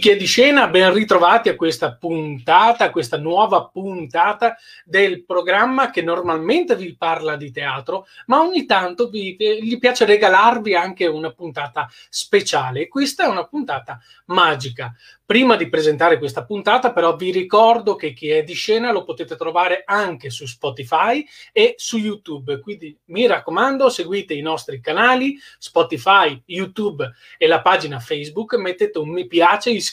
Amici 0.00 0.16
di 0.16 0.24
Scena, 0.26 0.66
ben 0.68 0.94
ritrovati 0.94 1.50
a 1.50 1.56
questa 1.56 1.94
puntata, 1.94 2.84
a 2.84 2.90
questa 2.90 3.18
nuova 3.18 3.66
puntata 3.66 4.56
del 4.82 5.26
programma 5.26 5.90
che 5.90 6.00
normalmente 6.00 6.74
vi 6.74 6.96
parla 6.96 7.36
di 7.36 7.50
teatro, 7.50 8.06
ma 8.24 8.40
ogni 8.40 8.64
tanto 8.64 9.10
vi, 9.10 9.36
gli 9.38 9.78
piace 9.78 10.06
regalarvi 10.06 10.74
anche 10.74 11.06
una 11.06 11.32
puntata 11.32 11.86
speciale. 12.08 12.88
Questa 12.88 13.24
è 13.24 13.28
una 13.28 13.44
puntata 13.44 14.00
magica. 14.26 14.94
Prima 15.30 15.54
di 15.54 15.68
presentare 15.68 16.18
questa 16.18 16.44
puntata, 16.44 16.92
però, 16.92 17.14
vi 17.14 17.30
ricordo 17.30 17.94
che 17.94 18.12
chi 18.12 18.30
è 18.30 18.42
di 18.42 18.54
scena 18.54 18.90
lo 18.90 19.04
potete 19.04 19.36
trovare 19.36 19.82
anche 19.84 20.28
su 20.28 20.44
Spotify 20.44 21.24
e 21.52 21.74
su 21.76 21.98
YouTube. 21.98 22.58
Quindi 22.58 22.98
mi 23.06 23.26
raccomando, 23.28 23.90
seguite 23.90 24.34
i 24.34 24.40
nostri 24.40 24.80
canali 24.80 25.38
Spotify, 25.56 26.42
YouTube 26.46 27.08
e 27.38 27.46
la 27.46 27.60
pagina 27.60 28.00
Facebook, 28.00 28.54
mettete 28.54 28.98
un 28.98 29.10
mi 29.10 29.28
piace, 29.28 29.70
iscrivetevi 29.70 29.89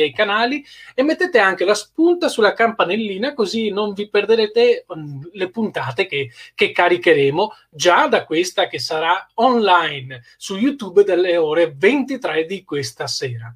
ai 0.00 0.12
canali 0.12 0.64
e 0.94 1.02
mettete 1.02 1.38
anche 1.38 1.64
la 1.64 1.74
spunta 1.74 2.28
sulla 2.28 2.52
campanellina, 2.52 3.34
così 3.34 3.70
non 3.70 3.92
vi 3.92 4.08
perderete 4.08 4.86
mm, 4.94 5.22
le 5.32 5.50
puntate 5.50 6.06
che, 6.06 6.30
che 6.54 6.72
caricheremo 6.72 7.54
già 7.70 8.06
da 8.06 8.24
questa 8.24 8.66
che 8.66 8.78
sarà 8.78 9.28
online 9.34 10.22
su 10.36 10.56
YouTube 10.56 11.04
delle 11.04 11.36
ore 11.36 11.74
23 11.76 12.46
di 12.46 12.64
questa 12.64 13.06
sera 13.06 13.54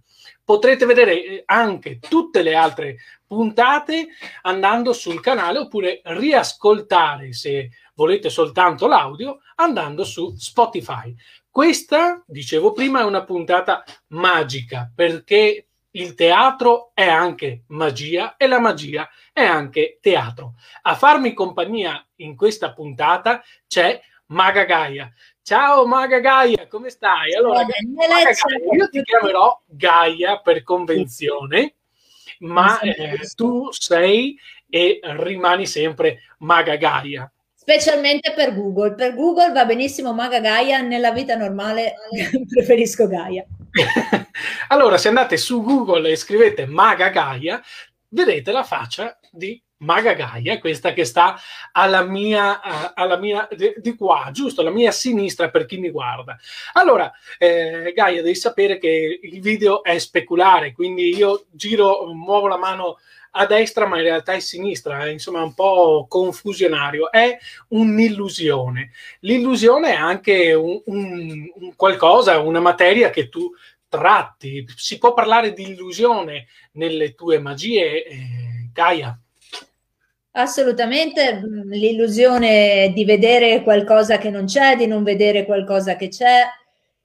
potrete 0.49 0.87
vedere 0.87 1.25
eh, 1.25 1.43
anche 1.45 1.99
tutte 1.99 2.41
le 2.41 2.55
altre 2.55 2.97
puntate 3.27 4.09
andando 4.43 4.95
sul 4.95 5.21
canale 5.21 5.59
oppure 5.59 6.01
riascoltare 6.05 7.35
se 7.35 7.69
volete 7.95 8.31
soltanto 8.31 8.87
l'audio 8.87 9.41
andando 9.57 10.05
su 10.05 10.35
Spotify. 10.37 11.15
Questa, 11.51 12.23
dicevo 12.27 12.73
prima, 12.73 13.01
è 13.01 13.05
una 13.05 13.25
puntata 13.25 13.85
magica 14.09 14.91
perché 14.95 15.68
il 15.99 16.15
teatro 16.15 16.93
è 16.95 17.07
anche 17.07 17.63
magia 17.69 18.37
e 18.37 18.47
la 18.47 18.61
magia 18.61 19.09
è 19.33 19.43
anche 19.43 19.99
teatro. 20.01 20.55
A 20.83 20.95
farmi 20.95 21.35
compagnia 21.35 22.05
in 22.17 22.37
questa 22.37 22.73
puntata 22.73 23.43
c'è 23.67 24.01
Maga 24.27 24.65
Gaia. 24.65 25.13
Ciao 25.43 25.87
Maga 25.87 26.21
Gaia, 26.21 26.69
come 26.69 26.91
stai? 26.91 27.35
Allora, 27.35 27.65
Gaia, 27.65 28.31
io 28.73 28.89
ti 28.89 29.03
chiamerò 29.03 29.61
Gaia 29.67 30.41
per 30.41 30.63
convenzione, 30.63 31.75
ma 32.41 32.79
eh, 32.79 33.19
tu 33.35 33.69
sei 33.73 34.39
e 34.69 35.01
rimani 35.03 35.67
sempre 35.67 36.21
Maga 36.39 36.77
Gaia. 36.77 37.31
Specialmente 37.55 38.33
per 38.35 38.55
Google. 38.55 38.95
Per 38.95 39.15
Google 39.15 39.51
va 39.51 39.65
benissimo 39.65 40.13
Maga 40.13 40.39
Gaia, 40.39 40.81
nella 40.81 41.11
vita 41.11 41.35
normale 41.35 41.95
preferisco 42.49 43.09
Gaia. 43.09 43.45
allora, 44.69 44.99
se 44.99 45.09
andate 45.09 45.37
su 45.37 45.63
Google 45.63 46.11
e 46.11 46.17
scrivete 46.17 46.67
Maga 46.67 47.09
Gaia, 47.09 47.63
vedrete 48.09 48.53
la 48.53 48.65
faccia 48.65 49.19
di 49.31 49.61
Maga 49.79 50.15
Gaia, 50.15 50.59
questa 50.59 50.93
che 50.93 51.05
sta 51.05 51.39
alla 51.73 52.03
mia, 52.03 52.61
uh, 52.63 52.93
alla 52.95 53.17
mia 53.17 53.49
di, 53.55 53.75
di, 53.77 53.95
qua, 53.95 54.31
giusto, 54.33 54.61
alla 54.61 54.71
mia 54.71 54.91
sinistra 54.91 55.51
per 55.51 55.67
chi 55.67 55.79
mi 55.79 55.91
guarda. 55.91 56.37
Allora, 56.73 57.13
eh, 57.39 57.93
Gaia, 57.95 58.23
devi 58.23 58.35
sapere 58.35 58.79
che 58.79 59.21
il 59.23 59.41
video 59.41 59.83
è 59.85 59.99
speculare, 59.99 60.73
quindi 60.73 61.15
io 61.15 61.47
giro, 61.51 62.13
muovo 62.13 62.49
la 62.49 62.59
mano 62.59 62.99
a 63.39 63.47
destra, 63.47 63.87
ma 63.87 63.97
in 63.97 64.03
realtà 64.03 64.33
è 64.33 64.37
a 64.37 64.41
sinistra, 64.41 65.05
è 65.05 65.11
insomma 65.11 65.43
un 65.43 65.55
po' 65.55 66.07
confusionario. 66.09 67.11
È 67.11 67.39
un'illusione. 67.69 68.91
L'illusione 69.21 69.93
è 69.93 69.97
anche 69.97 70.53
un, 70.55 70.81
un, 70.87 71.51
un 71.55 71.77
qualcosa, 71.77 72.39
una 72.41 72.61
materia 72.61 73.11
che 73.11 73.29
tu 73.29 73.51
tratti. 73.89 74.67
Si 74.77 74.99
può 74.99 75.15
parlare 75.15 75.53
di 75.53 75.71
illusione 75.71 76.47
nelle 76.73 77.15
tue 77.15 77.39
magie, 77.39 78.05
eh, 78.05 78.71
Gaia? 78.73 79.19
Assolutamente, 80.33 81.41
l'illusione 81.71 82.93
di 82.95 83.05
vedere 83.05 83.63
qualcosa 83.63 84.19
che 84.19 84.31
non 84.31 84.45
c'è, 84.45 84.77
di 84.77 84.87
non 84.87 85.03
vedere 85.03 85.45
qualcosa 85.45 85.97
che 85.97 86.09
c'è, 86.09 86.45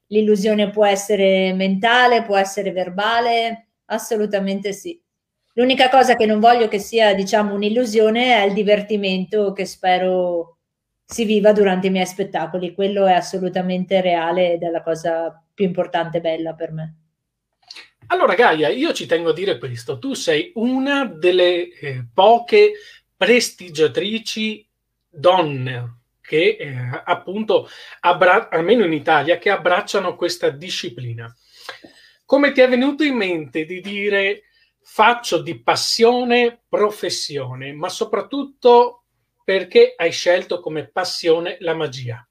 l'illusione 0.08 0.70
può 0.70 0.86
essere 0.86 1.54
mentale, 1.54 2.24
può 2.24 2.38
essere 2.38 2.72
verbale, 2.72 3.68
assolutamente 3.86 4.74
sì. 4.74 5.00
L'unica 5.54 5.90
cosa 5.90 6.16
che 6.16 6.26
non 6.26 6.40
voglio 6.40 6.68
che 6.68 6.80
sia, 6.80 7.14
diciamo, 7.14 7.54
un'illusione 7.54 8.36
è 8.36 8.46
il 8.46 8.54
divertimento 8.54 9.54
che 9.54 9.66
spero 9.66 10.58
si 11.06 11.26
viva 11.26 11.52
durante 11.52 11.88
i 11.88 11.92
miei 11.92 12.08
spettacoli. 12.08 12.74
Quello 12.74 13.06
è 13.06 13.14
assolutamente 13.14 14.02
reale 14.02 14.54
ed 14.54 14.64
è 14.64 14.70
la 14.70 14.82
cosa 14.82 15.44
più 15.54 15.66
importante 15.66 16.18
e 16.18 16.22
bella 16.22 16.54
per 16.54 16.72
me. 16.72 16.96
Allora, 18.08 18.34
Gaia, 18.34 18.70
io 18.70 18.94
ci 18.94 19.06
tengo 19.06 19.30
a 19.30 19.34
dire 19.34 19.60
questo. 19.60 20.00
Tu 20.00 20.14
sei 20.14 20.52
una 20.56 21.06
delle 21.06 21.70
eh, 21.70 22.06
poche 22.14 22.74
prestigiatrici 23.16 24.68
donne 25.08 26.00
che 26.20 26.58
eh, 26.60 27.02
appunto, 27.06 27.68
abbra- 28.00 28.50
almeno 28.50 28.86
in 28.86 28.94
Italia, 28.94 29.38
che 29.38 29.52
abbracciano 29.52 30.16
questa 30.16 30.50
disciplina. 30.50 31.34
Come 32.26 32.52
ti 32.54 32.62
è 32.62 32.68
venuto 32.68 33.04
in 33.04 33.16
mente 33.16 33.66
di 33.66 33.82
dire 33.82 34.44
faccio 34.84 35.42
di 35.42 35.62
passione 35.62 36.64
professione, 36.68 37.74
ma 37.74 37.90
soprattutto 37.90 39.06
perché 39.44 39.94
hai 39.98 40.12
scelto 40.12 40.60
come 40.60 40.90
passione 40.90 41.58
la 41.60 41.74
magia? 41.74 42.26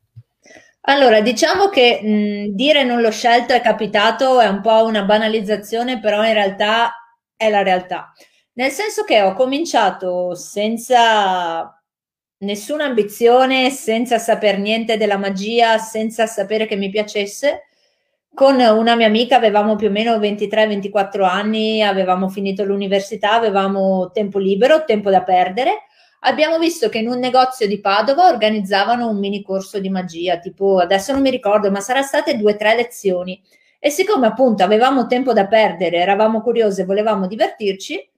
Allora, 0.85 1.21
diciamo 1.21 1.69
che 1.69 2.01
mh, 2.03 2.55
dire 2.55 2.83
non 2.83 3.01
l'ho 3.01 3.11
scelto 3.11 3.53
è 3.53 3.61
capitato, 3.61 4.41
è 4.41 4.47
un 4.49 4.61
po' 4.61 4.85
una 4.85 5.05
banalizzazione, 5.05 6.01
però 6.01 6.25
in 6.25 6.33
realtà 6.33 6.93
è 7.37 7.49
la 7.51 7.63
realtà. 7.63 8.13
Nel 8.55 8.71
senso 8.71 9.05
che 9.05 9.23
ho 9.23 9.35
cominciato 9.35 10.35
senza 10.35 11.81
nessuna 12.39 12.85
ambizione, 12.85 13.71
senza 13.71 14.19
saper 14.19 14.59
niente 14.59 14.97
della 14.97 15.17
magia, 15.17 15.79
senza 15.79 16.27
sapere 16.27 16.67
che 16.67 16.77
mi 16.77 16.91
piacesse. 16.91 17.69
Con 18.35 18.59
una 18.59 18.97
mia 18.97 19.07
amica 19.07 19.37
avevamo 19.37 19.77
più 19.77 19.89
o 19.89 19.91
meno 19.91 20.17
23-24 20.17 21.23
anni, 21.23 21.83
avevamo 21.83 22.31
finito 22.31 22.65
l'università, 22.65 23.33
avevamo 23.35 24.11
tempo 24.11 24.39
libero, 24.39 24.85
tempo 24.87 25.11
da 25.11 25.23
perdere. 25.23 25.83
Abbiamo 26.21 26.59
visto 26.59 26.89
che 26.89 26.99
in 26.99 27.09
un 27.09 27.19
negozio 27.19 27.67
di 27.67 27.79
Padova 27.79 28.29
organizzavano 28.29 29.07
un 29.07 29.19
mini 29.19 29.43
corso 29.43 29.79
di 29.81 29.91
magia, 29.91 30.39
tipo 30.39 30.79
adesso 30.79 31.13
non 31.13 31.21
mi 31.21 31.29
ricordo, 31.29 31.71
ma 31.71 31.81
sarà 31.81 32.01
state 32.01 32.39
due 32.39 32.55
o 32.55 32.57
tre 32.57 32.75
lezioni. 32.75 33.39
E 33.79 33.91
siccome 33.91 34.29
appunto 34.29 34.63
avevamo 34.63 35.07
tempo 35.07 35.35
da 35.35 35.47
perdere, 35.47 35.99
eravamo 35.99 36.41
curiose, 36.41 36.87
volevamo 36.87 37.27
divertirci, 37.27 38.11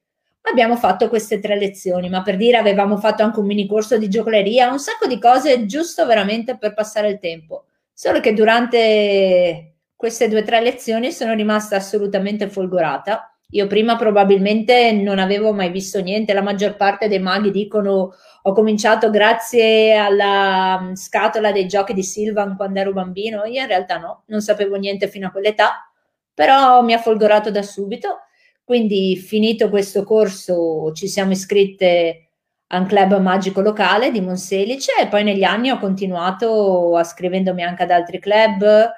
abbiamo 0.42 0.76
fatto 0.76 1.08
queste 1.08 1.40
tre 1.40 1.58
lezioni, 1.58 2.08
ma 2.08 2.22
per 2.22 2.36
dire 2.36 2.56
avevamo 2.56 2.98
fatto 2.98 3.24
anche 3.24 3.40
un 3.40 3.46
mini 3.46 3.66
corso 3.66 3.98
di 3.98 4.08
giocoleria, 4.08 4.70
un 4.70 4.78
sacco 4.78 5.08
di 5.08 5.18
cose 5.18 5.66
giusto 5.66 6.06
veramente 6.06 6.56
per 6.56 6.72
passare 6.72 7.08
il 7.08 7.18
tempo. 7.18 7.64
Solo 7.92 8.20
che 8.20 8.32
durante 8.32 9.73
queste 10.04 10.28
due 10.28 10.40
o 10.40 10.44
tre 10.44 10.60
lezioni 10.60 11.10
sono 11.12 11.32
rimasta 11.32 11.76
assolutamente 11.76 12.50
folgorata. 12.50 13.34
Io 13.52 13.66
prima 13.66 13.96
probabilmente 13.96 14.92
non 14.92 15.18
avevo 15.18 15.54
mai 15.54 15.70
visto 15.70 15.98
niente, 16.02 16.34
la 16.34 16.42
maggior 16.42 16.76
parte 16.76 17.08
dei 17.08 17.20
maghi 17.20 17.50
dicono 17.50 18.12
ho 18.42 18.52
cominciato 18.52 19.08
grazie 19.08 19.94
alla 19.94 20.78
mm, 20.78 20.92
scatola 20.92 21.52
dei 21.52 21.66
giochi 21.66 21.94
di 21.94 22.02
Silvan 22.02 22.54
quando 22.54 22.80
ero 22.80 22.92
bambino, 22.92 23.46
io 23.46 23.62
in 23.62 23.66
realtà 23.66 23.96
no, 23.96 24.24
non 24.26 24.42
sapevo 24.42 24.76
niente 24.76 25.08
fino 25.08 25.28
a 25.28 25.30
quell'età, 25.30 25.90
però 26.34 26.82
mi 26.82 26.92
ha 26.92 26.98
folgorato 26.98 27.50
da 27.50 27.62
subito. 27.62 28.18
Quindi 28.62 29.16
finito 29.16 29.70
questo 29.70 30.04
corso 30.04 30.92
ci 30.92 31.08
siamo 31.08 31.32
iscritte 31.32 32.28
a 32.66 32.78
un 32.78 32.84
club 32.84 33.18
magico 33.20 33.62
locale 33.62 34.10
di 34.10 34.20
Monselice 34.20 34.92
e 35.00 35.06
poi 35.06 35.24
negli 35.24 35.44
anni 35.44 35.70
ho 35.70 35.78
continuato 35.78 36.94
a 36.94 37.04
scrivendomi 37.04 37.62
anche 37.62 37.84
ad 37.84 37.90
altri 37.90 38.18
club, 38.18 38.92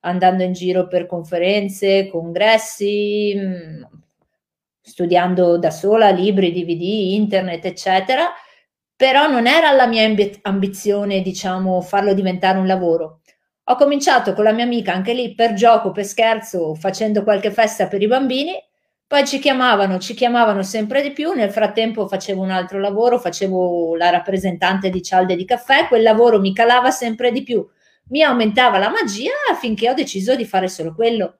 andando 0.00 0.42
in 0.42 0.52
giro 0.52 0.86
per 0.86 1.06
conferenze, 1.06 2.08
congressi, 2.08 3.34
mm, 3.36 3.82
studiando 4.80 5.58
da 5.58 5.70
sola 5.70 6.10
libri, 6.10 6.52
DVD, 6.52 7.12
internet, 7.14 7.64
eccetera. 7.64 8.30
Però 8.96 9.28
non 9.28 9.46
era 9.46 9.72
la 9.72 9.86
mia 9.86 10.04
ambizione, 10.42 11.22
diciamo, 11.22 11.80
farlo 11.80 12.12
diventare 12.14 12.58
un 12.58 12.66
lavoro. 12.66 13.20
Ho 13.64 13.76
cominciato 13.76 14.34
con 14.34 14.44
la 14.44 14.52
mia 14.52 14.64
amica 14.64 14.92
anche 14.92 15.14
lì 15.14 15.34
per 15.34 15.54
gioco, 15.54 15.90
per 15.92 16.04
scherzo, 16.04 16.74
facendo 16.74 17.22
qualche 17.22 17.50
festa 17.50 17.86
per 17.88 18.02
i 18.02 18.06
bambini 18.06 18.52
poi 19.10 19.26
ci 19.26 19.40
chiamavano, 19.40 19.98
ci 19.98 20.14
chiamavano 20.14 20.62
sempre 20.62 21.02
di 21.02 21.10
più, 21.10 21.32
nel 21.32 21.50
frattempo 21.50 22.06
facevo 22.06 22.40
un 22.40 22.52
altro 22.52 22.78
lavoro, 22.78 23.18
facevo 23.18 23.96
la 23.96 24.08
rappresentante 24.08 24.88
di 24.88 25.02
cialde 25.02 25.34
di 25.34 25.44
caffè, 25.44 25.88
quel 25.88 26.02
lavoro 26.02 26.38
mi 26.38 26.54
calava 26.54 26.92
sempre 26.92 27.32
di 27.32 27.42
più, 27.42 27.68
mi 28.10 28.22
aumentava 28.22 28.78
la 28.78 28.90
magia 28.90 29.32
finché 29.58 29.90
ho 29.90 29.94
deciso 29.94 30.36
di 30.36 30.44
fare 30.44 30.68
solo 30.68 30.94
quello. 30.94 31.38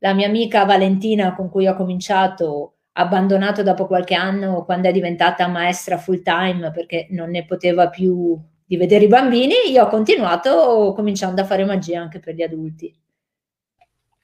La 0.00 0.14
mia 0.14 0.26
amica 0.26 0.64
Valentina 0.64 1.34
con 1.34 1.50
cui 1.50 1.66
ho 1.66 1.74
cominciato, 1.74 2.74
abbandonato 2.92 3.62
dopo 3.62 3.86
qualche 3.86 4.14
anno 4.14 4.64
quando 4.64 4.88
è 4.88 4.92
diventata 4.92 5.46
maestra 5.46 5.98
full 5.98 6.22
time 6.22 6.70
perché 6.70 7.06
non 7.10 7.30
ne 7.30 7.44
poteva 7.44 7.88
più 7.88 8.38
di 8.64 8.76
vedere 8.76 9.04
i 9.04 9.08
bambini, 9.08 9.54
io 9.70 9.84
ho 9.84 9.88
continuato 9.88 10.92
cominciando 10.94 11.40
a 11.40 11.46
fare 11.46 11.64
magia 11.64 12.00
anche 12.00 12.20
per 12.20 12.34
gli 12.34 12.42
adulti. 12.42 12.94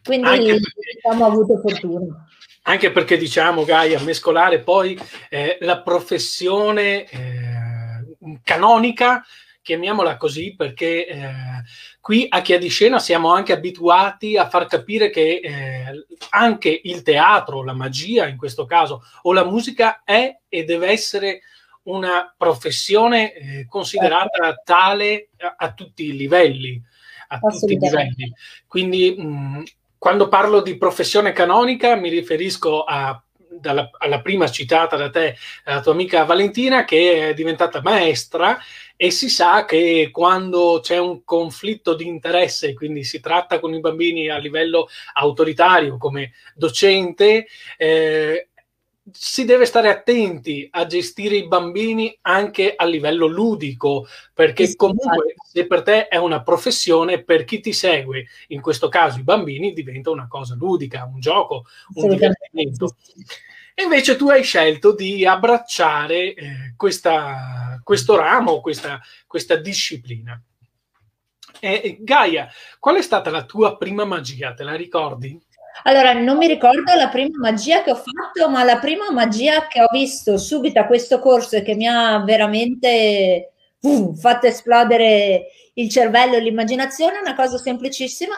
Quindi 0.05 0.29
perché, 0.29 0.61
diciamo, 0.93 1.25
avuto 1.25 1.57
fortuna. 1.59 2.27
Anche 2.65 2.93
perché 2.93 3.17
diciamo, 3.17 3.65
Gaia, 3.65 4.01
mescolare 4.03 4.61
poi 4.61 4.99
eh, 5.31 5.57
la 5.61 5.81
professione 5.81 7.09
eh, 7.09 8.39
canonica, 8.43 9.25
chiamiamola 9.65 10.19
così, 10.19 10.55
perché 10.55 11.07
eh, 11.07 11.33
qui 12.01 12.27
a 12.29 12.43
Chia 12.43 12.59
di 12.59 12.69
Scena 12.69 12.99
siamo 12.99 13.33
anche 13.33 13.55
abituati 13.55 14.37
a 14.37 14.49
far 14.49 14.67
capire 14.67 15.09
che 15.09 15.41
eh, 15.43 16.07
anche 16.31 16.81
il 16.85 17.03
teatro, 17.03 17.65
la 17.65 17.73
magia 17.73 18.29
in 18.29 18.37
questo 18.37 18.67
caso, 18.67 19.03
o 19.23 19.33
la 19.33 19.45
musica 19.45 20.03
è 20.05 20.39
e 20.49 20.65
deve 20.65 20.91
essere 20.91 21.41
una 21.85 22.33
professione 22.37 23.33
eh, 23.33 23.67
considerata 23.67 24.61
tale 24.63 25.31
a, 25.39 25.55
a, 25.57 25.73
tutti 25.73 26.05
i 26.05 26.17
livelli. 26.17 26.81
A 27.29 27.39
tutti 27.39 27.73
i 27.73 27.79
livelli. 27.79 28.33
Quindi 28.67 29.15
mh, 29.17 29.63
quando 29.97 30.29
parlo 30.29 30.61
di 30.61 30.77
professione 30.77 31.33
canonica 31.33 31.97
mi 31.97 32.11
riferisco 32.11 32.85
a, 32.85 33.19
dalla, 33.49 33.89
alla 33.99 34.21
prima 34.21 34.51
citata 34.51 34.97
da 34.97 35.09
te, 35.09 35.37
la 35.65 35.81
tua 35.81 35.93
amica 35.93 36.25
Valentina, 36.25 36.85
che 36.85 37.31
è 37.31 37.35
diventata 37.35 37.81
maestra 37.81 38.59
e 38.97 39.11
si 39.11 39.29
sa 39.29 39.65
che 39.65 40.11
quando 40.13 40.81
c'è 40.83 40.99
un 40.99 41.25
conflitto 41.25 41.95
di 41.95 42.07
interesse, 42.07 42.75
quindi 42.75 43.05
si 43.05 43.21
tratta 43.21 43.59
con 43.59 43.75
i 43.75 43.81
bambini 43.81 44.29
a 44.29 44.39
livello 44.39 44.89
autoritario 45.15 45.97
come 45.99 46.33
docente, 46.55 47.47
eh, 47.77 48.49
si 49.13 49.45
deve 49.45 49.67
stare 49.67 49.91
attenti 49.91 50.67
a 50.71 50.87
gestire 50.87 51.37
i 51.37 51.47
bambini 51.47 52.17
anche 52.23 52.75
a 52.75 52.87
livello 52.87 53.27
ludico, 53.27 54.07
perché 54.33 54.75
comunque 54.77 55.35
se 55.47 55.67
per 55.67 55.83
te 55.83 56.09
è 56.09 56.17
una 56.17 56.43
professione, 56.43 57.23
per 57.23 57.45
chi 57.45 57.61
ti 57.61 57.73
segue, 57.75 58.27
in 58.49 58.63
questo 58.63 58.89
caso 58.89 59.19
i 59.19 59.23
bambini, 59.23 59.75
diventa 59.75 60.11
una 60.11 60.27
cosa 60.27 60.55
ludica, 60.55 61.05
un 61.05 61.21
gioco, 61.21 61.67
un 61.95 62.09
divertimento. 62.09 62.97
E 63.75 63.83
invece 63.83 64.15
tu 64.15 64.29
hai 64.29 64.45
scelto 64.45 64.95
di 64.95 65.27
abbracciare 65.27 66.35
eh, 66.35 66.75
questa, 66.77 67.81
questo 67.83 68.15
ramo, 68.15 68.61
questa, 68.61 69.01
questa 69.27 69.57
disciplina. 69.57 70.41
E, 71.59 71.99
Gaia, 72.01 72.49
qual 72.79 72.97
è 72.97 73.03
stata 73.03 73.31
la 73.31 73.45
tua 73.45 73.77
prima 73.77 74.05
magia? 74.05 74.55
Te 74.55 74.63
la 74.63 74.77
ricordi? 74.77 75.37
Allora, 75.83 76.13
non 76.13 76.37
mi 76.37 76.47
ricordo 76.47 76.95
la 76.95 77.09
prima 77.09 77.37
magia 77.39 77.83
che 77.83 77.91
ho 77.91 77.97
fatto, 77.97 78.49
ma 78.49 78.63
la 78.63 78.79
prima 78.79 79.11
magia 79.11 79.67
che 79.67 79.83
ho 79.83 79.89
visto 79.91 80.37
subito 80.39 80.79
a 80.79 80.87
questo 80.87 81.19
corso 81.19 81.57
e 81.57 81.63
che 81.63 81.75
mi 81.75 81.89
ha 81.89 82.23
veramente 82.23 83.55
uh, 83.81 84.15
fatto 84.15 84.47
esplodere 84.47 85.47
il 85.75 85.91
cervello 85.91 86.37
e 86.37 86.41
l'immaginazione 86.41 87.17
è 87.17 87.21
una 87.21 87.35
cosa 87.35 87.59
semplicissima. 87.59 88.37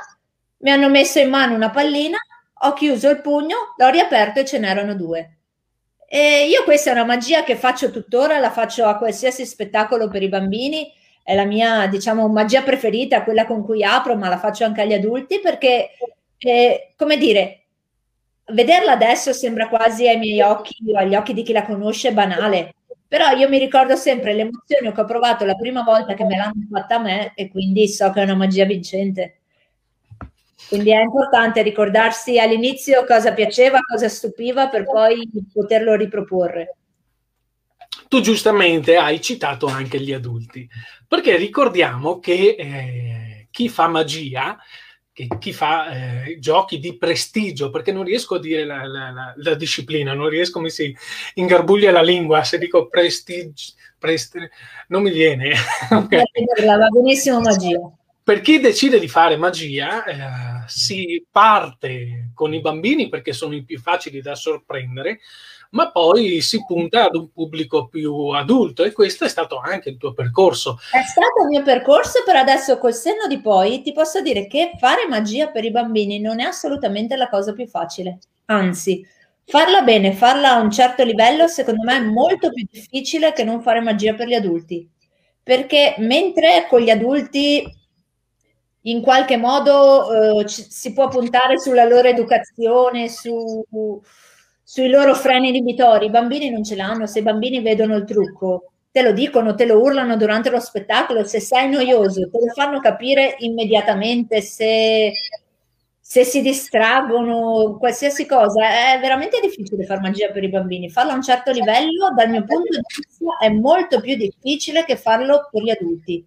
Mi 0.59 0.71
hanno 0.71 0.89
messo 0.89 1.19
in 1.19 1.29
mano 1.29 1.55
una 1.55 1.71
pallina, 1.71 2.17
ho 2.59 2.73
chiuso 2.73 3.11
il 3.11 3.21
pugno, 3.21 3.75
l'ho 3.77 3.89
riaperto 3.91 4.41
e 4.41 4.45
ce 4.45 4.59
n'erano 4.59 4.95
due. 4.95 5.31
E 6.09 6.47
io 6.49 6.63
questa 6.65 6.91
è 6.91 6.93
una 6.93 7.05
magia 7.05 7.43
che 7.43 7.57
faccio 7.57 7.91
tuttora, 7.91 8.39
la 8.39 8.51
faccio 8.51 8.87
a 8.87 8.97
qualsiasi 8.97 9.45
spettacolo 9.45 10.09
per 10.09 10.23
i 10.23 10.29
bambini, 10.29 10.91
è 11.23 11.35
la 11.35 11.45
mia, 11.45 11.87
diciamo, 11.89 12.29
magia 12.29 12.63
preferita, 12.63 13.25
quella 13.25 13.47
con 13.47 13.65
cui 13.65 13.83
apro, 13.83 14.17
ma 14.17 14.29
la 14.29 14.39
faccio 14.39 14.65
anche 14.65 14.83
agli 14.83 14.93
adulti 14.95 15.41
perché 15.41 15.91
eh, 16.39 16.93
come 16.97 17.17
dire, 17.17 17.63
vederla 18.53 18.93
adesso 18.93 19.33
sembra 19.33 19.69
quasi 19.69 20.09
ai 20.09 20.19
miei 20.19 20.41
occhi 20.41 20.77
o 20.93 20.97
agli 20.97 21.15
occhi 21.15 21.35
di 21.35 21.43
chi 21.43 21.53
la 21.53 21.65
conosce 21.65 22.13
banale, 22.13 22.75
però 23.09 23.31
io 23.31 23.49
mi 23.49 23.59
ricordo 23.59 23.97
sempre 23.97 24.33
le 24.35 24.43
emozioni 24.43 24.93
che 24.93 25.01
ho 25.01 25.05
provato 25.05 25.45
la 25.45 25.55
prima 25.57 25.83
volta 25.83 26.15
che 26.15 26.25
me 26.25 26.37
l'hanno 26.37 26.67
fatta 26.71 26.97
a 26.97 26.99
me 27.01 27.33
e 27.35 27.49
quindi 27.49 27.89
so 27.89 28.11
che 28.11 28.21
è 28.21 28.25
una 28.25 28.35
magia 28.35 28.65
vincente. 28.65 29.41
Quindi 30.69 30.91
è 30.93 31.01
importante 31.01 31.63
ricordarsi 31.63 32.39
all'inizio 32.39 33.05
cosa 33.05 33.33
piaceva, 33.33 33.79
cosa 33.81 34.09
stupiva 34.09 34.69
per 34.69 34.85
poi 34.85 35.29
poterlo 35.53 35.95
riproporre. 35.95 36.77
Tu 38.09 38.21
giustamente 38.21 38.97
hai 38.97 39.21
citato 39.21 39.67
anche 39.67 40.01
gli 40.01 40.13
adulti, 40.13 40.69
perché 41.07 41.37
ricordiamo 41.37 42.19
che 42.19 42.57
eh, 42.59 43.49
chi 43.51 43.69
fa 43.69 43.89
magia 43.89 44.59
che 45.17 45.29
chi 45.39 45.55
fa 45.55 46.25
eh, 46.27 46.39
giochi 46.39 46.79
di 46.79 46.99
prestigio, 46.99 47.71
perché 47.71 47.91
non 47.91 48.05
riesco 48.05 48.35
a 48.35 48.39
dire 48.39 48.67
la, 48.67 48.85
la, 48.85 49.11
la, 49.11 49.33
la, 49.35 49.55
disciplina, 49.55 50.13
non 50.13 50.29
riesco, 50.29 50.61
mi 50.61 50.69
si 50.69 50.95
ingarbuglia 51.37 51.91
la 51.91 52.03
lingua, 52.03 52.45
se 52.45 52.59
dico 52.59 52.87
prestigio, 52.87 53.73
presti, 53.99 54.41
non 54.89 55.01
mi 55.01 55.11
viene. 55.11 55.55
okay. 55.91 56.23
Va 56.67 56.89
benissimo 56.89 57.41
magia. 57.41 57.81
Per 58.27 58.41
chi 58.41 58.59
decide 58.59 58.99
di 58.99 59.07
fare 59.07 59.37
magia, 59.37 60.03
eh, 60.05 60.65
si 60.67 61.25
parte 61.31 62.33
con 62.35 62.53
i 62.53 62.61
bambini 62.61 63.09
perché 63.09 63.33
sono 63.33 63.55
i 63.55 63.63
più 63.63 63.79
facili 63.79 64.21
da 64.21 64.35
sorprendere, 64.35 65.21
ma 65.71 65.93
poi 65.93 66.41
si 66.41 66.59
punta 66.67 67.05
ad 67.05 67.15
un 67.15 67.31
pubblico 67.31 67.87
più 67.87 68.31
adulto 68.31 68.83
e 68.83 68.91
questo 68.91 69.27
è 69.27 69.29
stato 69.29 69.61
anche 69.61 69.91
il 69.91 69.97
tuo 69.97 70.13
percorso. 70.13 70.77
È 70.91 71.05
stato 71.05 71.43
il 71.43 71.51
mio 71.51 71.63
percorso, 71.63 72.25
però 72.25 72.41
adesso 72.41 72.79
col 72.79 72.95
senno 72.95 73.29
di 73.29 73.41
poi 73.41 73.81
ti 73.83 73.93
posso 73.93 74.21
dire 74.21 74.49
che 74.49 74.73
fare 74.77 75.07
magia 75.07 75.47
per 75.51 75.63
i 75.63 75.71
bambini 75.71 76.19
non 76.19 76.41
è 76.41 76.47
assolutamente 76.47 77.15
la 77.15 77.29
cosa 77.29 77.53
più 77.53 77.69
facile, 77.69 78.19
anzi. 78.47 79.07
Farla 79.45 79.83
bene, 79.83 80.13
farla 80.13 80.55
a 80.55 80.61
un 80.61 80.73
certo 80.73 81.05
livello, 81.05 81.47
secondo 81.47 81.85
me 81.85 81.99
è 81.99 82.01
molto 82.01 82.51
più 82.51 82.67
difficile 82.69 83.33
che 83.33 83.45
non 83.45 83.63
fare 83.63 83.81
magia 83.81 84.15
per 84.15 84.27
gli 84.27 84.35
adulti. 84.35 84.91
Perché 85.45 85.95
mentre 85.99 86.67
con 86.69 86.81
gli 86.81 86.91
adulti 86.91 87.85
in 88.87 89.01
qualche 89.01 89.37
modo 89.37 90.41
eh, 90.41 90.47
ci, 90.47 90.65
si 90.69 90.93
può 90.93 91.09
puntare 91.09 91.59
sulla 91.59 91.85
loro 91.85 92.09
educazione, 92.09 93.09
su, 93.09 93.65
sui 94.63 94.89
loro 94.89 95.15
freni 95.15 95.49
inibitori. 95.49 96.07
I 96.07 96.11
bambini 96.11 96.51
non 96.51 96.65
ce 96.65 96.77
l'hanno, 96.77 97.07
se 97.07 97.21
i 97.21 97.23
bambini 97.23 97.61
vedono 97.61 97.97
il 97.97 98.05
trucco, 98.05 98.73
te 98.91 99.03
lo 99.03 99.13
dicono, 99.13 99.55
te 99.55 99.67
lo 99.67 99.81
urlano 99.81 100.17
durante 100.17 100.51
lo 100.51 100.61
spettacolo, 100.61 101.25
se 101.25 101.41
sei 101.41 101.69
noioso, 101.69 102.31
te 102.31 102.39
lo 102.39 102.53
fanno 102.55 102.81
capire 102.81 103.37
immediatamente, 103.41 104.41
se, 104.41 105.13
se 106.01 106.25
si 106.25 106.41
distraggono, 106.41 107.77
qualsiasi 107.79 108.25
cosa. 108.25 108.95
È 108.95 109.01
veramente 109.01 109.41
difficile 109.41 109.85
fare 109.85 110.01
magia 110.01 110.31
per 110.31 110.45
i 110.45 110.49
bambini. 110.49 110.91
Farlo 110.91 111.11
a 111.13 111.17
un 111.17 111.23
certo 111.23 111.51
livello, 111.51 112.13
dal 112.15 112.31
mio 112.31 112.45
punto 112.45 112.69
di 112.71 112.81
vista, 112.97 113.39
è 113.41 113.49
molto 113.51 114.01
più 114.01 114.15
difficile 114.15 114.85
che 114.85 114.97
farlo 114.97 115.49
per 115.51 115.63
gli 115.63 115.71
adulti. 115.71 116.27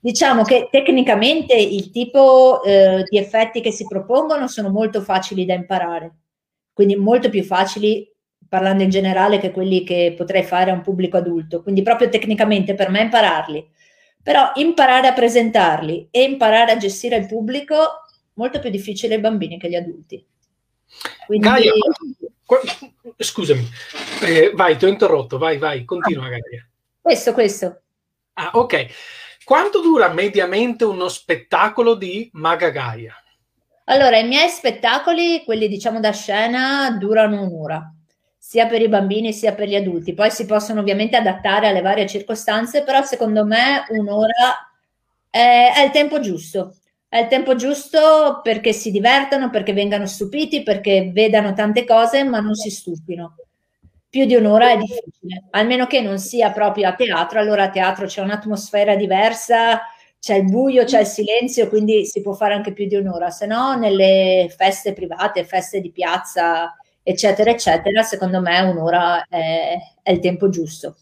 Diciamo 0.00 0.44
che 0.44 0.68
tecnicamente 0.70 1.54
il 1.54 1.90
tipo 1.90 2.62
eh, 2.62 3.04
di 3.08 3.18
effetti 3.18 3.60
che 3.60 3.70
si 3.70 3.86
propongono 3.86 4.48
sono 4.48 4.70
molto 4.70 5.02
facili 5.02 5.44
da 5.44 5.54
imparare 5.54 6.14
quindi 6.80 6.96
molto 6.96 7.28
più 7.28 7.42
facili 7.42 8.10
parlando 8.48 8.82
in 8.82 8.88
generale 8.88 9.38
che 9.38 9.50
quelli 9.50 9.84
che 9.84 10.14
potrei 10.16 10.42
fare 10.42 10.70
a 10.70 10.72
un 10.72 10.80
pubblico 10.80 11.18
adulto, 11.18 11.62
quindi 11.62 11.82
proprio 11.82 12.08
tecnicamente 12.08 12.74
per 12.74 12.88
me 12.88 13.02
impararli, 13.02 13.68
però 14.22 14.50
imparare 14.54 15.08
a 15.08 15.12
presentarli 15.12 16.08
e 16.10 16.22
imparare 16.22 16.72
a 16.72 16.78
gestire 16.78 17.16
il 17.16 17.26
pubblico 17.26 17.76
molto 18.32 18.60
più 18.60 18.70
difficile 18.70 19.16
ai 19.16 19.20
bambini 19.20 19.58
che 19.58 19.66
agli 19.66 19.74
adulti. 19.74 20.26
Quindi... 21.26 21.46
Gaia, 21.46 21.72
scusami, 23.18 23.68
eh, 24.22 24.52
vai, 24.54 24.78
ti 24.78 24.86
ho 24.86 24.88
interrotto, 24.88 25.36
vai, 25.36 25.58
vai, 25.58 25.84
continua 25.84 26.28
Gaia. 26.28 26.66
Questo, 26.98 27.34
questo. 27.34 27.82
Ah, 28.32 28.52
ok. 28.54 28.86
Quanto 29.50 29.80
dura 29.80 30.12
mediamente 30.12 30.84
uno 30.84 31.08
spettacolo 31.08 31.96
di 31.96 32.30
Maga 32.34 32.68
Gaia? 32.68 33.12
Allora, 33.86 34.16
i 34.16 34.24
miei 34.24 34.48
spettacoli, 34.48 35.42
quelli 35.44 35.66
diciamo 35.66 35.98
da 35.98 36.12
scena, 36.12 36.92
durano 36.92 37.42
un'ora, 37.42 37.92
sia 38.38 38.68
per 38.68 38.80
i 38.80 38.86
bambini 38.86 39.32
sia 39.32 39.52
per 39.52 39.66
gli 39.66 39.74
adulti. 39.74 40.14
Poi 40.14 40.30
si 40.30 40.46
possono 40.46 40.78
ovviamente 40.78 41.16
adattare 41.16 41.66
alle 41.66 41.80
varie 41.80 42.06
circostanze, 42.06 42.84
però 42.84 43.02
secondo 43.02 43.44
me 43.44 43.86
un'ora 43.88 44.70
è, 45.28 45.72
è 45.74 45.84
il 45.84 45.90
tempo 45.90 46.20
giusto. 46.20 46.76
È 47.08 47.18
il 47.18 47.26
tempo 47.26 47.56
giusto 47.56 48.42
perché 48.44 48.72
si 48.72 48.92
divertano, 48.92 49.50
perché 49.50 49.72
vengano 49.72 50.06
stupiti, 50.06 50.62
perché 50.62 51.10
vedano 51.12 51.54
tante 51.54 51.84
cose, 51.84 52.22
ma 52.22 52.38
non 52.38 52.54
si 52.54 52.70
stupino. 52.70 53.34
Più 54.10 54.24
di 54.24 54.34
un'ora 54.34 54.72
è 54.72 54.76
difficile, 54.76 55.44
almeno 55.50 55.86
che 55.86 56.00
non 56.00 56.18
sia 56.18 56.50
proprio 56.50 56.88
a 56.88 56.94
teatro. 56.94 57.38
Allora 57.38 57.64
a 57.64 57.70
teatro 57.70 58.06
c'è 58.06 58.20
un'atmosfera 58.20 58.96
diversa, 58.96 59.82
c'è 60.18 60.34
il 60.34 60.44
buio, 60.44 60.82
c'è 60.82 61.00
il 61.00 61.06
silenzio, 61.06 61.68
quindi 61.68 62.04
si 62.04 62.20
può 62.20 62.32
fare 62.32 62.54
anche 62.54 62.72
più 62.72 62.86
di 62.86 62.96
un'ora, 62.96 63.30
se 63.30 63.46
no 63.46 63.76
nelle 63.76 64.52
feste 64.54 64.92
private, 64.92 65.44
feste 65.44 65.80
di 65.80 65.92
piazza, 65.92 66.76
eccetera, 67.02 67.50
eccetera, 67.50 68.02
secondo 68.02 68.40
me 68.40 68.60
un'ora 68.60 69.24
è, 69.28 69.78
è 70.02 70.10
il 70.10 70.18
tempo 70.18 70.48
giusto. 70.48 70.96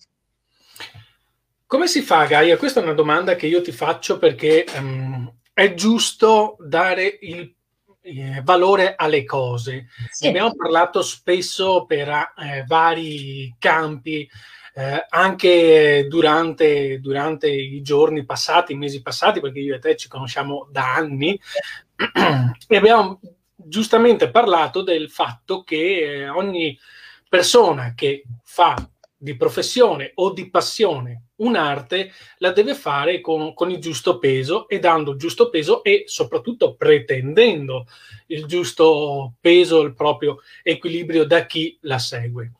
Come 1.67 1.87
si 1.87 2.03
fa, 2.03 2.25
Gaia? 2.27 2.57
Questa 2.57 2.81
è 2.81 2.83
una 2.83 2.93
domanda 2.93 3.37
che 3.37 3.47
io 3.47 3.61
ti 3.63 3.73
faccio 3.73 4.19
perché 4.19 4.65
um, 4.77 5.31
è 5.53 5.75
giusto 5.75 6.57
dare 6.61 7.19
il 7.23 7.55
eh, 8.09 8.41
valore 8.43 8.95
alle 8.97 9.25
cose. 9.25 9.89
Sì. 10.11 10.29
Abbiamo 10.29 10.55
parlato 10.55 11.03
spesso 11.03 11.85
per 11.87 12.09
eh, 12.09 12.65
vari 12.67 13.55
campi 13.59 14.29
eh, 14.75 15.07
anche 15.09 16.07
durante, 16.09 17.01
durante, 17.01 17.51
i 17.51 17.83
giorni 17.83 18.25
passati, 18.25 18.73
i 18.73 18.77
mesi 18.77 19.03
passati, 19.03 19.41
perché 19.41 19.59
io 19.59 19.75
e 19.75 19.81
te 19.81 19.97
ci 19.97 20.07
conosciamo 20.09 20.69
da 20.71 20.95
anni, 20.95 21.39
e 22.69 22.77
abbiamo 22.77 23.21
giustamente 23.57 24.31
parlato 24.31 24.83
del 24.83 25.11
fatto 25.11 25.65
che 25.65 26.23
eh, 26.23 26.29
ogni 26.29 26.79
persona 27.29 27.93
che 27.95 28.23
fa 28.45 28.77
di 29.19 29.37
professione 29.37 30.13
o 30.15 30.33
di 30.33 30.49
passione 30.49 31.25
un'arte 31.39 32.13
la 32.39 32.53
deve 32.53 32.75
fare 32.75 33.21
con, 33.21 33.53
con, 33.53 33.71
il 33.71 33.79
giusto 33.79 34.19
peso 34.19 34.69
e 34.69 34.79
dando 34.79 35.13
il 35.13 35.19
giusto 35.19 35.51
peso 35.51 35.83
e 35.83 36.05
soprattutto 36.07 36.75
pretendendo 36.75 37.87
il 38.27 38.47
giusto 38.47 39.35
peso, 39.41 39.83
il 39.83 39.95
proprio 39.95 40.39
equilibrio 40.63 41.25
da 41.25 41.47
chi 41.47 41.77
la 41.83 41.99
segue. 41.99 42.53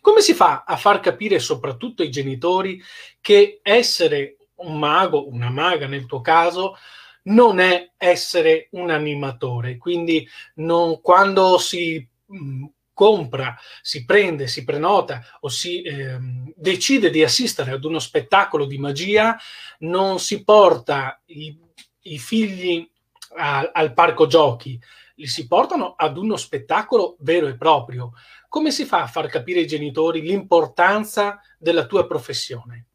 Come 0.00 0.20
si 0.20 0.34
fa 0.34 0.64
a 0.66 0.76
far 0.76 1.00
capire 1.00 1.38
soprattutto 1.38 2.02
ai 2.02 2.10
genitori 2.10 2.80
che 3.20 3.60
essere 3.62 4.36
un 4.56 4.78
mago, 4.78 5.28
una 5.28 5.50
maga 5.50 5.86
nel 5.86 6.06
tuo 6.06 6.20
caso, 6.20 6.76
non 7.24 7.58
è 7.58 7.92
essere 7.96 8.68
un 8.72 8.90
animatore? 8.90 9.78
Quindi 9.78 10.28
non, 10.56 11.00
quando 11.00 11.58
si 11.58 12.06
mm, 12.32 12.64
compra, 12.94 13.54
si 13.82 14.04
prende, 14.04 14.46
si 14.46 14.64
prenota 14.64 15.20
o 15.40 15.48
si 15.48 15.82
eh, 15.82 16.16
decide 16.56 17.10
di 17.10 17.22
assistere 17.22 17.72
ad 17.72 17.84
uno 17.84 17.98
spettacolo 17.98 18.64
di 18.64 18.78
magia, 18.78 19.36
non 19.80 20.18
si 20.20 20.42
porta 20.42 21.20
i, 21.26 21.58
i 22.02 22.18
figli 22.18 22.88
a, 23.36 23.70
al 23.72 23.92
parco 23.92 24.26
giochi, 24.26 24.80
li 25.16 25.26
si 25.26 25.46
portano 25.46 25.94
ad 25.96 26.16
uno 26.16 26.36
spettacolo 26.36 27.16
vero 27.20 27.46
e 27.48 27.56
proprio. 27.56 28.12
Come 28.48 28.70
si 28.70 28.84
fa 28.84 29.02
a 29.02 29.06
far 29.06 29.28
capire 29.28 29.60
ai 29.60 29.66
genitori 29.66 30.22
l'importanza 30.22 31.40
della 31.58 31.86
tua 31.86 32.06
professione? 32.06 32.86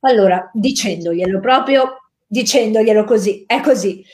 Allora, 0.00 0.50
dicendoglielo 0.52 1.38
proprio, 1.40 2.08
dicendoglielo 2.26 3.04
così, 3.04 3.44
è 3.46 3.60
così. 3.60 4.04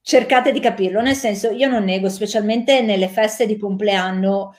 Cercate 0.00 0.52
di 0.52 0.60
capirlo, 0.60 1.00
nel 1.00 1.14
senso 1.14 1.50
io 1.50 1.68
non 1.68 1.84
nego, 1.84 2.08
specialmente 2.08 2.80
nelle 2.80 3.08
feste 3.08 3.46
di 3.46 3.58
compleanno, 3.58 4.56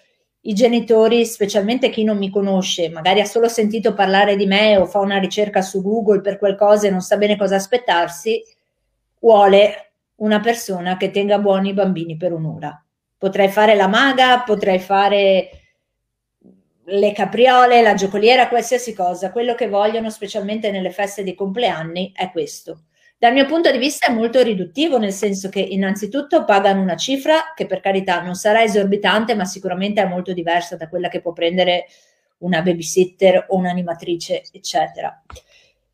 i 0.49 0.53
genitori, 0.53 1.25
specialmente 1.25 1.89
chi 1.89 2.03
non 2.03 2.17
mi 2.17 2.31
conosce, 2.31 2.89
magari 2.89 3.21
ha 3.21 3.25
solo 3.25 3.47
sentito 3.47 3.93
parlare 3.93 4.35
di 4.35 4.47
me 4.47 4.77
o 4.77 4.87
fa 4.87 4.97
una 4.97 5.19
ricerca 5.19 5.61
su 5.61 5.83
Google 5.83 6.21
per 6.21 6.39
qualcosa 6.39 6.87
e 6.87 6.89
non 6.89 7.01
sa 7.01 7.17
bene 7.17 7.37
cosa 7.37 7.55
aspettarsi, 7.55 8.43
vuole 9.19 9.91
una 10.15 10.39
persona 10.39 10.97
che 10.97 11.11
tenga 11.11 11.37
buoni 11.37 11.69
i 11.69 11.73
bambini 11.73 12.17
per 12.17 12.33
un'ora. 12.33 12.83
Potrei 13.15 13.49
fare 13.49 13.75
la 13.75 13.87
maga, 13.87 14.41
potrei 14.41 14.79
fare 14.79 15.49
le 16.83 17.11
capriole, 17.11 17.83
la 17.83 17.93
giocoliera, 17.93 18.47
qualsiasi 18.47 18.93
cosa. 18.95 19.31
Quello 19.31 19.53
che 19.53 19.69
vogliono, 19.69 20.09
specialmente 20.09 20.71
nelle 20.71 20.89
feste 20.89 21.21
di 21.21 21.35
compleanni, 21.35 22.11
è 22.15 22.31
questo. 22.31 22.85
Dal 23.21 23.33
mio 23.33 23.45
punto 23.45 23.69
di 23.69 23.77
vista 23.77 24.07
è 24.07 24.13
molto 24.13 24.41
riduttivo, 24.41 24.97
nel 24.97 25.11
senso 25.11 25.49
che 25.49 25.59
innanzitutto 25.59 26.45
pagano 26.45 26.81
una 26.81 26.95
cifra 26.95 27.51
che 27.53 27.65
per 27.65 27.81
carità 27.81 28.21
non 28.21 28.35
sarà 28.35 28.63
esorbitante, 28.63 29.35
ma 29.35 29.43
sicuramente 29.43 30.01
è 30.01 30.07
molto 30.07 30.31
diversa 30.31 30.77
da 30.77 30.88
quella 30.88 31.09
che 31.09 31.19
può 31.19 31.33
prendere 31.33 31.88
una 32.38 32.61
babysitter 32.61 33.47
o 33.49 33.57
un'animatrice, 33.57 34.43
eccetera. 34.53 35.21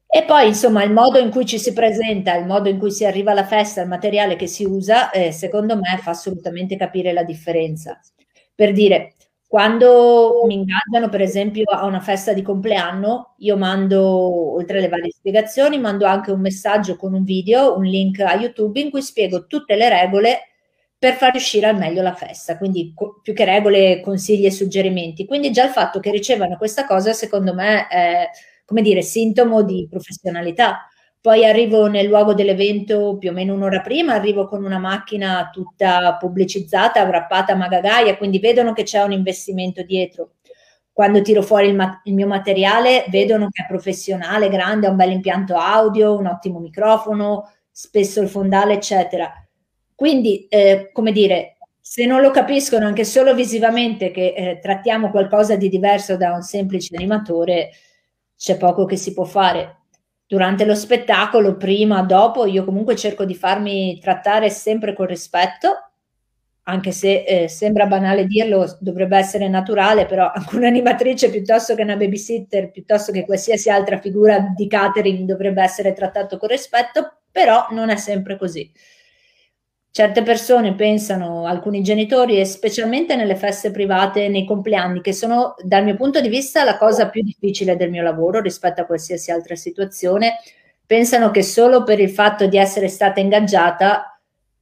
E 0.08 0.24
poi, 0.24 0.50
insomma, 0.50 0.84
il 0.84 0.91
modo 0.91 1.17
in 1.17 1.32
cui 1.32 1.48
ci 1.48 1.58
si 1.58 1.74
presenta, 1.74 2.36
il 2.36 2.46
modo 2.46 2.70
in 2.70 2.77
cui 2.77 2.91
si 2.91 3.05
arriva 3.05 3.32
alla 3.32 3.48
festa, 3.48 3.82
il 3.82 3.88
materiale 3.88 4.36
che 4.36 4.46
si 4.46 4.63
usa, 4.63 5.10
eh, 5.10 5.32
secondo 5.32 5.75
me 5.77 5.98
fa 6.00 6.12
assolutamente 6.12 6.77
capire 6.77 7.12
la 7.12 7.24
differenza. 7.24 8.00
Per 8.53 8.72
dire, 8.72 9.15
quando 9.48 10.42
mi 10.48 10.56
ingaggiano, 10.56 11.10
per 11.10 11.22
esempio, 11.22 11.64
a 11.66 11.86
una 11.86 12.00
festa 12.02 12.34
di 12.34 12.42
compleanno, 12.42 13.36
io 13.40 13.56
mando, 13.58 14.54
oltre 14.56 14.80
alle 14.80 14.90
varie 14.90 15.12
spiegazioni, 15.12 15.80
mando 15.80 16.06
anche 16.06 16.32
un 16.32 16.42
messaggio 16.42 16.96
con 16.98 17.14
un 17.14 17.24
video, 17.24 17.78
un 17.78 17.84
link 17.86 18.20
a 18.20 18.36
YouTube 18.36 18.80
in 18.80 18.90
cui 18.90 19.02
spiego 19.02 19.46
tutte 19.48 19.75
le 19.75 19.88
regole 19.90 20.40
per 20.98 21.14
far 21.16 21.32
riuscire 21.32 21.68
al 21.68 21.78
meglio 21.78 22.02
la 22.02 22.14
festa. 22.16 22.58
Quindi, 22.58 22.92
co- 22.96 23.20
più 23.22 23.34
che 23.34 23.46
regole, 23.46 24.02
consigli 24.02 24.46
e 24.46 24.52
suggerimenti. 24.52 25.25
Quindi, 25.25 25.52
già 25.52 25.66
il 25.66 25.72
fatto 25.72 26.00
che 26.00 26.12
ricevano 26.12 26.58
questa 26.58 26.86
cosa, 26.86 27.14
secondo 27.14 27.54
me, 27.54 27.88
è 27.88 28.30
come 28.66 28.82
dire, 28.82 29.02
sintomo 29.04 29.62
di 29.64 29.88
professionalità. 29.90 30.90
Poi 31.25 31.44
arrivo 31.44 31.88
nel 31.88 32.05
luogo 32.05 32.36
dell'evento 32.36 33.17
più 33.17 33.32
o 33.32 33.34
meno 33.34 33.55
un'ora 33.55 33.82
prima, 33.82 34.13
arrivo 34.13 34.46
con 34.46 34.63
una 34.63 34.77
macchina 34.77 35.50
tutta 35.51 36.17
pubblicizzata, 36.17 37.03
wrappata 37.03 37.53
a 37.53 37.55
magagaia, 37.55 38.15
quindi 38.15 38.38
vedono 38.38 38.74
che 38.74 38.84
c'è 38.84 39.01
un 39.01 39.12
investimento 39.12 39.82
dietro. 39.82 40.34
Quando 40.94 41.24
tiro 41.24 41.41
fuori 41.41 41.70
il, 41.70 41.74
ma- 41.74 42.00
il 42.03 42.13
mio 42.13 42.27
materiale, 42.27 43.05
vedono 43.10 43.50
che 43.50 43.63
è 43.63 43.65
professionale, 43.65 44.50
grande, 44.50 44.86
ha 44.86 44.91
un 44.91 44.98
bel 44.98 45.13
impianto 45.13 45.55
audio, 45.55 46.15
un 46.15 46.27
ottimo 46.27 46.60
microfono, 46.60 47.51
spesso 47.72 48.22
il 48.22 48.29
fondale, 48.29 48.74
eccetera. 48.74 49.34
Quindi, 49.96 50.46
eh, 50.48 50.91
come 50.94 51.12
dire, 51.12 51.58
se 51.79 52.05
non 52.05 52.22
lo 52.22 52.29
capiscono 52.29 52.86
anche 52.86 53.03
solo 53.03 53.34
visivamente 53.34 54.12
che 54.12 54.36
eh, 54.38 54.60
trattiamo 54.62 55.10
qualcosa 55.10 55.55
di 55.55 55.70
diverso 55.70 56.17
da 56.17 56.34
un 56.34 56.44
semplice 56.44 56.96
animatore, 56.96 57.72
c'è 58.38 58.58
poco 58.58 58.86
che 58.86 58.96
si 58.96 59.12
può 59.12 59.24
fare. 59.24 59.75
Durante 60.27 60.65
lo 60.65 60.74
spettacolo, 60.75 61.55
prima, 61.55 62.01
dopo, 62.01 62.46
io 62.46 62.65
comunque 62.65 62.96
cerco 62.96 63.25
di 63.25 63.36
farmi 63.36 64.00
trattare 64.00 64.50
sempre 64.50 64.94
con 64.94 65.05
rispetto, 65.05 65.91
anche 66.67 66.91
se 66.91 67.24
eh, 67.24 67.48
sembra 67.48 67.86
banale 67.86 68.25
dirlo, 68.25 68.75
dovrebbe 68.79 69.17
essere 69.17 69.48
naturale, 69.48 70.05
però 70.08 70.32
anche 70.34 70.55
un'animatrice 70.55 71.29
piuttosto 71.29 71.75
che 71.75 71.84
una 71.84 71.96
babysitter, 71.96 72.72
piuttosto 72.72 73.12
che 73.12 73.24
qualsiasi 73.25 73.70
altra 73.70 74.00
figura 74.00 74.39
di 74.55 74.67
catering 74.67 75.27
dovrebbe 75.27 75.62
essere 75.62 75.94
trattato 75.94 76.38
con 76.38 76.50
rispetto, 76.50 77.17
però 77.32 77.67
non 77.72 77.89
è 77.91 77.96
sempre 77.98 78.36
così. 78.38 78.72
Certe 79.96 80.24
persone 80.24 80.75
pensano, 80.75 81.46
alcuni 81.46 81.82
genitori, 81.82 82.38
e 82.38 82.44
specialmente 82.44 83.16
nelle 83.16 83.38
feste 83.38 83.72
private, 83.72 84.28
nei 84.28 84.44
compleanni, 84.44 85.00
che 85.00 85.14
sono 85.14 85.56
dal 85.64 85.86
mio 85.86 85.96
punto 85.96 86.20
di 86.20 86.28
vista 86.28 86.66
la 86.66 86.78
cosa 86.78 87.08
più 87.08 87.24
difficile 87.24 87.78
del 87.78 87.92
mio 87.92 88.04
lavoro 88.04 88.42
rispetto 88.42 88.82
a 88.82 88.86
qualsiasi 88.86 89.32
altra 89.32 89.56
situazione, 89.56 90.40
pensano 90.86 91.32
che 91.32 91.42
solo 91.44 91.86
per 91.86 92.02
il 92.02 92.10
fatto 92.10 92.46
di 92.46 92.58
essere 92.58 92.90
stata 92.90 93.22
ingaggiata 93.22 94.20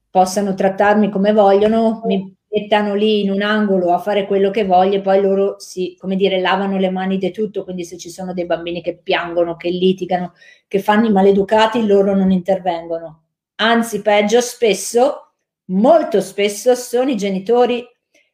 possano 0.08 0.54
trattarmi 0.54 1.10
come 1.10 1.34
vogliono, 1.34 2.04
mi 2.06 2.32
mettano 2.50 2.94
lì 2.94 3.24
in 3.24 3.32
un 3.32 3.42
angolo 3.42 3.92
a 3.92 3.98
fare 3.98 4.28
quello 4.28 4.52
che 4.52 4.66
voglio 4.66 4.98
e 4.98 5.02
poi 5.02 5.20
loro 5.20 5.56
si, 5.58 5.96
come 5.98 6.16
dire, 6.16 6.42
lavano 6.42 6.78
le 6.78 6.92
mani 6.92 7.18
di 7.18 7.32
tutto, 7.32 7.64
quindi 7.64 7.86
se 7.86 7.98
ci 7.98 8.12
sono 8.12 8.34
dei 8.34 8.46
bambini 8.46 8.84
che 8.84 9.00
piangono, 9.02 9.56
che 9.56 9.70
litigano, 9.70 10.34
che 10.68 10.78
fanno 10.78 11.08
i 11.08 11.12
maleducati, 11.12 11.88
loro 11.88 12.16
non 12.16 12.30
intervengono. 12.30 13.23
Anzi, 13.56 14.02
peggio, 14.02 14.42
spesso 14.42 15.34
molto 15.68 16.22
spesso 16.22 16.76
sono 16.76 17.10
i 17.10 17.16
genitori 17.16 17.84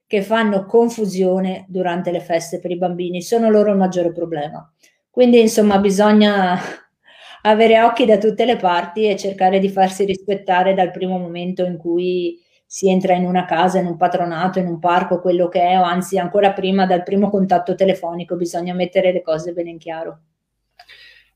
che 0.07 0.21
fanno 0.23 0.65
confusione 0.65 1.65
durante 1.67 2.11
le 2.11 2.19
feste 2.21 2.59
per 2.59 2.71
i 2.71 2.77
bambini, 2.77 3.21
sono 3.21 3.49
loro 3.49 3.71
il 3.71 3.77
maggiore 3.77 4.11
problema. 4.11 4.71
Quindi, 5.09 5.39
insomma, 5.39 5.77
bisogna 5.79 6.57
avere 7.43 7.81
occhi 7.81 8.05
da 8.05 8.17
tutte 8.17 8.45
le 8.45 8.55
parti 8.55 9.07
e 9.07 9.17
cercare 9.17 9.59
di 9.59 9.69
farsi 9.69 10.05
rispettare 10.05 10.73
dal 10.73 10.91
primo 10.91 11.17
momento 11.17 11.63
in 11.65 11.77
cui 11.77 12.39
si 12.65 12.89
entra 12.89 13.13
in 13.13 13.25
una 13.25 13.45
casa, 13.45 13.79
in 13.79 13.87
un 13.87 13.97
patronato, 13.97 14.59
in 14.59 14.67
un 14.67 14.79
parco, 14.79 15.21
quello 15.21 15.47
che 15.47 15.61
è, 15.61 15.77
o 15.79 15.83
anzi 15.83 16.17
ancora 16.17 16.53
prima 16.53 16.85
dal 16.85 17.03
primo 17.03 17.29
contatto 17.29 17.75
telefonico, 17.75 18.35
bisogna 18.35 18.73
mettere 18.73 19.11
le 19.11 19.21
cose 19.21 19.53
bene 19.53 19.71
in 19.71 19.77
chiaro. 19.79 20.19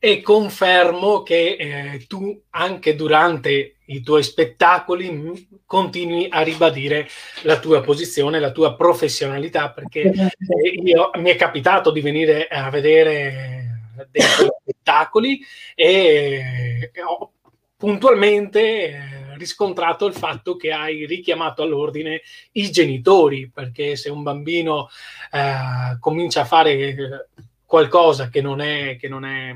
E 0.06 0.22
confermo 0.22 1.24
che 1.24 1.56
eh, 1.58 2.06
tu 2.08 2.38
anche 2.50 2.94
durante 2.94 3.76
i 3.86 4.02
tuoi 4.02 4.22
spettacoli 4.22 5.48
continui 5.66 6.28
a 6.30 6.42
ribadire 6.42 7.08
la 7.44 7.58
tua 7.58 7.80
posizione, 7.80 8.42
la 8.42 8.52
tua 8.52 8.76
professionalità, 8.76 9.72
perché 9.72 10.02
eh, 10.02 10.70
io, 10.84 11.10
mi 11.20 11.30
è 11.30 11.38
capitato 11.38 11.90
di 11.90 12.02
venire 12.02 12.48
a 12.48 12.70
vedere 12.70 13.92
dei 14.12 14.22
spettacoli 14.22 15.40
e 15.74 16.92
ho 17.08 17.32
puntualmente 17.78 18.60
eh, 18.62 18.98
riscontrato 19.38 20.06
il 20.06 20.14
fatto 20.14 20.58
che 20.58 20.74
hai 20.74 21.06
richiamato 21.06 21.64
all'ordine 21.64 22.24
i 22.52 22.70
genitori, 22.72 23.50
perché 23.50 23.96
se 23.96 24.10
un 24.10 24.22
bambino 24.22 24.90
eh, 25.32 25.98
comincia 26.02 26.42
a 26.42 26.46
fare 26.46 27.30
qualcosa 27.66 28.28
che 28.28 28.42
non 28.42 28.60
è, 28.60 28.98
che 29.00 29.08
non 29.08 29.24
è 29.24 29.56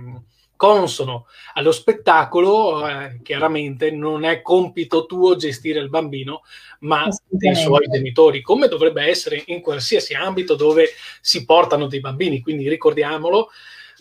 consono 0.58 1.28
allo 1.54 1.72
spettacolo, 1.72 2.86
eh, 2.86 3.22
chiaramente 3.24 3.92
non 3.92 4.26
è 4.26 4.42
compito 4.42 5.06
tuo 5.06 5.38
gestire 5.38 5.80
il 5.80 5.88
bambino, 5.88 6.42
ma 6.80 7.08
dei 7.26 7.56
suoi 7.56 7.88
genitori, 7.88 8.42
come 8.42 8.68
dovrebbe 8.68 9.04
essere 9.04 9.42
in 9.46 9.62
qualsiasi 9.62 10.14
ambito 10.14 10.56
dove 10.56 10.90
si 11.22 11.46
portano 11.46 11.88
dei 11.88 12.02
bambini. 12.02 12.42
Quindi 12.42 12.68
ricordiamolo, 12.68 13.50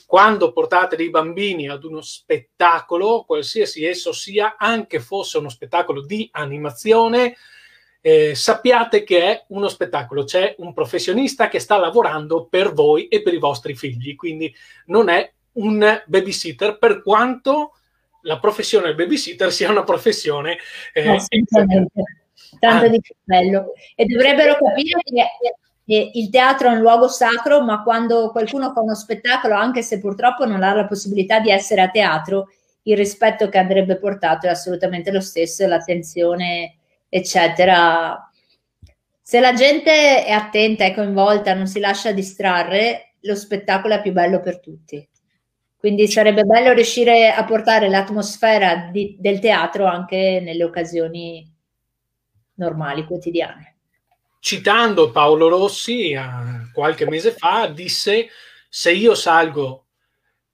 quando 0.06 0.52
portate 0.52 0.96
dei 0.96 1.10
bambini 1.10 1.68
ad 1.68 1.84
uno 1.84 2.00
spettacolo, 2.00 3.24
qualsiasi 3.24 3.84
esso 3.84 4.12
sia, 4.12 4.56
anche 4.58 4.98
fosse 4.98 5.38
uno 5.38 5.48
spettacolo 5.48 6.00
di 6.00 6.28
animazione, 6.32 7.36
eh, 8.00 8.36
sappiate 8.36 9.02
che 9.02 9.22
è 9.22 9.44
uno 9.48 9.66
spettacolo, 9.66 10.22
c'è 10.22 10.54
un 10.58 10.72
professionista 10.72 11.48
che 11.48 11.58
sta 11.58 11.76
lavorando 11.76 12.46
per 12.46 12.72
voi 12.72 13.08
e 13.08 13.20
per 13.20 13.34
i 13.34 13.38
vostri 13.38 13.74
figli, 13.74 14.14
quindi 14.14 14.54
non 14.86 15.08
è 15.08 15.32
un 15.56 16.02
babysitter 16.06 16.78
per 16.78 17.02
quanto 17.02 17.72
la 18.22 18.38
professione 18.38 18.86
del 18.86 18.94
babysitter 18.94 19.52
sia 19.52 19.70
una 19.70 19.84
professione 19.84 20.58
eh, 20.92 21.18
tanto 22.58 22.86
ah. 22.86 22.88
di 22.88 23.00
bello. 23.22 23.72
E 23.94 24.04
dovrebbero 24.04 24.54
capire 24.54 25.00
che 25.84 26.10
il 26.12 26.30
teatro 26.30 26.68
è 26.68 26.72
un 26.72 26.80
luogo 26.80 27.08
sacro, 27.08 27.62
ma 27.62 27.82
quando 27.82 28.30
qualcuno 28.30 28.72
fa 28.72 28.80
uno 28.80 28.94
spettacolo, 28.94 29.54
anche 29.54 29.82
se 29.82 30.00
purtroppo 30.00 30.44
non 30.44 30.62
ha 30.62 30.74
la 30.74 30.86
possibilità 30.86 31.38
di 31.40 31.50
essere 31.50 31.82
a 31.82 31.90
teatro, 31.90 32.48
il 32.82 32.96
rispetto 32.96 33.48
che 33.48 33.58
andrebbe 33.58 33.96
portato 33.96 34.46
è 34.46 34.50
assolutamente 34.50 35.10
lo 35.10 35.20
stesso, 35.20 35.66
l'attenzione, 35.66 36.76
eccetera. 37.08 38.30
Se 39.20 39.40
la 39.40 39.52
gente 39.54 40.24
è 40.24 40.30
attenta, 40.30 40.84
è 40.84 40.94
coinvolta, 40.94 41.54
non 41.54 41.66
si 41.66 41.80
lascia 41.80 42.12
distrarre, 42.12 43.14
lo 43.20 43.34
spettacolo 43.34 43.94
è 43.94 44.02
più 44.02 44.12
bello 44.12 44.40
per 44.40 44.60
tutti. 44.60 45.08
Quindi 45.86 46.08
sarebbe 46.08 46.42
bello 46.42 46.72
riuscire 46.72 47.30
a 47.30 47.44
portare 47.44 47.88
l'atmosfera 47.88 48.88
di, 48.90 49.14
del 49.20 49.38
teatro 49.38 49.84
anche 49.84 50.40
nelle 50.42 50.64
occasioni 50.64 51.48
normali, 52.54 53.04
quotidiane. 53.04 53.76
Citando 54.40 55.12
Paolo 55.12 55.46
Rossi, 55.46 56.10
eh, 56.10 56.24
qualche 56.72 57.08
mese 57.08 57.30
fa, 57.30 57.68
disse 57.68 58.26
se 58.68 58.90
io 58.90 59.14
salgo 59.14 59.84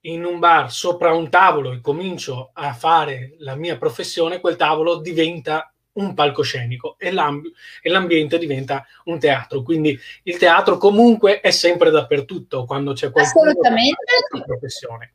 in 0.01 0.23
un 0.23 0.39
bar 0.39 0.71
sopra 0.71 1.15
un 1.15 1.31
tavolo 1.31 1.73
e 1.73 1.81
comincio 1.81 2.51
a 2.53 2.75
fare 2.75 3.37
la 3.39 3.55
mia 3.55 3.79
professione, 3.79 4.39
quel 4.39 4.57
tavolo 4.57 5.01
diventa 5.01 5.73
un 5.93 6.12
palcoscenico 6.12 6.97
e, 6.99 7.11
l'ambi- 7.11 7.51
e, 7.81 7.89
l'ambiente 7.89 8.37
diventa 8.37 8.85
un 9.05 9.19
teatro. 9.19 9.62
Quindi 9.62 9.99
il 10.25 10.37
teatro 10.37 10.77
comunque 10.77 11.41
è 11.41 11.51
sempre 11.51 11.89
dappertutto 11.89 12.67
quando 12.67 12.93
c'è 12.93 13.11
qualcuno 13.11 13.53
che 13.53 14.43
professione. 14.45 15.15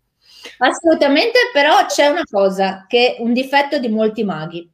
Assolutamente, 0.57 1.37
però 1.53 1.85
c'è 1.85 2.07
una 2.07 2.23
cosa 2.29 2.85
che 2.87 3.15
è 3.15 3.21
un 3.21 3.33
difetto 3.33 3.79
di 3.79 3.89
molti 3.89 4.23
maghi. 4.23 4.69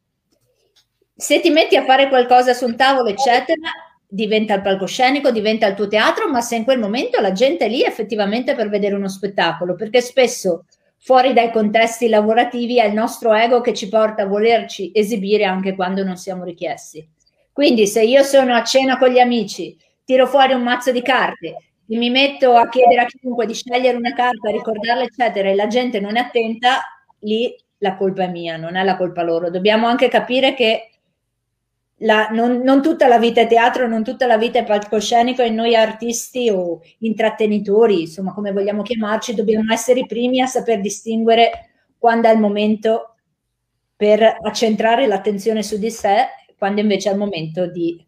Se 1.15 1.39
ti 1.39 1.49
metti 1.49 1.75
a 1.75 1.83
fare 1.83 2.09
qualcosa 2.09 2.53
su 2.53 2.65
un 2.65 2.75
tavolo, 2.75 3.09
eccetera, 3.09 3.69
diventa 4.07 4.53
il 4.55 4.61
palcoscenico, 4.61 5.31
diventa 5.31 5.67
il 5.67 5.75
tuo 5.75 5.87
teatro, 5.87 6.29
ma 6.29 6.41
se 6.41 6.55
in 6.55 6.63
quel 6.63 6.79
momento 6.79 7.19
la 7.19 7.31
gente 7.31 7.65
è 7.65 7.69
lì 7.69 7.83
effettivamente 7.83 8.55
per 8.55 8.69
vedere 8.69 8.95
uno 8.95 9.07
spettacolo, 9.07 9.75
perché 9.75 10.01
spesso 10.01 10.65
fuori 10.97 11.33
dai 11.33 11.51
contesti 11.51 12.07
lavorativi 12.07 12.79
è 12.79 12.85
il 12.85 12.93
nostro 12.93 13.33
ego 13.33 13.61
che 13.61 13.73
ci 13.73 13.89
porta 13.89 14.23
a 14.23 14.27
volerci 14.27 14.91
esibire 14.93 15.43
anche 15.43 15.75
quando 15.75 16.03
non 16.03 16.15
siamo 16.15 16.43
richiesti. 16.43 17.07
Quindi 17.51 17.87
se 17.87 18.03
io 18.03 18.23
sono 18.23 18.55
a 18.55 18.63
cena 18.63 18.97
con 18.97 19.09
gli 19.09 19.19
amici, 19.19 19.77
tiro 20.05 20.27
fuori 20.27 20.53
un 20.53 20.63
mazzo 20.63 20.91
di 20.91 21.01
carte 21.01 21.72
e 21.87 21.97
mi 21.97 22.09
metto 22.09 22.55
a 22.55 22.69
chiedere 22.69 23.01
a 23.01 23.05
chiunque 23.05 23.45
di 23.45 23.53
scegliere 23.53 23.97
una 23.97 24.13
carta, 24.13 24.49
ricordarla, 24.49 25.03
eccetera, 25.03 25.49
e 25.49 25.55
la 25.55 25.67
gente 25.67 25.99
non 25.99 26.15
è 26.15 26.21
attenta, 26.21 26.81
lì 27.19 27.55
la 27.79 27.95
colpa 27.95 28.23
è 28.23 28.29
mia, 28.29 28.57
non 28.57 28.75
è 28.75 28.83
la 28.83 28.95
colpa 28.95 29.23
loro. 29.23 29.49
Dobbiamo 29.49 29.87
anche 29.87 30.07
capire 30.07 30.53
che 30.53 30.89
la, 31.97 32.29
non, 32.31 32.61
non, 32.61 32.81
tutta 32.81 33.07
la 33.07 33.19
vita 33.19 33.41
è 33.41 33.47
teatro, 33.47 33.87
non 33.87 34.03
tutta 34.03 34.25
la 34.25 34.37
vita 34.37 34.59
è 34.59 34.63
palcoscenico 34.63 35.41
e 35.41 35.49
noi 35.49 35.75
artisti 35.75 36.49
o 36.49 36.81
intrattenitori, 36.99 38.01
insomma 38.01 38.33
come 38.33 38.51
vogliamo 38.51 38.81
chiamarci, 38.81 39.35
dobbiamo 39.35 39.71
essere 39.71 40.01
i 40.01 40.05
primi 40.05 40.41
a 40.41 40.47
saper 40.47 40.81
distinguere 40.81 41.69
quando 41.97 42.27
è 42.27 42.33
il 42.33 42.39
momento 42.39 43.15
per 43.95 44.21
accentrare 44.21 45.07
l'attenzione 45.07 45.63
su 45.63 45.77
di 45.77 45.91
sé, 45.91 46.27
quando 46.57 46.81
invece 46.81 47.09
è 47.09 47.13
il 47.13 47.19
momento 47.19 47.67
di 47.67 48.05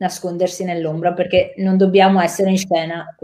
nascondersi 0.00 0.64
nell'ombra, 0.64 1.12
perché 1.12 1.54
non 1.58 1.76
dobbiamo 1.76 2.20
essere 2.20 2.50
in 2.50 2.58
scena 2.58 3.14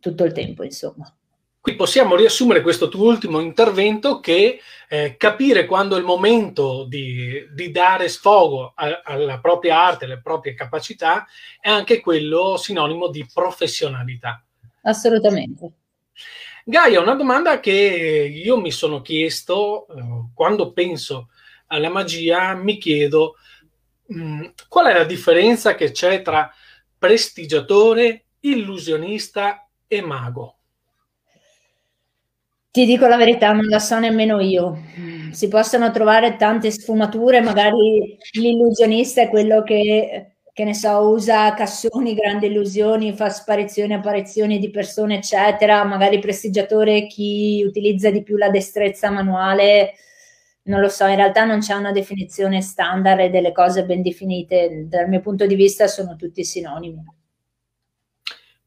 tutto 0.00 0.24
il 0.24 0.32
tempo, 0.32 0.64
insomma. 0.64 1.14
Qui 1.60 1.74
possiamo 1.74 2.14
riassumere 2.14 2.62
questo 2.62 2.88
tuo 2.88 3.08
ultimo 3.08 3.40
intervento 3.40 4.20
che 4.20 4.60
eh, 4.88 5.16
capire 5.16 5.66
quando 5.66 5.96
è 5.96 5.98
il 5.98 6.04
momento 6.04 6.84
di, 6.84 7.44
di 7.52 7.70
dare 7.70 8.08
sfogo 8.08 8.72
a, 8.74 9.02
alla 9.04 9.40
propria 9.40 9.84
arte, 9.84 10.04
alle 10.04 10.20
proprie 10.20 10.54
capacità, 10.54 11.26
è 11.60 11.68
anche 11.68 12.00
quello 12.00 12.56
sinonimo 12.56 13.08
di 13.08 13.26
professionalità. 13.32 14.42
Assolutamente. 14.82 15.72
Gaia, 16.64 17.00
una 17.00 17.14
domanda 17.14 17.60
che 17.60 17.72
io 17.72 18.58
mi 18.58 18.70
sono 18.70 19.02
chiesto 19.02 19.86
eh, 19.88 20.02
quando 20.34 20.72
penso 20.72 21.28
alla 21.66 21.90
magia, 21.90 22.54
mi 22.54 22.78
chiedo 22.78 23.34
mm, 24.12 24.44
qual 24.68 24.86
è 24.86 24.92
la 24.92 25.04
differenza 25.04 25.74
che 25.74 25.90
c'è 25.90 26.22
tra 26.22 26.50
prestigiatore, 26.98 28.24
illusionista 28.40 29.68
e 29.86 30.00
mago. 30.02 30.56
Ti 32.70 32.84
dico 32.84 33.06
la 33.06 33.16
verità, 33.16 33.52
non 33.52 33.64
la 33.68 33.78
so 33.78 33.98
nemmeno 33.98 34.38
io. 34.38 34.76
Si 35.32 35.48
possono 35.48 35.90
trovare 35.90 36.36
tante 36.36 36.70
sfumature, 36.70 37.40
magari 37.40 38.18
l'illusionista 38.32 39.22
è 39.22 39.30
quello 39.30 39.62
che, 39.62 40.36
che 40.52 40.64
ne 40.64 40.74
so, 40.74 41.08
usa 41.08 41.54
cassoni, 41.54 42.14
grandi 42.14 42.48
illusioni, 42.48 43.14
fa 43.14 43.30
sparizioni, 43.30 43.94
apparizioni 43.94 44.58
di 44.58 44.68
persone, 44.68 45.16
eccetera. 45.16 45.84
Magari 45.84 46.18
prestigiatore 46.18 47.06
chi 47.06 47.64
utilizza 47.66 48.10
di 48.10 48.22
più 48.22 48.36
la 48.36 48.50
destrezza 48.50 49.10
manuale. 49.10 49.94
Non 50.66 50.80
lo 50.80 50.88
so, 50.88 51.06
in 51.06 51.16
realtà 51.16 51.44
non 51.44 51.60
c'è 51.60 51.74
una 51.74 51.92
definizione 51.92 52.60
standard 52.60 53.20
e 53.20 53.30
delle 53.30 53.52
cose 53.52 53.84
ben 53.84 54.02
definite. 54.02 54.86
Dal 54.88 55.08
mio 55.08 55.20
punto 55.20 55.46
di 55.46 55.54
vista 55.54 55.86
sono 55.86 56.16
tutti 56.16 56.44
sinonimi. 56.44 57.04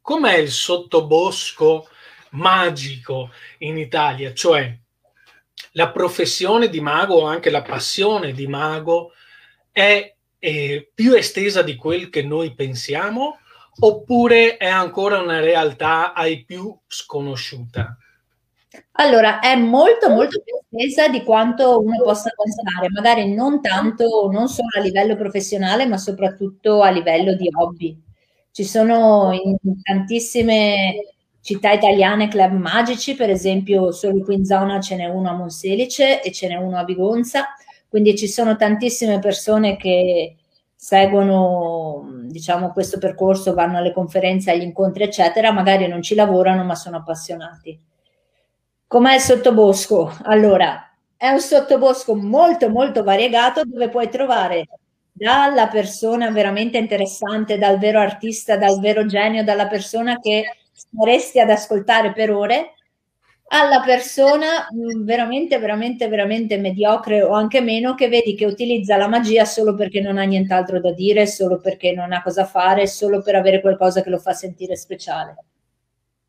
Com'è 0.02 0.38
il 0.38 0.50
sottobosco? 0.50 1.88
magico 2.32 3.32
in 3.60 3.78
Italia, 3.78 4.34
cioè 4.34 4.78
la 5.74 5.92
professione 5.92 6.70
di 6.70 6.82
mago 6.82 7.16
o 7.16 7.26
anche 7.26 7.50
la 7.50 7.62
passione 7.62 8.34
di 8.34 8.48
mago 8.48 9.14
è, 9.72 10.14
è 10.38 10.88
più 10.94 11.14
estesa 11.14 11.62
di 11.62 11.76
quel 11.76 12.10
che 12.10 12.24
noi 12.24 12.54
pensiamo 12.54 13.40
oppure 13.82 14.58
è 14.58 14.68
ancora 14.68 15.20
una 15.20 15.40
realtà 15.40 16.14
ai 16.14 16.44
più 16.44 16.78
sconosciuta? 16.88 17.98
Allora, 19.00 19.40
è 19.40 19.56
molto 19.56 20.10
molto 20.10 20.42
più 20.44 20.56
estesa 20.78 21.08
di 21.08 21.24
quanto 21.24 21.80
uno 21.80 22.04
possa 22.04 22.32
pensare, 22.36 22.90
magari 22.90 23.34
non 23.34 23.62
tanto, 23.62 24.30
non 24.30 24.50
solo 24.50 24.68
a 24.78 24.82
livello 24.82 25.16
professionale, 25.16 25.86
ma 25.86 25.98
soprattutto 25.98 26.82
a 26.82 26.90
livello 26.90 27.34
di 27.34 27.50
hobby. 27.50 27.98
Ci 28.52 28.66
sono 28.66 29.32
in 29.32 29.56
tantissime 29.82 31.14
città 31.40 31.72
italiane 31.72 32.28
club 32.28 32.52
magici, 32.52 33.16
per 33.16 33.30
esempio 33.30 33.92
solo 33.94 34.22
qui 34.22 34.36
in 34.36 34.46
zona 34.46 34.82
ce 34.82 34.98
n'è 34.98 35.06
uno 35.06 35.30
a 35.30 35.34
Monselice 35.34 36.22
e 36.22 36.32
ce 36.34 36.50
n'è 36.50 36.56
uno 36.56 36.78
a 36.78 36.84
Vigonza, 36.84 37.46
quindi 37.88 38.18
ci 38.18 38.28
sono 38.28 38.58
tantissime 38.58 39.20
persone 39.20 39.78
che 39.78 40.36
seguono 40.76 42.06
diciamo, 42.26 42.72
questo 42.74 42.98
percorso, 42.98 43.54
vanno 43.54 43.78
alle 43.78 43.94
conferenze, 43.94 44.52
agli 44.52 44.64
incontri, 44.64 45.04
eccetera, 45.04 45.54
magari 45.54 45.88
non 45.88 46.02
ci 46.02 46.16
lavorano 46.16 46.66
ma 46.66 46.76
sono 46.76 46.98
appassionati. 46.98 47.88
Com'è 48.90 49.14
il 49.14 49.22
sottobosco? 49.22 50.12
Allora, 50.24 50.92
è 51.16 51.30
un 51.30 51.40
sottobosco 51.40 52.16
molto 52.16 52.70
molto 52.70 53.04
variegato 53.04 53.62
dove 53.64 53.88
puoi 53.88 54.10
trovare 54.10 54.68
dalla 55.12 55.68
persona 55.68 56.32
veramente 56.32 56.80
interessante, 56.80 57.60
dal 57.60 57.78
vero 57.78 58.00
artista, 58.00 58.58
dal 58.58 58.80
vero 58.80 59.06
genio, 59.06 59.44
dalla 59.44 59.68
persona 59.68 60.18
che 60.18 60.44
staresti 60.74 61.40
ad 61.40 61.52
ascoltare 61.52 62.14
per 62.14 62.32
ore 62.32 62.74
alla 63.50 63.82
persona 63.82 64.68
mm, 64.74 65.04
veramente, 65.06 65.60
veramente, 65.60 66.08
veramente 66.08 66.58
mediocre 66.58 67.22
o 67.22 67.34
anche 67.34 67.62
meno 67.62 67.94
che 67.94 68.08
vedi 68.10 68.34
che 68.34 68.48
utilizza 68.48 68.98
la 68.98 69.08
magia 69.08 69.46
solo 69.46 69.76
perché 69.76 70.02
non 70.02 70.18
ha 70.18 70.24
nient'altro 70.24 70.80
da 70.80 70.92
dire, 70.94 71.28
solo 71.28 71.60
perché 71.60 71.92
non 71.92 72.12
ha 72.12 72.24
cosa 72.24 72.44
fare, 72.46 72.88
solo 72.88 73.22
per 73.22 73.36
avere 73.36 73.62
qualcosa 73.62 74.02
che 74.02 74.10
lo 74.10 74.18
fa 74.18 74.34
sentire 74.34 74.76
speciale. 74.76 75.36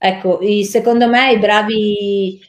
Ecco, 0.02 0.38
i, 0.40 0.64
secondo 0.64 1.08
me 1.08 1.32
i 1.32 1.38
bravi 1.38 2.40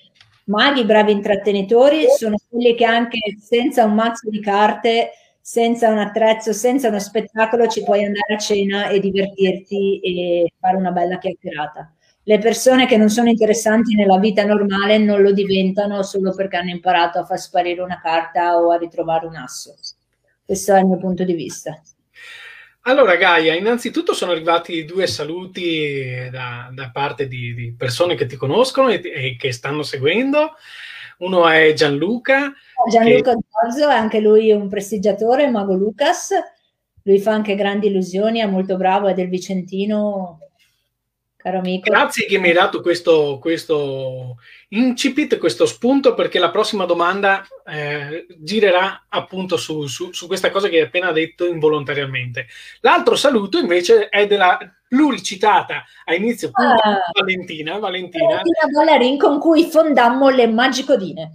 maghi, 0.46 0.80
i 0.80 0.86
bravi 0.86 1.12
intrattenitori 1.12 2.06
sono 2.18 2.38
quelli 2.48 2.76
che 2.76 2.86
anche 2.86 3.20
senza 3.42 3.84
un 3.84 3.94
mazzo 3.94 4.30
di 4.30 4.40
carte 4.40 5.12
senza 5.42 5.90
un 5.90 5.98
attrezzo, 5.98 6.54
senza 6.54 6.88
uno 6.88 7.00
spettacolo 7.00 7.68
ci 7.68 7.84
puoi 7.84 8.06
andare 8.06 8.36
a 8.36 8.38
cena 8.38 8.88
e 8.88 9.02
divertirti 9.02 10.00
e 10.00 10.54
fare 10.58 10.78
una 10.78 10.92
bella 10.92 11.18
chiacchierata. 11.18 11.92
Le 12.24 12.38
persone 12.38 12.86
che 12.86 12.96
non 12.96 13.10
sono 13.10 13.28
interessanti 13.28 13.96
nella 13.96 14.18
vita 14.18 14.46
normale 14.46 14.98
non 14.98 15.22
lo 15.22 15.34
diventano 15.34 16.04
solo 16.04 16.34
perché 16.34 16.56
hanno 16.56 16.70
imparato 16.70 17.20
a 17.20 17.26
far 17.26 17.38
sparire 17.38 17.82
una 17.82 18.00
carta 18.00 18.58
o 18.60 18.72
a 18.72 18.78
ritrovare 18.78 19.26
un 19.26 19.36
asso. 19.36 19.76
Questo 20.46 20.74
è 20.74 20.80
il 20.80 20.86
mio 20.86 20.98
punto 20.98 21.26
di 21.26 21.34
vista. 21.34 21.82
Allora 22.86 23.16
Gaia, 23.16 23.54
innanzitutto 23.54 24.14
sono 24.14 24.32
arrivati 24.32 24.86
due 24.86 25.06
saluti 25.06 26.28
da, 26.32 26.70
da 26.74 26.90
parte 26.92 27.28
di, 27.28 27.54
di, 27.54 27.76
persone 27.78 28.16
che 28.16 28.26
ti 28.26 28.36
conoscono 28.36 28.90
e, 28.90 29.00
e 29.04 29.36
che 29.38 29.52
stanno 29.52 29.84
seguendo. 29.84 30.56
Uno 31.20 31.48
è 31.48 31.74
Gianluca. 31.74 32.52
Gianluca 32.90 33.34
che... 33.36 33.40
Giorgio, 33.48 33.88
anche 33.88 34.20
lui 34.20 34.52
un 34.52 34.68
prestigiatore, 34.68 35.48
Mago 35.50 35.76
Lucas. 35.76 36.32
Lui 37.04 37.20
fa 37.20 37.34
anche 37.34 37.54
grandi 37.54 37.88
illusioni, 37.88 38.40
è 38.40 38.46
molto 38.48 38.78
bravo, 38.78 39.08
è 39.08 39.14
del 39.14 39.30
Vicentino, 39.30 40.40
caro 41.42 41.58
amico. 41.58 41.90
Grazie 41.90 42.26
che 42.26 42.38
mi 42.38 42.48
hai 42.48 42.54
dato 42.54 42.82
questo, 42.82 43.38
questo 43.42 44.38
incipit, 44.70 45.38
questo 45.38 45.66
spunto, 45.66 46.14
perché 46.14 46.40
la 46.40 46.52
prossima 46.52 46.86
domanda 46.86 47.46
eh, 47.66 48.26
girerà 48.38 49.06
appunto 49.10 49.58
su, 49.58 49.88
su, 49.88 50.12
su, 50.12 50.28
questa 50.28 50.52
cosa 50.52 50.70
che 50.70 50.78
hai 50.78 50.84
appena 50.84 51.12
detto 51.12 51.46
involontariamente. 51.46 52.48
L'altro 52.82 53.16
saluto 53.16 53.58
invece 53.58 54.10
è 54.10 54.28
della 54.28 54.58
pluricitata 54.88 55.84
a 56.06 56.14
inizio 56.14 56.50
ah, 56.54 57.00
Valentina. 57.14 57.78
Valentina. 57.80 58.26
Valentina 58.26 58.68
Ballerin 58.74 59.18
con 59.18 59.40
cui 59.40 59.66
fondammo 59.66 60.30
le 60.30 60.48
Magicodine. 60.48 61.32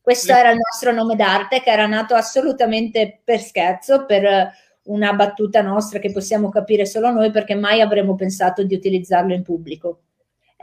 Questo 0.00 0.32
le... 0.32 0.38
era 0.38 0.50
il 0.50 0.58
nostro 0.58 0.92
nome 0.92 1.16
d'arte 1.16 1.60
che 1.60 1.70
era 1.70 1.86
nato 1.86 2.14
assolutamente 2.14 3.20
per 3.22 3.40
scherzo, 3.40 4.06
per 4.06 4.52
una 4.84 5.12
battuta 5.12 5.62
nostra 5.62 5.98
che 5.98 6.10
possiamo 6.10 6.48
capire 6.48 6.86
solo 6.86 7.10
noi 7.10 7.30
perché 7.30 7.54
mai 7.54 7.80
avremmo 7.80 8.14
pensato 8.14 8.62
di 8.62 8.74
utilizzarlo 8.74 9.34
in 9.34 9.42
pubblico. 9.42 10.02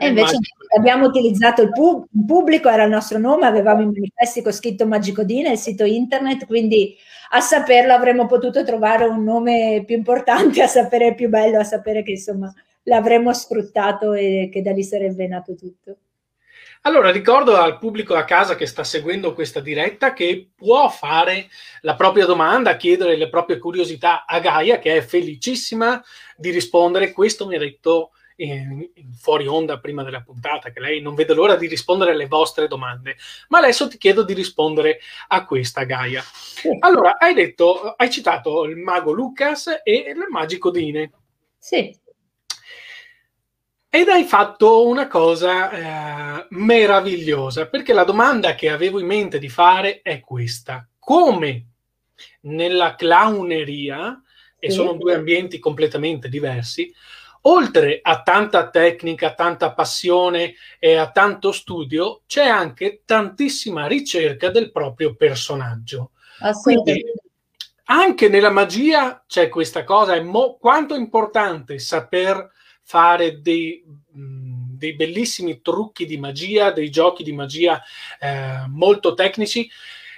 E 0.00 0.08
invece 0.08 0.34
Magico. 0.34 0.64
abbiamo 0.78 1.06
utilizzato 1.06 1.62
il, 1.62 1.72
pub- 1.72 2.06
il, 2.12 2.24
pubblico, 2.24 2.68
era 2.68 2.84
il 2.84 2.90
nostro 2.90 3.18
nome, 3.18 3.46
avevamo 3.46 3.82
i 3.82 3.86
manifesti 3.86 4.42
con 4.42 4.52
scritto 4.52 4.86
Magicodine, 4.86 5.50
il 5.50 5.58
sito 5.58 5.84
internet, 5.84 6.46
quindi 6.46 6.96
a 7.30 7.40
saperlo 7.40 7.92
avremmo 7.92 8.26
potuto 8.26 8.62
trovare 8.64 9.06
un 9.06 9.24
nome 9.24 9.82
più 9.84 9.96
importante, 9.96 10.62
a 10.62 10.68
sapere 10.68 11.14
più 11.14 11.28
bello, 11.28 11.58
a 11.58 11.64
sapere 11.64 12.04
che 12.04 12.12
insomma 12.12 12.52
l'avremmo 12.84 13.32
sfruttato 13.32 14.12
e 14.12 14.48
che 14.52 14.62
da 14.62 14.70
lì 14.70 14.84
sarebbe 14.84 15.26
nato 15.26 15.56
tutto. 15.56 15.96
Allora, 16.82 17.10
ricordo 17.10 17.56
al 17.56 17.78
pubblico 17.78 18.14
a 18.14 18.24
casa 18.24 18.54
che 18.54 18.66
sta 18.66 18.84
seguendo 18.84 19.34
questa 19.34 19.60
diretta 19.60 20.12
che 20.12 20.50
può 20.54 20.88
fare 20.88 21.48
la 21.82 21.94
propria 21.94 22.24
domanda, 22.24 22.76
chiedere 22.76 23.16
le 23.16 23.28
proprie 23.28 23.58
curiosità 23.58 24.24
a 24.24 24.38
Gaia, 24.38 24.78
che 24.78 24.96
è 24.96 25.00
felicissima 25.00 26.02
di 26.36 26.50
rispondere. 26.50 27.12
Questo 27.12 27.46
mi 27.46 27.56
ha 27.56 27.58
detto 27.58 28.12
in 28.40 29.12
fuori 29.18 29.48
onda 29.48 29.80
prima 29.80 30.04
della 30.04 30.22
puntata, 30.22 30.70
che 30.70 30.78
lei 30.78 31.00
non 31.00 31.16
vede 31.16 31.34
l'ora 31.34 31.56
di 31.56 31.66
rispondere 31.66 32.12
alle 32.12 32.26
vostre 32.26 32.68
domande. 32.68 33.16
Ma 33.48 33.58
adesso 33.58 33.88
ti 33.88 33.98
chiedo 33.98 34.22
di 34.22 34.32
rispondere 34.32 35.00
a 35.28 35.44
questa, 35.44 35.82
Gaia. 35.82 36.22
Allora, 36.80 37.16
hai 37.18 37.34
detto, 37.34 37.94
hai 37.96 38.10
citato 38.10 38.64
il 38.64 38.76
mago 38.76 39.12
Lucas 39.12 39.80
e 39.82 40.04
il 40.14 40.26
magico 40.28 40.70
Dine. 40.70 41.10
Sì. 41.58 41.94
Ed 43.90 44.08
hai 44.08 44.24
fatto 44.24 44.86
una 44.86 45.08
cosa 45.08 45.70
eh, 45.70 46.46
meravigliosa, 46.50 47.68
perché 47.68 47.92
la 47.92 48.04
domanda 48.04 48.54
che 48.54 48.68
avevo 48.68 49.00
in 49.00 49.06
mente 49.06 49.38
di 49.38 49.48
fare 49.48 50.02
è 50.02 50.20
questa. 50.20 50.86
Come 50.98 51.64
nella 52.42 52.94
clowneria, 52.96 54.22
e 54.58 54.70
sono 54.70 54.92
due 54.94 55.14
ambienti 55.14 55.58
completamente 55.58 56.28
diversi, 56.28 56.92
oltre 57.42 58.00
a 58.02 58.22
tanta 58.22 58.68
tecnica, 58.68 59.32
tanta 59.32 59.72
passione 59.72 60.54
e 60.78 60.96
a 60.96 61.10
tanto 61.10 61.52
studio, 61.52 62.22
c'è 62.26 62.46
anche 62.46 63.02
tantissima 63.06 63.86
ricerca 63.86 64.50
del 64.50 64.70
proprio 64.70 65.14
personaggio. 65.14 66.10
Quindi 66.62 67.04
anche 67.84 68.28
nella 68.28 68.50
magia 68.50 69.24
c'è 69.26 69.48
questa 69.48 69.84
cosa, 69.84 70.14
è 70.14 70.20
mo- 70.20 70.58
quanto 70.58 70.94
è 70.94 70.98
importante 70.98 71.78
saper 71.78 72.50
fare 72.88 73.42
dei, 73.42 73.84
mh, 73.84 74.78
dei, 74.78 74.94
bellissimi 74.94 75.60
trucchi 75.60 76.06
di 76.06 76.16
magia, 76.16 76.70
dei 76.70 76.88
giochi 76.88 77.22
di 77.22 77.32
magia 77.32 77.82
eh, 78.18 78.64
molto 78.68 79.12
tecnici, 79.12 79.68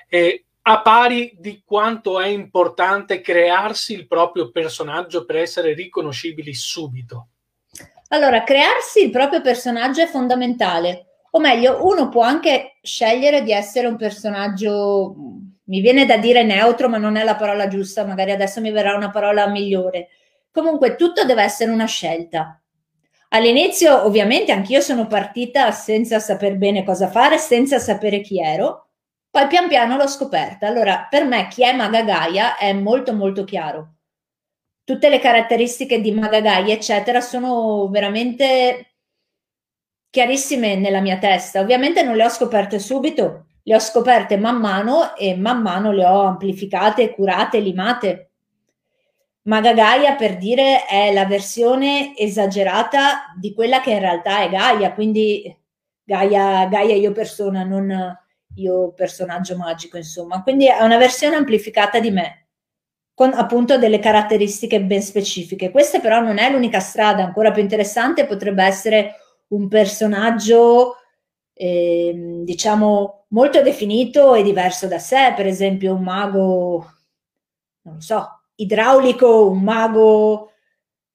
eh, 0.09 0.45
a 0.63 0.81
pari 0.81 1.35
di 1.37 1.63
quanto 1.65 2.21
è 2.21 2.29
importante 2.29 3.21
crearsi 3.21 3.93
il 3.93 4.07
proprio 4.07 4.53
personaggio 4.53 5.25
per 5.25 5.39
essere 5.39 5.75
riconoscibili 5.75 6.55
subito. 6.55 7.31
Allora, 8.11 8.45
crearsi 8.45 9.03
il 9.03 9.11
proprio 9.11 9.41
personaggio 9.41 10.03
è 10.03 10.07
fondamentale, 10.07 11.07
o 11.33 11.41
meglio, 11.41 11.85
uno 11.85 12.09
può 12.09 12.23
anche 12.23 12.79
scegliere 12.83 13.43
di 13.43 13.51
essere 13.51 13.89
un 13.89 13.97
personaggio, 13.97 15.17
mi 15.65 15.81
viene 15.81 16.07
da 16.07 16.19
dire 16.19 16.45
neutro, 16.45 16.89
ma 16.89 16.99
non 16.99 17.17
è 17.17 17.25
la 17.25 17.35
parola 17.35 17.67
giusta, 17.67 18.05
magari 18.05 18.31
adesso 18.31 18.61
mi 18.61 18.71
verrà 18.71 18.95
una 18.95 19.11
parola 19.11 19.49
migliore. 19.49 20.09
Comunque 20.53 20.97
tutto 20.97 21.25
deve 21.25 21.43
essere 21.43 21.71
una 21.71 21.87
scelta. 21.87 22.61
All'inizio 23.33 24.05
ovviamente 24.05 24.51
anch'io 24.51 24.81
sono 24.81 25.07
partita 25.07 25.71
senza 25.71 26.19
saper 26.19 26.57
bene 26.57 26.83
cosa 26.83 27.09
fare, 27.09 27.39
senza 27.39 27.79
sapere 27.79 28.21
chi 28.21 28.41
ero, 28.41 28.89
poi 29.31 29.47
pian 29.47 29.69
piano 29.69 29.97
l'ho 29.97 30.09
scoperta. 30.09 30.67
Allora, 30.67 31.07
per 31.09 31.25
me 31.25 31.47
chi 31.47 31.63
è 31.63 31.73
Maga 31.73 32.03
Gaia 32.03 32.57
è 32.57 32.73
molto 32.73 33.13
molto 33.15 33.45
chiaro. 33.45 33.95
Tutte 34.83 35.09
le 35.09 35.21
caratteristiche 35.21 36.01
di 36.01 36.11
Maga 36.11 36.41
Gaia, 36.41 36.75
eccetera, 36.75 37.21
sono 37.21 37.89
veramente 37.89 38.95
chiarissime 40.11 40.75
nella 40.75 41.01
mia 41.01 41.19
testa. 41.19 41.61
Ovviamente 41.61 42.03
non 42.03 42.17
le 42.17 42.25
ho 42.25 42.29
scoperte 42.29 42.81
subito, 42.81 43.47
le 43.63 43.75
ho 43.77 43.79
scoperte 43.79 44.37
man 44.37 44.57
mano 44.57 45.15
e 45.15 45.37
man 45.37 45.63
mano 45.63 45.93
le 45.93 46.05
ho 46.05 46.23
amplificate, 46.23 47.15
curate, 47.15 47.61
limate 47.61 48.30
Maga 49.43 49.73
Gaia 49.73 50.17
per 50.17 50.37
dire 50.37 50.85
è 50.85 51.13
la 51.13 51.25
versione 51.25 52.17
esagerata 52.17 53.33
di 53.39 53.55
quella 53.55 53.81
che 53.81 53.93
in 53.93 54.01
realtà 54.01 54.43
è 54.43 54.51
Gaia, 54.51 54.93
quindi 54.93 55.57
Gaia, 56.03 56.67
Gaia 56.67 56.95
io 56.95 57.13
persona, 57.13 57.65
non 57.65 58.19
io 58.57 58.93
personaggio 58.93 59.57
magico, 59.57 59.97
insomma. 59.97 60.43
Quindi 60.43 60.67
è 60.67 60.83
una 60.83 60.99
versione 60.99 61.37
amplificata 61.37 62.01
di 62.01 62.11
me, 62.11 62.49
con 63.15 63.33
appunto 63.33 63.79
delle 63.79 63.99
caratteristiche 63.99 64.83
ben 64.83 65.03
specifiche. 65.03 65.71
Questa 65.71 66.01
però 66.01 66.21
non 66.21 66.39
è 66.39 66.51
l'unica 66.51 66.81
strada, 66.81 67.25
ancora 67.25 67.51
più 67.51 67.63
interessante 67.63 68.27
potrebbe 68.27 68.65
essere 68.65 69.15
un 69.49 69.69
personaggio, 69.69 70.97
eh, 71.55 72.41
diciamo, 72.45 73.27
molto 73.29 73.63
definito 73.63 74.35
e 74.35 74.43
diverso 74.43 74.87
da 74.87 74.99
sé, 74.99 75.33
per 75.37 75.47
esempio 75.47 75.95
un 75.95 76.03
mago, 76.03 76.79
non 77.83 77.95
lo 77.95 78.01
so, 78.01 78.40
idraulico, 78.63 79.49
un 79.49 79.63
mago 79.63 80.53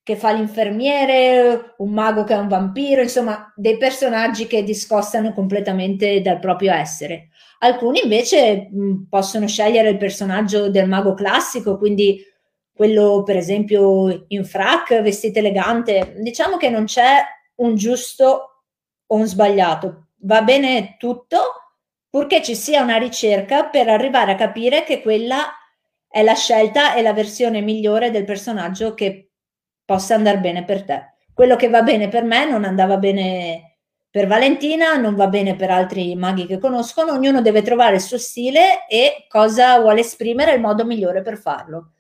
che 0.04 0.16
fa 0.16 0.32
l'infermiere, 0.32 1.74
un 1.78 1.92
mago 1.92 2.24
che 2.24 2.36
è 2.36 2.38
un 2.38 2.48
vampiro, 2.48 3.02
insomma, 3.02 3.52
dei 3.56 3.78
personaggi 3.78 4.46
che 4.46 4.64
discostano 4.64 5.34
completamente 5.34 6.22
dal 6.22 6.40
proprio 6.40 6.74
essere. 6.74 7.30
Alcuni 7.60 8.02
invece 8.04 8.70
mh, 8.72 9.08
possono 9.10 9.48
scegliere 9.48 9.90
il 9.90 9.98
personaggio 9.98 10.70
del 10.70 10.88
mago 10.88 11.16
classico, 11.16 11.78
quindi 11.78 12.24
quello 12.72 13.24
per 13.24 13.38
esempio 13.38 14.26
in 14.28 14.46
frac, 14.46 15.02
vestito 15.02 15.40
elegante. 15.40 16.16
Diciamo 16.20 16.58
che 16.58 16.70
non 16.70 16.86
c'è 16.86 17.24
un 17.56 17.76
giusto 17.76 18.64
o 19.08 19.16
un 19.16 19.26
sbagliato, 19.26 20.10
va 20.22 20.42
bene 20.44 20.98
tutto, 21.00 21.38
purché 22.10 22.44
ci 22.44 22.56
sia 22.56 22.84
una 22.84 22.98
ricerca 22.98 23.66
per 23.66 23.88
arrivare 23.88 24.34
a 24.34 24.36
capire 24.36 24.84
che 24.84 25.02
quella 25.02 25.52
è 26.15 26.23
la 26.23 26.34
scelta 26.34 26.95
e 26.95 27.01
la 27.01 27.12
versione 27.12 27.60
migliore 27.60 28.10
del 28.10 28.23
personaggio 28.23 28.93
che 28.93 29.32
possa 29.84 30.15
andare 30.15 30.39
bene 30.39 30.63
per 30.63 30.86
te. 30.86 31.15
Quello 31.34 31.58
che 31.58 31.67
va 31.67 31.82
bene 31.82 32.08
per 32.08 32.23
me 32.23 32.49
non 32.49 32.63
andava 32.63 32.95
bene 32.95 33.80
per 34.10 34.25
Valentina, 34.25 34.95
non 34.95 35.15
va 35.15 35.28
bene 35.28 35.58
per 35.58 35.71
altri 35.71 36.15
maghi 36.15 36.45
che 36.45 36.58
conoscono, 36.58 37.12
ognuno 37.12 37.41
deve 37.41 37.62
trovare 37.62 37.95
il 37.95 38.01
suo 38.01 38.17
stile 38.17 38.88
e 38.88 39.25
cosa 39.28 39.78
vuole 39.82 39.99
esprimere 39.99 40.54
il 40.54 40.62
modo 40.62 40.86
migliore 40.86 41.21
per 41.21 41.36
farlo. 41.36 41.91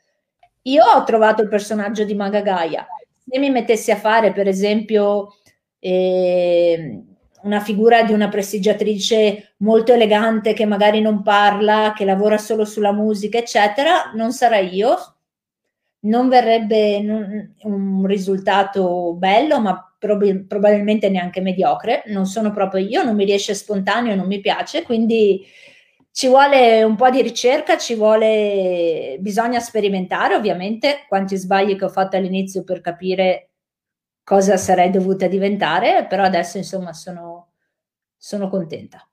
Io 0.61 0.85
ho 0.85 1.03
trovato 1.03 1.41
il 1.41 1.49
personaggio 1.49 2.05
di 2.05 2.15
Maga 2.15 2.39
Gaia. 2.39 2.87
Se 3.29 3.37
mi 3.37 3.49
mettessi 3.49 3.91
a 3.91 3.97
fare, 3.97 4.31
per 4.31 4.47
esempio, 4.47 5.35
eh, 5.77 7.03
una 7.45 7.59
figura 7.59 8.03
di 8.03 8.11
una 8.11 8.27
prestigiatrice 8.27 9.53
molto 9.57 9.93
elegante 9.93 10.53
che 10.53 10.65
magari 10.65 10.99
non 10.99 11.21
parla, 11.21 11.93
che 11.95 12.03
lavora 12.03 12.37
solo 12.37 12.65
sulla 12.65 12.91
musica, 12.91 13.37
eccetera, 13.37 14.11
non 14.15 14.31
sarà 14.31 14.57
io. 14.57 14.97
Non 16.05 16.27
verrebbe 16.29 16.97
un 17.63 18.05
risultato 18.05 19.13
bello, 19.13 19.59
ma 19.59 19.95
prob- 19.97 20.45
probabilmente 20.45 21.09
neanche 21.09 21.41
mediocre. 21.41 22.03
Non 22.07 22.25
sono 22.25 22.51
proprio 22.51 22.85
io, 22.85 23.03
non 23.03 23.15
mi 23.15 23.25
riesce 23.25 23.55
spontaneo, 23.55 24.15
non 24.15 24.27
mi 24.27 24.39
piace, 24.39 24.83
quindi 24.83 25.43
ci 26.11 26.27
vuole 26.27 26.83
un 26.83 26.95
po' 26.95 27.09
di 27.09 27.21
ricerca, 27.21 27.77
ci 27.77 27.95
vuole, 27.95 29.17
bisogna 29.19 29.59
sperimentare 29.59 30.35
ovviamente 30.35 31.05
quanti 31.07 31.35
sbagli 31.35 31.75
che 31.75 31.85
ho 31.85 31.89
fatto 31.89 32.15
all'inizio 32.15 32.63
per 32.63 32.81
capire 32.81 33.49
cosa 34.23 34.57
sarei 34.57 34.89
dovuta 34.89 35.27
diventare, 35.27 36.07
però 36.07 36.23
adesso 36.23 36.57
insomma 36.57 36.93
sono, 36.93 37.34
sono 38.25 38.49
contenta. 38.49 39.07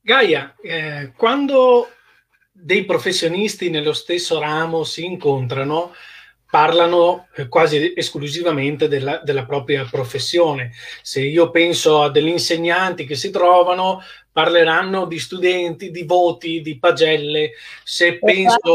Gaia, 0.00 0.56
eh, 0.60 1.12
quando 1.16 1.90
dei 2.50 2.84
professionisti 2.84 3.70
nello 3.70 3.92
stesso 3.92 4.40
ramo 4.40 4.82
si 4.82 5.04
incontrano, 5.04 5.92
parlano 6.50 7.28
eh, 7.36 7.46
quasi 7.46 7.92
esclusivamente 7.94 8.88
della, 8.88 9.18
della, 9.18 9.46
propria 9.46 9.86
professione. 9.88 10.72
Se 11.02 11.20
io 11.20 11.50
penso 11.50 12.02
a 12.02 12.10
degli 12.10 12.26
insegnanti 12.26 13.06
che 13.06 13.14
si 13.14 13.30
trovano, 13.30 14.02
parleranno 14.32 15.06
di 15.06 15.20
studenti, 15.20 15.92
di 15.92 16.02
voti, 16.02 16.62
di 16.62 16.76
pagelle. 16.80 17.52
Se 17.84 18.18
penso, 18.18 18.74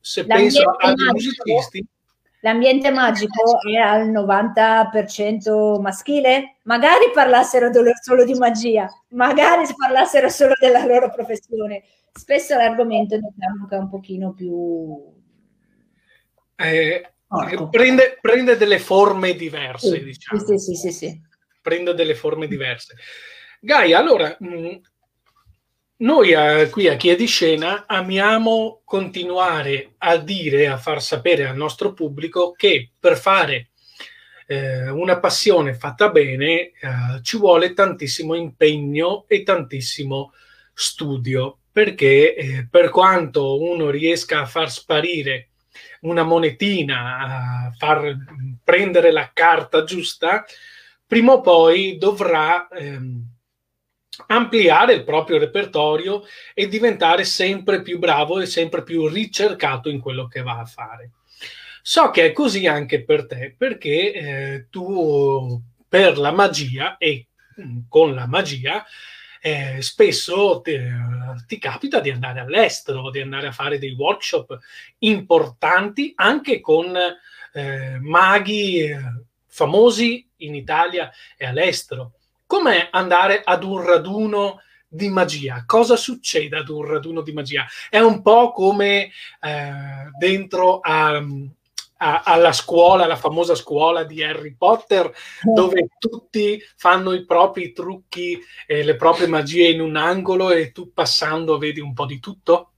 se 0.00 0.26
penso 0.26 0.70
a 0.70 0.92
dei 0.92 1.06
musicisti, 1.06 1.86
l'ambiente 2.40 2.90
magico 2.90 3.60
è 3.68 3.76
al 3.76 4.10
90% 4.10 5.80
maschile? 5.80 6.56
Magari 6.64 7.10
parlassero 7.12 7.70
solo 8.00 8.24
di 8.24 8.34
magia, 8.34 8.88
magari 9.10 9.64
parlassero 9.76 10.28
solo 10.28 10.54
della 10.58 10.84
loro 10.84 11.10
professione. 11.10 11.82
Spesso 12.12 12.56
l'argomento 12.56 13.16
diciamo 13.16 13.66
che 13.68 13.76
è 13.76 13.78
un 13.78 13.88
pochino 13.88 14.32
più... 14.32 15.18
Eh, 16.56 17.12
prende, 17.70 18.18
prende, 18.20 18.56
delle 18.56 18.78
forme 18.78 19.34
diverse, 19.34 19.96
sì, 19.98 20.04
diciamo. 20.04 20.44
Sì, 20.44 20.58
sì, 20.58 20.74
sì, 20.74 20.90
sì. 20.90 21.20
Prende 21.62 21.94
delle 21.94 22.14
forme 22.14 22.46
diverse. 22.46 22.96
Gaia, 23.60 23.98
allora, 23.98 24.34
mh, 24.38 24.48
mm, 24.48 24.76
noi 26.00 26.34
a, 26.34 26.68
qui 26.68 26.88
a 26.88 26.96
Chi 26.96 27.14
di 27.14 27.26
Scena 27.26 27.84
amiamo 27.86 28.80
continuare 28.84 29.94
a 29.98 30.16
dire, 30.16 30.68
a 30.68 30.76
far 30.76 31.02
sapere 31.02 31.46
al 31.46 31.56
nostro 31.56 31.92
pubblico 31.92 32.52
che 32.52 32.90
per 32.98 33.18
fare 33.18 33.70
eh, 34.46 34.88
una 34.88 35.18
passione 35.18 35.74
fatta 35.74 36.08
bene 36.10 36.52
eh, 36.52 36.72
ci 37.22 37.36
vuole 37.36 37.74
tantissimo 37.74 38.34
impegno 38.34 39.24
e 39.28 39.42
tantissimo 39.42 40.32
studio, 40.72 41.58
perché 41.70 42.34
eh, 42.34 42.68
per 42.70 42.90
quanto 42.90 43.60
uno 43.60 43.90
riesca 43.90 44.40
a 44.40 44.46
far 44.46 44.70
sparire 44.70 45.48
una 46.00 46.22
monetina, 46.22 47.18
a 47.18 47.74
far 47.76 48.16
prendere 48.64 49.12
la 49.12 49.30
carta 49.32 49.84
giusta, 49.84 50.44
prima 51.06 51.32
o 51.32 51.40
poi 51.42 51.98
dovrà 51.98 52.68
ehm, 52.68 53.22
ampliare 54.30 54.94
il 54.94 55.04
proprio 55.04 55.38
repertorio 55.38 56.22
e 56.54 56.68
diventare 56.68 57.24
sempre 57.24 57.82
più 57.82 57.98
bravo 57.98 58.40
e 58.40 58.46
sempre 58.46 58.82
più 58.82 59.06
ricercato 59.08 59.88
in 59.88 60.00
quello 60.00 60.26
che 60.26 60.42
va 60.42 60.58
a 60.58 60.64
fare. 60.64 61.10
So 61.82 62.10
che 62.10 62.26
è 62.26 62.32
così 62.32 62.66
anche 62.66 63.04
per 63.04 63.26
te, 63.26 63.54
perché 63.56 64.12
eh, 64.12 64.66
tu 64.70 65.60
per 65.88 66.18
la 66.18 66.30
magia 66.30 66.96
e 66.96 67.26
mm, 67.60 67.78
con 67.88 68.14
la 68.14 68.26
magia 68.26 68.84
eh, 69.42 69.80
spesso 69.80 70.60
ti, 70.60 70.78
ti, 71.46 71.58
capita 71.58 71.98
di 72.00 72.10
andare 72.10 72.40
all'estero, 72.40 73.10
di 73.10 73.20
andare 73.20 73.48
a 73.48 73.52
fare 73.52 73.78
dei 73.78 73.92
workshop 73.92 74.58
importanti 74.98 76.12
anche 76.14 76.60
con 76.60 76.94
eh, 77.52 77.98
maghi 78.00 78.80
eh, 78.80 79.00
famosi 79.46 80.28
in 80.36 80.54
Italia 80.54 81.10
e 81.36 81.46
all'estero. 81.46 82.19
Com'è 82.50 82.88
andare 82.90 83.42
ad 83.44 83.62
un 83.62 83.80
raduno 83.80 84.60
di 84.88 85.08
magia? 85.08 85.62
Cosa 85.64 85.94
succede 85.94 86.56
ad 86.56 86.68
un 86.68 86.84
raduno 86.84 87.20
di 87.20 87.32
magia? 87.32 87.64
È 87.88 88.00
un 88.00 88.22
po' 88.22 88.50
come 88.50 89.04
eh, 89.40 89.72
dentro 90.18 90.80
a, 90.80 91.24
a, 91.98 92.22
alla 92.24 92.52
scuola, 92.52 93.06
la 93.06 93.14
famosa 93.14 93.54
scuola 93.54 94.02
di 94.02 94.24
Harry 94.24 94.56
Potter, 94.58 95.12
dove 95.44 95.90
tutti 96.00 96.60
fanno 96.74 97.12
i 97.12 97.24
propri 97.24 97.72
trucchi 97.72 98.36
e 98.66 98.82
le 98.82 98.96
proprie 98.96 99.28
magie 99.28 99.68
in 99.68 99.80
un 99.80 99.94
angolo 99.94 100.50
e 100.50 100.72
tu 100.72 100.92
passando 100.92 101.56
vedi 101.56 101.78
un 101.78 101.92
po' 101.92 102.04
di 102.04 102.18
tutto? 102.18 102.72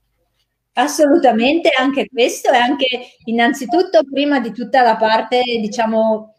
Assolutamente, 0.73 1.69
anche 1.69 2.07
questo 2.11 2.51
è 2.51 2.57
anche 2.57 2.85
innanzitutto 3.25 4.03
prima 4.03 4.39
di 4.39 4.51
tutta 4.51 4.83
la 4.83 4.97
parte, 4.97 5.41
diciamo, 5.43 6.32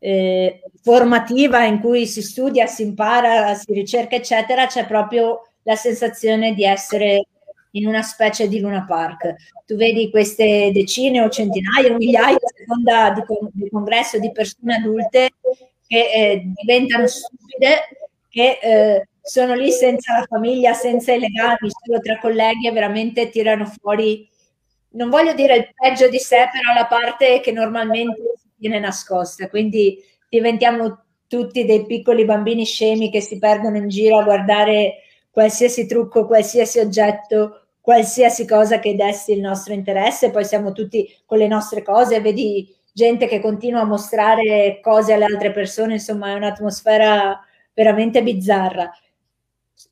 eh, 0.00 0.62
formativa 0.82 1.64
in 1.64 1.78
cui 1.78 2.06
si 2.06 2.22
studia, 2.22 2.66
si 2.66 2.82
impara, 2.82 3.54
si 3.54 3.72
ricerca, 3.72 4.16
eccetera, 4.16 4.66
c'è 4.66 4.86
proprio 4.86 5.46
la 5.62 5.76
sensazione 5.76 6.54
di 6.54 6.64
essere 6.64 7.26
in 7.72 7.86
una 7.86 8.02
specie 8.02 8.48
di 8.48 8.58
Luna 8.58 8.84
Park. 8.84 9.34
Tu 9.66 9.76
vedi 9.76 10.10
queste 10.10 10.70
decine 10.72 11.20
o 11.20 11.28
centinaia 11.28 11.92
o 11.92 11.96
migliaia, 11.96 12.34
a 12.34 12.52
seconda 12.56 13.10
di, 13.10 13.24
con- 13.24 13.50
di 13.52 13.68
congresso, 13.68 14.18
di 14.18 14.32
persone 14.32 14.76
adulte 14.76 15.30
che 15.86 16.10
eh, 16.12 16.50
diventano 16.54 17.06
stupide, 17.06 17.88
che 18.28 18.58
eh, 18.62 19.08
sono 19.20 19.54
lì 19.54 19.70
senza 19.70 20.18
la 20.18 20.26
famiglia, 20.28 20.72
senza 20.72 21.12
i 21.12 21.20
legami, 21.20 21.68
solo 21.84 22.00
tra 22.00 22.18
colleghi 22.18 22.66
e 22.66 22.72
veramente 22.72 23.28
tirano 23.28 23.66
fuori, 23.66 24.28
non 24.92 25.10
voglio 25.10 25.34
dire 25.34 25.56
il 25.56 25.70
peggio 25.74 26.08
di 26.08 26.18
sé, 26.18 26.48
però 26.50 26.72
la 26.74 26.86
parte 26.86 27.40
che 27.40 27.52
normalmente 27.52 28.16
viene 28.60 28.78
nascosta, 28.78 29.48
quindi 29.48 29.98
diventiamo 30.28 31.04
tutti 31.26 31.64
dei 31.64 31.86
piccoli 31.86 32.24
bambini 32.24 32.64
scemi 32.64 33.10
che 33.10 33.20
si 33.20 33.38
perdono 33.38 33.76
in 33.76 33.88
giro 33.88 34.18
a 34.18 34.24
guardare 34.24 34.96
qualsiasi 35.30 35.86
trucco, 35.86 36.26
qualsiasi 36.26 36.78
oggetto, 36.78 37.66
qualsiasi 37.80 38.46
cosa 38.46 38.78
che 38.78 38.94
desti 38.94 39.32
il 39.32 39.40
nostro 39.40 39.72
interesse, 39.72 40.30
poi 40.30 40.44
siamo 40.44 40.72
tutti 40.72 41.08
con 41.24 41.38
le 41.38 41.48
nostre 41.48 41.82
cose, 41.82 42.20
vedi 42.20 42.68
gente 42.92 43.26
che 43.26 43.40
continua 43.40 43.80
a 43.80 43.84
mostrare 43.84 44.80
cose 44.82 45.12
alle 45.12 45.24
altre 45.24 45.52
persone, 45.52 45.94
insomma 45.94 46.30
è 46.30 46.34
un'atmosfera 46.34 47.40
veramente 47.72 48.22
bizzarra. 48.22 48.90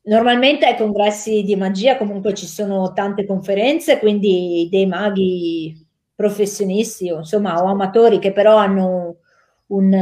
Normalmente 0.03 0.65
ai 0.65 0.77
congressi 0.77 1.41
di 1.43 1.55
magia 1.55 1.97
comunque 1.97 2.33
ci 2.33 2.45
sono 2.45 2.93
tante 2.93 3.25
conferenze, 3.25 3.97
quindi 3.97 4.67
dei 4.69 4.85
maghi 4.85 5.87
professionisti 6.19 7.09
o 7.09 7.19
insomma 7.19 7.63
o 7.63 7.67
amatori 7.67 8.19
che 8.19 8.33
però 8.33 8.57
hanno 8.57 9.19
un, 9.67 9.95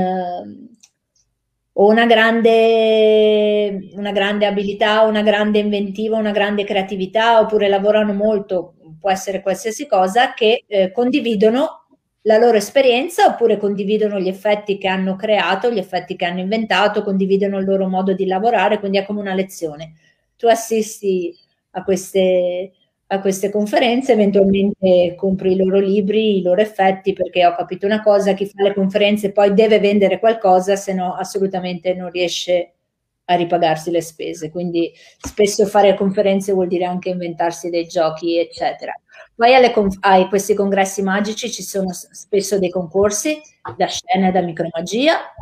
una, 1.74 2.06
grande, 2.08 3.90
una 3.94 4.12
grande 4.12 4.48
abilità, 4.48 5.04
una 5.04 5.22
grande 5.22 5.60
inventiva, 5.60 6.18
una 6.18 6.32
grande 6.32 6.64
creatività 6.64 7.40
oppure 7.40 7.68
lavorano 7.68 8.14
molto, 8.14 8.74
può 9.00 9.12
essere 9.12 9.44
qualsiasi 9.44 9.86
cosa, 9.86 10.34
che 10.34 10.64
eh, 10.66 10.92
condividono 10.92 11.86
la 12.22 12.38
loro 12.38 12.58
esperienza 12.58 13.28
oppure 13.28 13.58
condividono 13.58 14.20
gli 14.20 14.28
effetti 14.28 14.80
che 14.80 14.88
hanno 14.88 15.16
creato, 15.16 15.70
gli 15.72 15.78
effetti 15.78 16.16
che 16.16 16.26
hanno 16.26 16.40
inventato, 16.40 17.04
condividono 17.04 17.60
il 17.60 17.66
loro 17.66 17.88
modo 17.88 18.14
di 18.14 18.26
lavorare, 18.26 18.80
quindi 18.80 18.98
è 18.98 19.06
come 19.06 19.20
una 19.20 19.36
lezione. 19.36 19.94
Tu 20.36 20.48
assisti 20.48 21.32
a 21.72 21.84
queste 21.84 22.72
a 23.10 23.22
queste 23.22 23.50
conferenze, 23.50 24.12
eventualmente 24.12 25.16
compri 25.16 25.54
i 25.54 25.56
loro 25.56 25.80
libri, 25.80 26.38
i 26.38 26.42
loro 26.42 26.60
effetti, 26.60 27.14
perché 27.14 27.46
ho 27.46 27.56
capito 27.56 27.86
una 27.86 28.02
cosa, 28.02 28.34
chi 28.34 28.46
fa 28.46 28.64
le 28.64 28.74
conferenze 28.74 29.32
poi 29.32 29.54
deve 29.54 29.80
vendere 29.80 30.20
qualcosa, 30.20 30.76
se 30.76 30.94
no 30.94 31.14
assolutamente 31.14 31.94
non 31.94 32.10
riesce 32.10 32.74
a 33.26 33.36
ripagarsi 33.36 33.92
le 33.92 34.02
spese. 34.02 34.52
Quindi 34.52 34.92
spesso 35.20 35.66
fare 35.66 35.96
conferenze 35.96 36.52
vuol 36.52 36.68
dire 36.68 36.86
anche 36.86 37.10
inventarsi 37.10 37.70
dei 37.70 37.88
giochi, 37.88 38.38
eccetera. 38.38 38.94
Poi 39.36 39.56
alle 39.56 39.72
conf- 39.72 39.98
a 40.02 40.28
questi 40.28 40.54
congressi 40.54 41.02
magici 41.02 41.50
ci 41.50 41.64
sono 41.64 41.92
spesso 41.94 42.60
dei 42.60 42.70
concorsi 42.70 43.40
da 43.76 43.88
scena 43.88 44.30
e 44.30 44.32
da 44.32 44.42
micromagia 44.42 45.34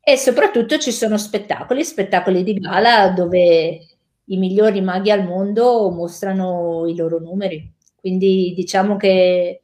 e 0.00 0.16
soprattutto 0.16 0.78
ci 0.78 0.92
sono 0.92 1.16
spettacoli, 1.16 1.84
spettacoli 1.84 2.42
di 2.42 2.54
gala 2.54 3.10
dove 3.10 3.95
i 4.26 4.36
migliori 4.36 4.80
maghi 4.80 5.10
al 5.10 5.24
mondo 5.24 5.90
mostrano 5.90 6.86
i 6.86 6.94
loro 6.96 7.18
numeri. 7.18 7.72
Quindi 7.94 8.52
diciamo 8.54 8.96
che 8.96 9.62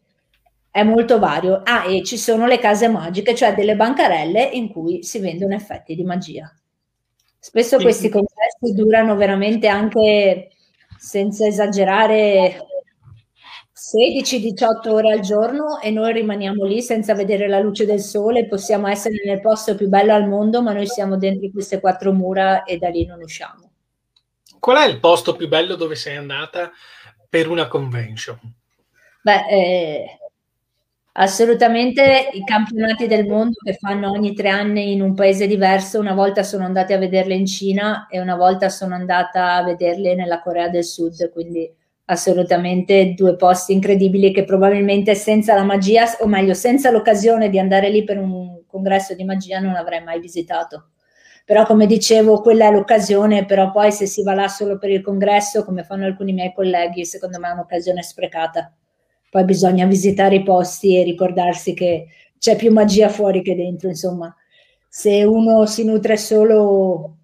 è 0.70 0.82
molto 0.82 1.18
vario. 1.18 1.62
Ah, 1.64 1.84
e 1.86 2.02
ci 2.02 2.16
sono 2.16 2.46
le 2.46 2.58
case 2.58 2.88
magiche, 2.88 3.34
cioè 3.34 3.54
delle 3.54 3.76
bancarelle 3.76 4.42
in 4.42 4.70
cui 4.70 5.02
si 5.02 5.18
vendono 5.18 5.54
effetti 5.54 5.94
di 5.94 6.02
magia. 6.02 6.52
Spesso 7.38 7.76
sì. 7.76 7.82
questi 7.82 8.08
congressi 8.08 8.72
durano 8.74 9.16
veramente 9.16 9.66
anche, 9.66 10.50
senza 10.96 11.46
esagerare, 11.46 12.66
16-18 13.74 14.88
ore 14.90 15.12
al 15.12 15.20
giorno 15.20 15.80
e 15.80 15.90
noi 15.90 16.12
rimaniamo 16.12 16.64
lì 16.64 16.80
senza 16.80 17.14
vedere 17.14 17.48
la 17.48 17.58
luce 17.58 17.84
del 17.84 18.00
sole, 18.00 18.46
possiamo 18.46 18.86
essere 18.86 19.16
nel 19.26 19.40
posto 19.40 19.74
più 19.74 19.88
bello 19.88 20.14
al 20.14 20.28
mondo, 20.28 20.62
ma 20.62 20.72
noi 20.72 20.86
siamo 20.86 21.16
dentro 21.16 21.50
queste 21.50 21.80
quattro 21.80 22.12
mura 22.12 22.62
e 22.62 22.78
da 22.78 22.88
lì 22.88 23.04
non 23.04 23.20
usciamo. 23.20 23.71
Qual 24.62 24.76
è 24.76 24.86
il 24.86 25.00
posto 25.00 25.34
più 25.34 25.48
bello 25.48 25.74
dove 25.74 25.96
sei 25.96 26.14
andata 26.14 26.70
per 27.28 27.48
una 27.48 27.66
convention? 27.66 28.38
Beh, 29.20 29.46
eh, 29.50 30.04
assolutamente 31.14 32.28
i 32.32 32.44
campionati 32.44 33.08
del 33.08 33.26
mondo 33.26 33.56
che 33.60 33.72
fanno 33.72 34.12
ogni 34.12 34.34
tre 34.34 34.50
anni 34.50 34.92
in 34.92 35.02
un 35.02 35.14
paese 35.14 35.48
diverso. 35.48 35.98
Una 35.98 36.14
volta 36.14 36.44
sono 36.44 36.64
andata 36.64 36.94
a 36.94 36.98
vederle 36.98 37.34
in 37.34 37.44
Cina 37.44 38.06
e 38.08 38.20
una 38.20 38.36
volta 38.36 38.68
sono 38.68 38.94
andata 38.94 39.54
a 39.54 39.64
vederle 39.64 40.14
nella 40.14 40.40
Corea 40.40 40.68
del 40.68 40.84
Sud, 40.84 41.32
quindi 41.32 41.68
assolutamente 42.04 43.14
due 43.14 43.34
posti 43.34 43.72
incredibili 43.72 44.32
che 44.32 44.44
probabilmente 44.44 45.16
senza 45.16 45.56
la 45.56 45.64
magia, 45.64 46.04
o 46.20 46.28
meglio, 46.28 46.54
senza 46.54 46.92
l'occasione 46.92 47.50
di 47.50 47.58
andare 47.58 47.90
lì 47.90 48.04
per 48.04 48.18
un 48.18 48.62
congresso 48.68 49.16
di 49.16 49.24
magia 49.24 49.58
non 49.58 49.74
avrei 49.74 50.04
mai 50.04 50.20
visitato 50.20 50.90
però 51.44 51.66
come 51.66 51.86
dicevo 51.86 52.40
quella 52.40 52.66
è 52.68 52.72
l'occasione, 52.72 53.44
però 53.44 53.70
poi 53.70 53.92
se 53.92 54.06
si 54.06 54.22
va 54.22 54.34
là 54.34 54.48
solo 54.48 54.78
per 54.78 54.90
il 54.90 55.02
congresso, 55.02 55.64
come 55.64 55.82
fanno 55.84 56.04
alcuni 56.06 56.32
miei 56.32 56.52
colleghi, 56.52 57.04
secondo 57.04 57.38
me 57.38 57.48
è 57.48 57.52
un'occasione 57.52 58.02
sprecata. 58.02 58.72
Poi 59.30 59.44
bisogna 59.44 59.86
visitare 59.86 60.36
i 60.36 60.42
posti 60.42 60.98
e 60.98 61.02
ricordarsi 61.04 61.74
che 61.74 62.06
c'è 62.38 62.56
più 62.56 62.72
magia 62.72 63.08
fuori 63.08 63.42
che 63.42 63.54
dentro, 63.54 63.88
insomma. 63.88 64.34
Se 64.88 65.24
uno 65.24 65.64
si 65.66 65.84
nutre 65.84 66.16
solo 66.16 67.16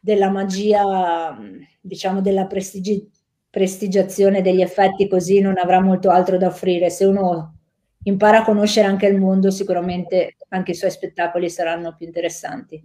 della 0.00 0.28
magia, 0.30 1.36
diciamo 1.80 2.20
della 2.20 2.46
prestigi- 2.46 3.10
prestigiazione 3.48 4.42
degli 4.42 4.60
effetti 4.60 5.08
così, 5.08 5.40
non 5.40 5.56
avrà 5.58 5.80
molto 5.80 6.10
altro 6.10 6.36
da 6.36 6.48
offrire. 6.48 6.90
Se 6.90 7.04
uno 7.04 7.54
impara 8.04 8.40
a 8.40 8.44
conoscere 8.44 8.86
anche 8.86 9.06
il 9.06 9.16
mondo, 9.18 9.50
sicuramente 9.50 10.36
anche 10.50 10.72
i 10.72 10.74
suoi 10.74 10.90
spettacoli 10.90 11.48
saranno 11.48 11.94
più 11.96 12.06
interessanti. 12.06 12.82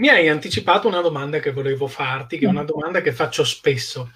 Mi 0.00 0.08
hai 0.08 0.30
anticipato 0.30 0.88
una 0.88 1.02
domanda 1.02 1.40
che 1.40 1.52
volevo 1.52 1.86
farti, 1.86 2.38
che 2.38 2.46
è 2.46 2.48
una 2.48 2.64
domanda 2.64 3.02
che 3.02 3.12
faccio 3.12 3.44
spesso. 3.44 4.12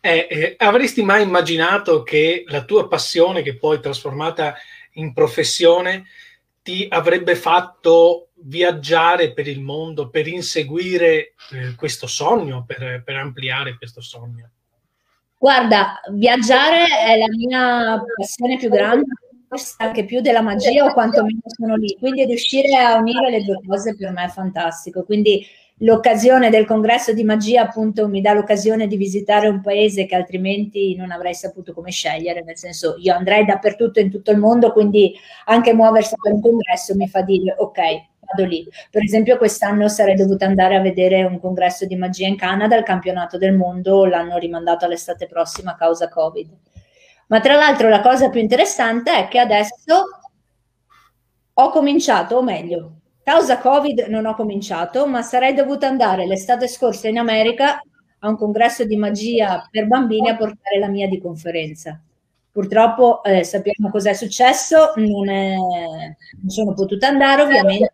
Eh, 0.00 0.26
eh, 0.28 0.54
avresti 0.58 1.04
mai 1.04 1.22
immaginato 1.22 2.02
che 2.02 2.42
la 2.48 2.64
tua 2.64 2.88
passione, 2.88 3.42
che 3.42 3.56
poi 3.56 3.78
trasformata 3.78 4.56
in 4.94 5.12
professione, 5.12 6.06
ti 6.60 6.88
avrebbe 6.90 7.36
fatto 7.36 8.30
viaggiare 8.40 9.32
per 9.32 9.46
il 9.46 9.60
mondo, 9.60 10.10
per 10.10 10.26
inseguire 10.26 11.34
eh, 11.52 11.76
questo 11.76 12.08
sogno, 12.08 12.64
per, 12.66 13.04
per 13.04 13.14
ampliare 13.14 13.76
questo 13.76 14.00
sogno? 14.00 14.50
Guarda, 15.38 16.00
viaggiare 16.14 16.84
è 16.84 17.16
la 17.16 17.28
mia 17.28 18.02
passione 18.16 18.56
più 18.56 18.70
grande, 18.70 19.06
anche 19.78 20.04
più 20.04 20.20
della 20.20 20.42
magia 20.42 20.84
o 20.84 20.92
quantomeno 20.92 21.40
sono 21.46 21.76
lì. 21.76 21.96
Quindi 21.98 22.24
riuscire 22.24 22.76
a 22.76 22.96
unire 22.96 23.30
le 23.30 23.44
due 23.44 23.60
cose 23.66 23.96
per 23.96 24.10
me 24.10 24.24
è 24.24 24.28
fantastico. 24.28 25.04
Quindi 25.04 25.44
l'occasione 25.78 26.50
del 26.50 26.66
congresso 26.66 27.12
di 27.12 27.24
magia 27.24 27.62
appunto 27.62 28.08
mi 28.08 28.20
dà 28.20 28.32
l'occasione 28.32 28.86
di 28.86 28.96
visitare 28.96 29.48
un 29.48 29.60
paese 29.60 30.06
che 30.06 30.16
altrimenti 30.16 30.94
non 30.96 31.10
avrei 31.10 31.34
saputo 31.34 31.72
come 31.72 31.90
scegliere, 31.90 32.42
nel 32.42 32.56
senso 32.56 32.96
io 32.98 33.14
andrei 33.14 33.44
dappertutto 33.44 34.00
in 34.00 34.10
tutto 34.10 34.30
il 34.30 34.38
mondo, 34.38 34.72
quindi 34.72 35.14
anche 35.46 35.72
muoversi 35.72 36.14
per 36.20 36.32
un 36.32 36.40
congresso 36.40 36.94
mi 36.96 37.08
fa 37.08 37.22
dire 37.22 37.54
ok, 37.56 37.78
vado 38.20 38.48
lì. 38.48 38.66
Per 38.90 39.02
esempio 39.02 39.36
quest'anno 39.36 39.88
sarei 39.88 40.16
dovuta 40.16 40.46
andare 40.46 40.74
a 40.74 40.80
vedere 40.80 41.22
un 41.22 41.38
congresso 41.38 41.86
di 41.86 41.96
magia 41.96 42.26
in 42.26 42.36
Canada, 42.36 42.76
il 42.76 42.84
campionato 42.84 43.38
del 43.38 43.54
mondo 43.54 44.04
l'hanno 44.04 44.36
rimandato 44.36 44.84
all'estate 44.84 45.26
prossima 45.26 45.72
a 45.72 45.76
causa 45.76 46.08
Covid. 46.08 46.48
Ma 47.28 47.40
tra 47.40 47.56
l'altro 47.56 47.88
la 47.88 48.00
cosa 48.00 48.30
più 48.30 48.40
interessante 48.40 49.12
è 49.12 49.28
che 49.28 49.38
adesso 49.38 50.04
ho 51.52 51.70
cominciato, 51.70 52.36
o 52.36 52.42
meglio, 52.42 52.92
causa 53.22 53.58
Covid 53.58 54.06
non 54.08 54.26
ho 54.26 54.34
cominciato, 54.34 55.06
ma 55.06 55.22
sarei 55.22 55.54
dovuta 55.54 55.86
andare 55.86 56.26
l'estate 56.26 56.68
scorsa 56.68 57.08
in 57.08 57.18
America 57.18 57.80
a 58.20 58.28
un 58.28 58.36
congresso 58.36 58.84
di 58.84 58.96
magia 58.96 59.66
per 59.70 59.86
bambini 59.86 60.28
a 60.30 60.36
portare 60.36 60.78
la 60.78 60.88
mia 60.88 61.06
di 61.08 61.20
conferenza. 61.20 62.00
Purtroppo 62.50 63.22
eh, 63.22 63.44
sappiamo 63.44 63.90
cos'è 63.90 64.14
successo, 64.14 64.92
non, 64.96 65.28
è, 65.28 65.54
non 65.54 66.48
sono 66.48 66.72
potuta 66.72 67.08
andare 67.08 67.42
ovviamente, 67.42 67.92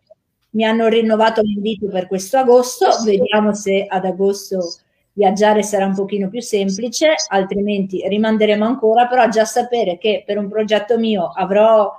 mi 0.51 0.63
hanno 0.63 0.87
rinnovato 0.87 1.41
l'invito 1.41 1.87
per 1.87 2.07
questo 2.07 2.37
agosto, 2.37 2.87
vediamo 3.03 3.53
se 3.53 3.85
ad 3.87 4.05
agosto 4.05 4.77
viaggiare 5.15 5.63
sarà 5.63 5.85
un 5.85 5.95
pochino 5.95 6.27
più 6.29 6.41
semplice, 6.41 7.13
altrimenti 7.29 8.05
rimanderemo 8.07 8.65
ancora, 8.65 9.07
però 9.07 9.27
già 9.29 9.45
sapere 9.45 9.97
che 9.97 10.23
per 10.25 10.37
un 10.37 10.49
progetto 10.49 10.97
mio 10.97 11.31
avrò 11.33 11.89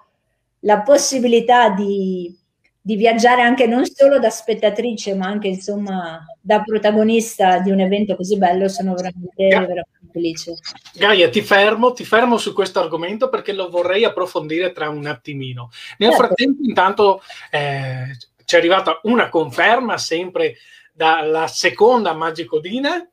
la 0.60 0.80
possibilità 0.80 1.70
di, 1.70 2.34
di 2.78 2.94
viaggiare 2.96 3.40
anche 3.40 3.66
non 3.66 3.86
solo 3.86 4.18
da 4.18 4.28
spettatrice, 4.28 5.14
ma 5.14 5.26
anche 5.26 5.48
insomma 5.48 6.24
da 6.40 6.60
protagonista 6.60 7.58
di 7.60 7.70
un 7.70 7.80
evento 7.80 8.16
così 8.16 8.36
bello, 8.36 8.68
sono 8.68 8.94
veramente, 8.94 9.48
veramente 9.48 9.96
felice. 10.12 10.58
Gaia, 10.94 11.30
ti 11.30 11.40
fermo, 11.40 11.92
ti 11.92 12.04
fermo 12.04 12.36
su 12.36 12.52
questo 12.52 12.80
argomento 12.80 13.30
perché 13.30 13.52
lo 13.52 13.70
vorrei 13.70 14.04
approfondire 14.04 14.72
tra 14.72 14.90
un 14.90 15.06
attimino. 15.06 15.70
Nel 15.98 16.10
certo. 16.10 16.26
frattempo, 16.26 16.62
intanto, 16.64 17.22
eh, 17.50 18.16
ci 18.44 18.54
è 18.54 18.58
arrivata 18.58 19.00
una 19.04 19.30
conferma 19.30 19.96
sempre 19.96 20.56
dalla 20.96 21.46
seconda 21.46 22.14
Magicodina, 22.14 23.06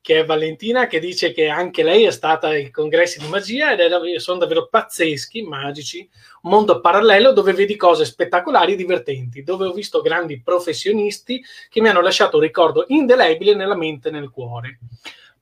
che 0.00 0.18
è 0.18 0.24
Valentina, 0.24 0.88
che 0.88 0.98
dice 0.98 1.30
che 1.30 1.48
anche 1.48 1.84
lei 1.84 2.04
è 2.04 2.10
stata 2.10 2.48
ai 2.48 2.72
congressi 2.72 3.20
di 3.20 3.28
magia 3.28 3.70
ed 3.70 3.78
è, 3.78 4.18
sono 4.18 4.40
davvero 4.40 4.66
pazzeschi, 4.66 5.42
magici, 5.42 6.10
un 6.42 6.50
mondo 6.50 6.80
parallelo 6.80 7.30
dove 7.30 7.52
vedi 7.52 7.76
cose 7.76 8.04
spettacolari 8.04 8.72
e 8.72 8.76
divertenti, 8.76 9.44
dove 9.44 9.66
ho 9.66 9.72
visto 9.72 10.00
grandi 10.00 10.42
professionisti 10.42 11.40
che 11.68 11.80
mi 11.80 11.88
hanno 11.88 12.00
lasciato 12.00 12.38
un 12.38 12.42
ricordo 12.42 12.86
indelebile 12.88 13.54
nella 13.54 13.76
mente 13.76 14.08
e 14.08 14.10
nel 14.10 14.30
cuore. 14.30 14.80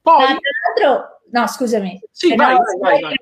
Poi... 0.02 0.22
Ah, 0.22 0.36
tra 0.36 0.84
l'altro, 0.84 1.20
no, 1.30 1.46
scusami, 1.46 1.98
sì, 2.10 2.34
vai, 2.34 2.52
no, 2.52 2.62
vai, 2.78 3.00
vai, 3.00 3.16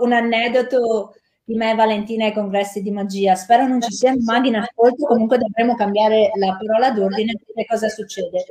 un 0.00 0.12
aneddoto 0.12 1.14
di 1.46 1.54
me 1.54 1.70
e 1.70 1.74
Valentina 1.76 2.24
ai 2.24 2.32
congressi 2.32 2.82
di 2.82 2.90
magia. 2.90 3.36
Spero 3.36 3.68
non 3.68 3.80
ci 3.80 3.92
siano 3.92 4.18
maghi 4.24 4.48
in 4.48 4.56
ascolto, 4.56 5.06
comunque 5.06 5.38
dovremo 5.38 5.76
cambiare 5.76 6.30
la 6.34 6.56
parola 6.58 6.90
d'ordine 6.90 7.30
e 7.30 7.38
vedere 7.46 7.66
cosa 7.66 7.88
succede. 7.88 8.44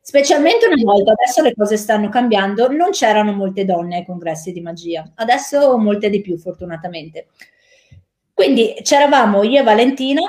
Specialmente 0.00 0.66
una 0.66 0.82
volta, 0.82 1.12
adesso 1.12 1.42
le 1.42 1.54
cose 1.54 1.76
stanno 1.76 2.08
cambiando, 2.08 2.72
non 2.72 2.90
c'erano 2.90 3.32
molte 3.32 3.66
donne 3.66 3.96
ai 3.96 4.06
congressi 4.06 4.52
di 4.52 4.62
magia, 4.62 5.12
adesso 5.16 5.76
molte 5.76 6.08
di 6.08 6.22
più 6.22 6.38
fortunatamente. 6.38 7.28
Quindi 8.32 8.74
c'eravamo 8.82 9.42
io 9.42 9.60
e 9.60 9.62
Valentina, 9.62 10.22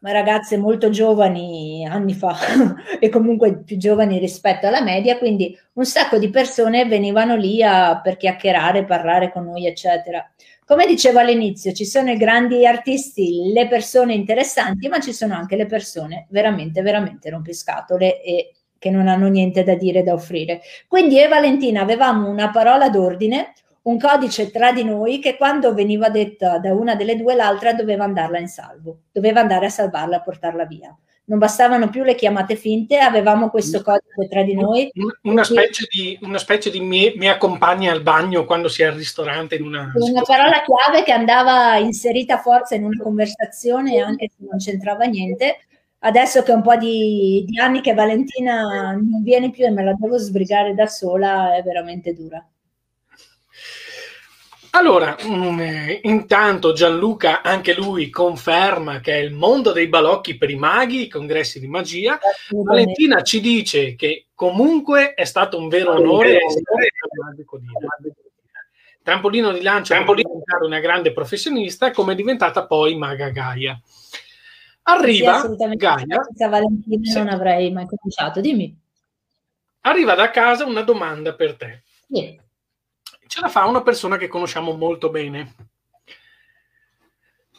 ragazze 0.00 0.56
molto 0.56 0.90
giovani 0.90 1.84
anni 1.86 2.14
fa 2.14 2.36
e 3.00 3.08
comunque 3.08 3.62
più 3.64 3.76
giovani 3.76 4.18
rispetto 4.18 4.66
alla 4.66 4.82
media, 4.82 5.18
quindi 5.18 5.58
un 5.74 5.84
sacco 5.84 6.18
di 6.18 6.30
persone 6.30 6.84
venivano 6.86 7.34
lì 7.36 7.62
a, 7.62 8.00
per 8.00 8.16
chiacchierare, 8.16 8.84
parlare 8.84 9.32
con 9.32 9.44
noi, 9.44 9.66
eccetera. 9.66 10.24
Come 10.64 10.86
dicevo 10.86 11.18
all'inizio, 11.18 11.72
ci 11.72 11.86
sono 11.86 12.10
i 12.10 12.16
grandi 12.16 12.66
artisti, 12.66 13.50
le 13.52 13.66
persone 13.68 14.14
interessanti, 14.14 14.86
ma 14.88 15.00
ci 15.00 15.12
sono 15.12 15.34
anche 15.34 15.56
le 15.56 15.66
persone 15.66 16.26
veramente, 16.30 16.82
veramente 16.82 17.30
rompiscatole 17.30 18.22
e 18.22 18.52
che 18.78 18.90
non 18.90 19.08
hanno 19.08 19.28
niente 19.28 19.64
da 19.64 19.74
dire, 19.74 20.02
da 20.02 20.12
offrire. 20.12 20.60
Quindi 20.86 21.16
io 21.16 21.24
e 21.24 21.28
Valentina 21.28 21.80
avevamo 21.80 22.28
una 22.28 22.50
parola 22.50 22.88
d'ordine, 22.88 23.54
un 23.82 23.98
codice 23.98 24.50
tra 24.50 24.72
di 24.72 24.84
noi 24.84 25.18
che 25.18 25.36
quando 25.36 25.74
veniva 25.74 26.10
detta 26.10 26.58
da 26.58 26.72
una 26.74 26.94
delle 26.94 27.16
due 27.16 27.34
l'altra 27.34 27.72
doveva 27.72 28.04
andarla 28.04 28.38
in 28.38 28.48
salvo, 28.48 29.02
doveva 29.12 29.40
andare 29.40 29.66
a 29.66 29.70
salvarla, 29.70 30.16
a 30.16 30.22
portarla 30.22 30.64
via 30.64 30.96
non 31.28 31.38
bastavano 31.38 31.88
più 31.88 32.04
le 32.04 32.14
chiamate 32.14 32.56
finte, 32.56 32.98
avevamo 32.98 33.50
questo 33.50 33.82
codice 33.82 34.28
tra 34.28 34.42
di 34.42 34.54
noi. 34.54 34.90
Una 35.22 35.44
specie 35.44 35.86
di, 35.90 36.18
una 36.22 36.38
specie 36.38 36.70
di 36.70 36.80
mi, 36.80 37.12
mi, 37.16 37.28
accompagna 37.28 37.92
al 37.92 38.02
bagno 38.02 38.44
quando 38.46 38.68
si 38.68 38.82
è 38.82 38.86
al 38.86 38.94
ristorante. 38.94 39.56
In 39.56 39.66
una, 39.66 39.92
una 39.94 40.22
parola 40.22 40.62
chiave 40.62 41.04
che 41.04 41.12
andava 41.12 41.76
inserita 41.76 42.34
a 42.34 42.40
forza 42.40 42.76
in 42.76 42.84
una 42.84 43.02
conversazione 43.02 44.00
anche 44.00 44.30
se 44.30 44.44
non 44.48 44.58
c'entrava 44.58 45.04
niente. 45.04 45.58
Adesso 46.00 46.42
che 46.42 46.52
un 46.52 46.62
po' 46.62 46.76
di, 46.76 47.44
di 47.46 47.58
anni 47.58 47.82
che 47.82 47.92
Valentina 47.92 48.92
non 48.92 49.22
viene 49.22 49.50
più 49.50 49.66
e 49.66 49.70
me 49.70 49.84
la 49.84 49.94
devo 49.98 50.16
sbrigare 50.16 50.74
da 50.74 50.86
sola, 50.86 51.56
è 51.56 51.62
veramente 51.62 52.14
dura. 52.14 52.42
Allora, 54.78 55.16
mm, 55.20 55.60
eh, 55.60 56.00
intanto 56.04 56.72
Gianluca, 56.72 57.42
anche 57.42 57.74
lui, 57.74 58.10
conferma 58.10 59.00
che 59.00 59.12
è 59.12 59.16
il 59.16 59.32
mondo 59.32 59.72
dei 59.72 59.88
balocchi 59.88 60.38
per 60.38 60.50
i 60.50 60.54
maghi, 60.54 61.02
i 61.02 61.08
congressi 61.08 61.58
di 61.58 61.66
magia. 61.66 62.16
Valentina 62.50 63.22
ci 63.22 63.40
dice 63.40 63.96
che 63.96 64.26
comunque 64.36 65.14
è 65.14 65.24
stato 65.24 65.58
un 65.58 65.68
vero 65.68 65.94
onore 65.94 66.38
essere 66.44 66.90
Trampolino 69.02 69.50
di 69.50 69.62
lancio 69.62 69.94
per 69.94 70.14
diventare 70.14 70.64
una 70.64 70.78
grande 70.78 71.12
professionista, 71.12 71.90
come 71.90 72.12
è 72.12 72.16
diventata 72.16 72.64
poi 72.64 72.94
Maga 72.96 73.30
Gaia. 73.30 73.80
Arriva 74.82 75.40
sì, 75.40 75.74
Gaia. 75.74 76.22
Senza 76.22 76.48
Valentina 76.48 77.10
sì. 77.10 77.18
non 77.18 77.28
avrei 77.30 77.72
mai 77.72 77.86
cominciato, 77.86 78.40
dimmi. 78.40 78.78
Arriva 79.80 80.14
da 80.14 80.30
casa 80.30 80.64
una 80.66 80.82
domanda 80.82 81.34
per 81.34 81.56
te. 81.56 81.82
Sì 82.08 82.46
ce 83.28 83.40
la 83.40 83.48
fa 83.48 83.66
una 83.66 83.82
persona 83.82 84.16
che 84.16 84.26
conosciamo 84.26 84.72
molto 84.72 85.10
bene. 85.10 85.54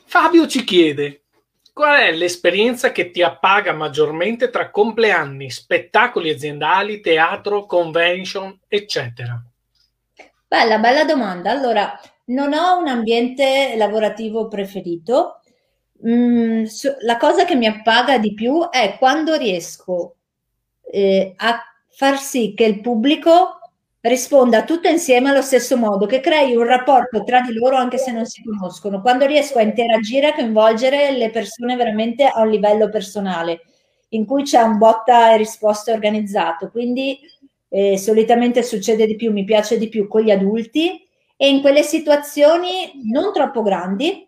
Fabio 0.05 0.47
ci 0.47 0.63
chiede 0.63 1.26
qual 1.72 1.99
è 1.99 2.11
l'esperienza 2.11 2.91
che 2.91 3.11
ti 3.11 3.22
appaga 3.22 3.72
maggiormente 3.72 4.49
tra 4.49 4.72
compleanni, 4.72 5.49
spettacoli 5.49 6.32
aziendali, 6.32 6.99
teatro, 6.99 7.65
convention, 7.65 8.59
eccetera? 8.67 9.41
Bella, 10.45 10.80
bella 10.80 11.05
domanda. 11.05 11.51
Allora, 11.51 11.97
non 12.26 12.53
ho 12.53 12.80
un 12.80 12.88
ambiente 12.88 13.76
lavorativo 13.78 14.47
preferito. 14.47 15.41
Mm, 16.05 16.65
la 17.01 17.17
cosa 17.17 17.45
che 17.45 17.55
mi 17.55 17.67
appaga 17.67 18.17
di 18.17 18.34
più 18.34 18.67
è 18.70 18.97
quando 18.97 19.36
riesco 19.36 20.15
eh, 20.91 21.34
a 21.38 21.63
far 21.88 22.17
sì 22.17 22.53
che 22.55 22.65
il 22.65 22.82
pubblico 22.82 23.59
risponda 24.02 24.64
tutte 24.64 24.89
insieme 24.89 25.30
allo 25.30 25.41
stesso 25.41 25.76
modo, 25.78 26.06
che 26.06 26.22
crei 26.22 26.56
un 26.56 26.64
rapporto 26.64 27.24
tra 27.24 27.41
di 27.41 27.54
loro 27.54 27.76
anche 27.76 27.97
se 27.97 28.12
non 28.12 28.26
si 28.26 28.41
conoscono. 28.43 29.02
Quando 29.02 29.26
riesco 29.26 29.58
a 29.58 29.64
interagire, 29.64 30.28
a 30.28 30.34
coinvolgere 30.34 31.12
le 31.12 31.30
persone 31.32 31.76
veramente 31.76 32.26
a 32.26 32.41
un 32.41 32.50
livello 32.50 32.89
personale, 32.89 33.62
in 34.10 34.26
cui 34.26 34.43
c'è 34.43 34.62
un 34.62 34.78
botta 34.78 35.34
e 35.34 35.38
risposta 35.38 35.91
organizzato. 35.91 36.70
Quindi 36.70 37.20
eh, 37.70 37.97
solitamente 37.97 38.64
succede 38.64 39.06
di 39.06 39.16
più, 39.16 39.32
mi 39.32 39.43
piace 39.43 39.78
di 39.78 39.89
più 39.89 40.08
con 40.08 40.22
gli 40.22 40.32
adulti 40.32 41.06
e 41.36 41.50
in 41.50 41.62
quelle 41.62 41.84
situazioni 41.84 43.02
non 43.12 43.34
troppo 43.34 43.62
grandi, 43.62 44.28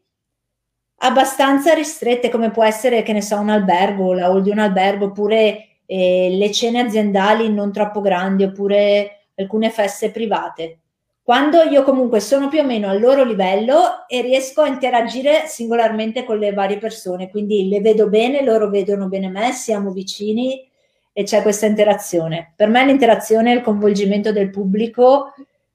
abbastanza 1.04 1.74
ristrette, 1.74 2.30
come 2.30 2.52
può 2.52 2.64
essere, 2.64 3.04
che 3.04 3.14
ne 3.14 3.22
so, 3.22 3.38
un 3.38 3.50
albergo, 3.50 4.14
la 4.14 4.26
hall 4.26 4.42
di 4.42 4.50
un 4.50 4.60
albergo, 4.60 5.06
oppure 5.06 5.80
eh, 5.86 6.30
le 6.32 6.52
cene 6.52 6.82
aziendali 6.82 7.50
non 7.50 7.72
troppo 7.72 8.02
grandi, 8.02 8.44
oppure 8.44 9.21
alcune 9.42 9.70
feste 9.70 10.12
private. 10.12 10.80
quando 11.24 11.62
io 11.62 11.84
comunque 11.84 12.20
sono 12.20 12.50
più 12.50 12.60
o 12.60 12.64
meno 12.64 12.90
al 12.90 13.00
loro 13.00 13.24
livello 13.24 14.08
e 14.08 14.22
riesco 14.22 14.62
a 14.62 14.68
interagire 14.68 15.46
singolarmente 15.48 16.24
con 16.26 16.38
le 16.40 16.52
varie 16.52 16.78
persone, 16.78 17.30
quindi 17.30 17.68
le 17.70 17.80
vedo 17.80 18.10
bene, 18.10 18.44
loro 18.44 18.70
vedono 18.70 19.08
bene 19.08 19.30
me, 19.30 19.52
siamo 19.54 19.92
vicini 19.92 20.68
e 21.14 21.24
c'è 21.24 21.42
questa 21.42 21.68
interazione. 21.68 22.54
Per 22.56 22.68
me 22.70 22.86
l'interazione 22.86 23.52
e 23.52 23.56
il 23.56 23.62
coinvolgimento 23.62 24.32
del 24.32 24.50
pubblico 24.50 25.34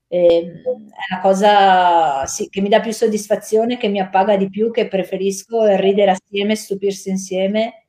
eh, 0.09 0.62
è 0.62 1.12
una 1.12 1.21
cosa 1.23 2.27
sì, 2.27 2.49
che 2.49 2.61
mi 2.61 2.69
dà 2.69 2.81
più 2.81 2.93
soddisfazione, 2.93 3.77
che 3.77 3.89
mi 3.89 4.01
appaga 4.01 4.37
di 4.37 4.49
più, 4.49 4.71
che 4.71 4.89
preferisco 4.89 5.64
ridere 5.77 6.12
assieme, 6.12 6.57
stupirsi 6.57 7.11
insieme. 7.11 7.87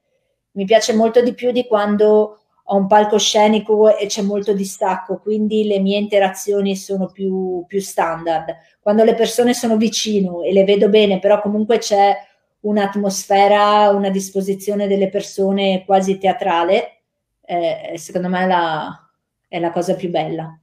Mi 0.51 0.65
piace 0.65 0.93
molto 0.93 1.21
di 1.21 1.34
più 1.34 1.51
di 1.51 1.65
quando 1.67 2.39
ho 2.70 2.76
un 2.76 2.88
palcoscenico 2.88 3.95
e 3.97 4.07
c'è 4.07 4.22
molto 4.22 4.53
distacco, 4.53 5.20
quindi 5.20 5.65
le 5.65 5.80
mie 5.80 5.97
interazioni 5.97 6.76
sono 6.76 7.07
più, 7.07 7.63
più 7.65 7.80
standard. 7.80 8.55
Quando 8.82 9.03
le 9.05 9.15
persone 9.15 9.53
sono 9.53 9.78
vicino 9.78 10.41
e 10.41 10.51
le 10.51 10.65
vedo 10.65 10.89
bene, 10.89 11.20
però 11.20 11.39
comunque 11.39 11.78
c'è 11.78 12.13
un'atmosfera, 12.61 13.89
una 13.91 14.09
disposizione 14.09 14.88
delle 14.88 15.09
persone 15.09 15.86
quasi 15.86 16.18
teatrale, 16.18 17.03
eh, 17.45 17.93
secondo 17.95 18.28
me 18.28 18.43
è 18.43 18.47
la, 18.47 19.09
è 19.47 19.59
la 19.59 19.72
cosa 19.72 19.95
più 19.95 20.09
bella. 20.09 20.59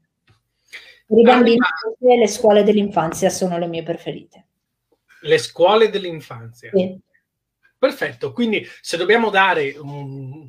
Per 1.06 1.18
i 1.18 1.22
bambini 1.22 1.58
ah, 1.58 2.16
le 2.16 2.28
scuole 2.28 2.64
dell'infanzia 2.64 3.30
sono 3.30 3.56
le 3.56 3.66
mie 3.66 3.82
preferite. 3.82 4.46
Le 5.22 5.38
scuole 5.38 5.88
dell'infanzia? 5.88 6.70
Sì. 6.74 7.00
Perfetto, 7.84 8.32
quindi 8.32 8.66
se 8.80 8.96
dobbiamo 8.96 9.28
dare 9.28 9.76
un, 9.78 10.48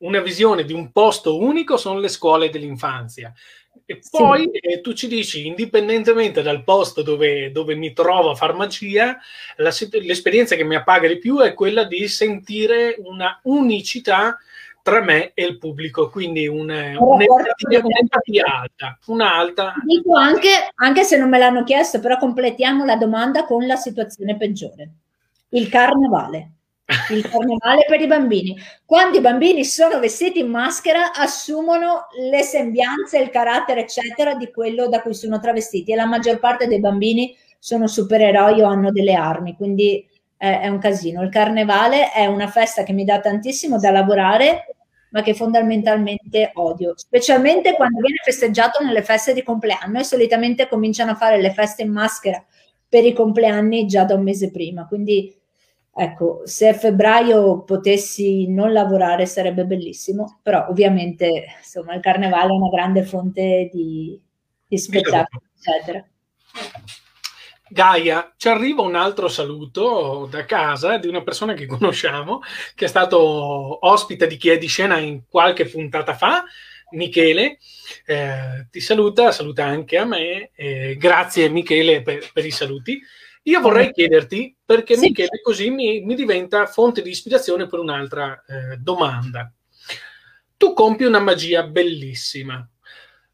una 0.00 0.20
visione 0.20 0.64
di 0.64 0.74
un 0.74 0.92
posto 0.92 1.38
unico 1.38 1.78
sono 1.78 1.98
le 1.98 2.08
scuole 2.08 2.50
dell'infanzia. 2.50 3.32
E 3.86 4.00
poi 4.10 4.50
sì. 4.52 4.58
eh, 4.58 4.80
tu 4.82 4.92
ci 4.92 5.08
dici, 5.08 5.46
indipendentemente 5.46 6.42
dal 6.42 6.62
posto 6.62 7.00
dove, 7.00 7.50
dove 7.52 7.74
mi 7.74 7.94
trovo 7.94 8.30
a 8.30 8.34
farmacia, 8.34 9.18
la, 9.56 9.72
l'esperienza 10.02 10.56
che 10.56 10.64
mi 10.64 10.74
appaga 10.74 11.08
di 11.08 11.16
più 11.16 11.38
è 11.40 11.54
quella 11.54 11.84
di 11.84 12.06
sentire 12.06 12.96
una 12.98 13.40
unicità 13.44 14.38
tra 14.82 15.00
me 15.00 15.32
e 15.32 15.44
il 15.44 15.56
pubblico, 15.56 16.10
quindi 16.10 16.46
un, 16.46 16.68
un'empatia, 16.68 17.80
un'empatia 17.82 18.44
alta. 18.44 18.98
Una 19.06 19.34
alta. 19.34 19.72
Dico 19.82 20.14
anche, 20.14 20.50
anche 20.74 21.02
se 21.02 21.16
non 21.16 21.30
me 21.30 21.38
l'hanno 21.38 21.64
chiesto, 21.64 21.98
però 21.98 22.18
completiamo 22.18 22.84
la 22.84 22.96
domanda 22.96 23.46
con 23.46 23.66
la 23.66 23.76
situazione 23.76 24.36
peggiore. 24.36 24.90
Il 25.48 25.70
carnevale 25.70 26.53
il 27.10 27.28
carnevale 27.28 27.84
per 27.86 28.00
i 28.00 28.06
bambini. 28.06 28.56
Quando 28.84 29.18
i 29.18 29.20
bambini 29.20 29.64
sono 29.64 29.98
vestiti 29.98 30.40
in 30.40 30.50
maschera, 30.50 31.12
assumono 31.12 32.06
le 32.30 32.42
sembianze, 32.42 33.18
il 33.18 33.30
carattere, 33.30 33.80
eccetera, 33.80 34.34
di 34.34 34.50
quello 34.50 34.88
da 34.88 35.00
cui 35.00 35.14
sono 35.14 35.40
travestiti. 35.40 35.92
E 35.92 35.96
la 35.96 36.06
maggior 36.06 36.38
parte 36.38 36.66
dei 36.66 36.80
bambini 36.80 37.34
sono 37.58 37.86
supereroi 37.86 38.60
o 38.60 38.66
hanno 38.66 38.90
delle 38.90 39.14
armi, 39.14 39.56
quindi 39.56 40.06
è, 40.36 40.60
è 40.60 40.68
un 40.68 40.78
casino. 40.78 41.22
Il 41.22 41.30
carnevale 41.30 42.12
è 42.12 42.26
una 42.26 42.48
festa 42.48 42.82
che 42.82 42.92
mi 42.92 43.04
dà 43.04 43.20
tantissimo 43.20 43.78
da 43.78 43.90
lavorare, 43.90 44.66
ma 45.10 45.22
che 45.22 45.32
fondamentalmente 45.32 46.50
odio, 46.54 46.92
specialmente 46.96 47.74
quando 47.74 48.00
viene 48.00 48.18
festeggiato 48.22 48.82
nelle 48.82 49.02
feste 49.02 49.32
di 49.32 49.44
compleanno 49.44 50.00
e 50.00 50.04
solitamente 50.04 50.68
cominciano 50.68 51.12
a 51.12 51.14
fare 51.14 51.40
le 51.40 51.52
feste 51.52 51.82
in 51.82 51.92
maschera 51.92 52.44
per 52.88 53.04
i 53.04 53.12
compleanni 53.12 53.86
già 53.86 54.04
da 54.04 54.14
un 54.14 54.24
mese 54.24 54.50
prima. 54.50 54.86
Quindi 54.86 55.32
Ecco, 55.96 56.40
se 56.44 56.68
a 56.68 56.74
febbraio 56.74 57.62
potessi 57.62 58.48
non 58.48 58.72
lavorare 58.72 59.26
sarebbe 59.26 59.64
bellissimo, 59.64 60.40
però 60.42 60.66
ovviamente 60.68 61.44
insomma 61.58 61.94
il 61.94 62.00
carnevale 62.00 62.48
è 62.48 62.56
una 62.56 62.68
grande 62.68 63.04
fonte 63.04 63.70
di, 63.72 64.20
di 64.66 64.78
spettacolo, 64.78 65.42
eccetera. 65.56 66.04
Gaia, 67.68 68.32
ci 68.36 68.48
arriva 68.48 68.82
un 68.82 68.96
altro 68.96 69.28
saluto 69.28 70.28
da 70.28 70.44
casa 70.44 70.98
di 70.98 71.06
una 71.06 71.22
persona 71.22 71.54
che 71.54 71.66
conosciamo, 71.66 72.40
che 72.74 72.86
è 72.86 72.88
stato 72.88 73.86
ospite 73.86 74.26
di 74.26 74.36
Chi 74.36 74.50
è 74.50 74.58
di 74.58 74.66
scena 74.66 74.98
in 74.98 75.22
qualche 75.28 75.64
puntata 75.66 76.14
fa, 76.14 76.44
Michele. 76.90 77.58
Eh, 78.04 78.66
ti 78.70 78.80
saluta, 78.80 79.30
saluta 79.32 79.64
anche 79.64 79.96
a 79.96 80.04
me. 80.04 80.50
Eh, 80.54 80.96
grazie 80.98 81.48
Michele 81.48 82.02
per, 82.02 82.30
per 82.32 82.44
i 82.44 82.50
saluti. 82.50 83.00
Io 83.46 83.60
vorrei 83.60 83.92
chiederti, 83.92 84.56
perché 84.64 84.94
sì. 84.94 85.08
Michele 85.08 85.40
così 85.42 85.70
mi, 85.70 86.00
mi, 86.00 86.14
diventa 86.14 86.66
fonte 86.66 87.02
di 87.02 87.10
ispirazione 87.10 87.66
per 87.66 87.78
un'altra 87.78 88.42
eh, 88.46 88.76
domanda. 88.78 89.52
Tu 90.56 90.72
compi 90.72 91.04
una 91.04 91.18
magia 91.18 91.62
bellissima. 91.64 92.66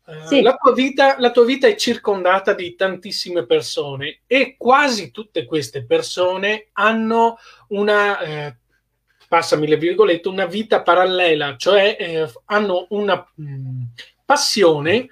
Uh, 0.04 0.26
sì. 0.26 0.42
la, 0.42 0.56
tua 0.56 0.72
vita, 0.72 1.20
la, 1.20 1.30
tua 1.30 1.44
vita, 1.44 1.68
è 1.68 1.76
circondata 1.76 2.54
di 2.54 2.74
tantissime 2.74 3.46
persone 3.46 4.22
e 4.26 4.56
quasi 4.58 5.12
tutte 5.12 5.44
queste 5.44 5.84
persone 5.84 6.70
hanno 6.72 7.38
una, 7.68 8.18
eh, 8.18 8.56
passami 9.28 9.68
le 9.68 9.76
virgolette, 9.76 10.26
una 10.26 10.46
vita 10.46 10.82
parallela, 10.82 11.54
cioè 11.56 11.96
eh, 11.96 12.32
hanno 12.46 12.86
una 12.90 13.24
mh, 13.36 13.44
mm, 13.44 13.82
passione 14.24 15.08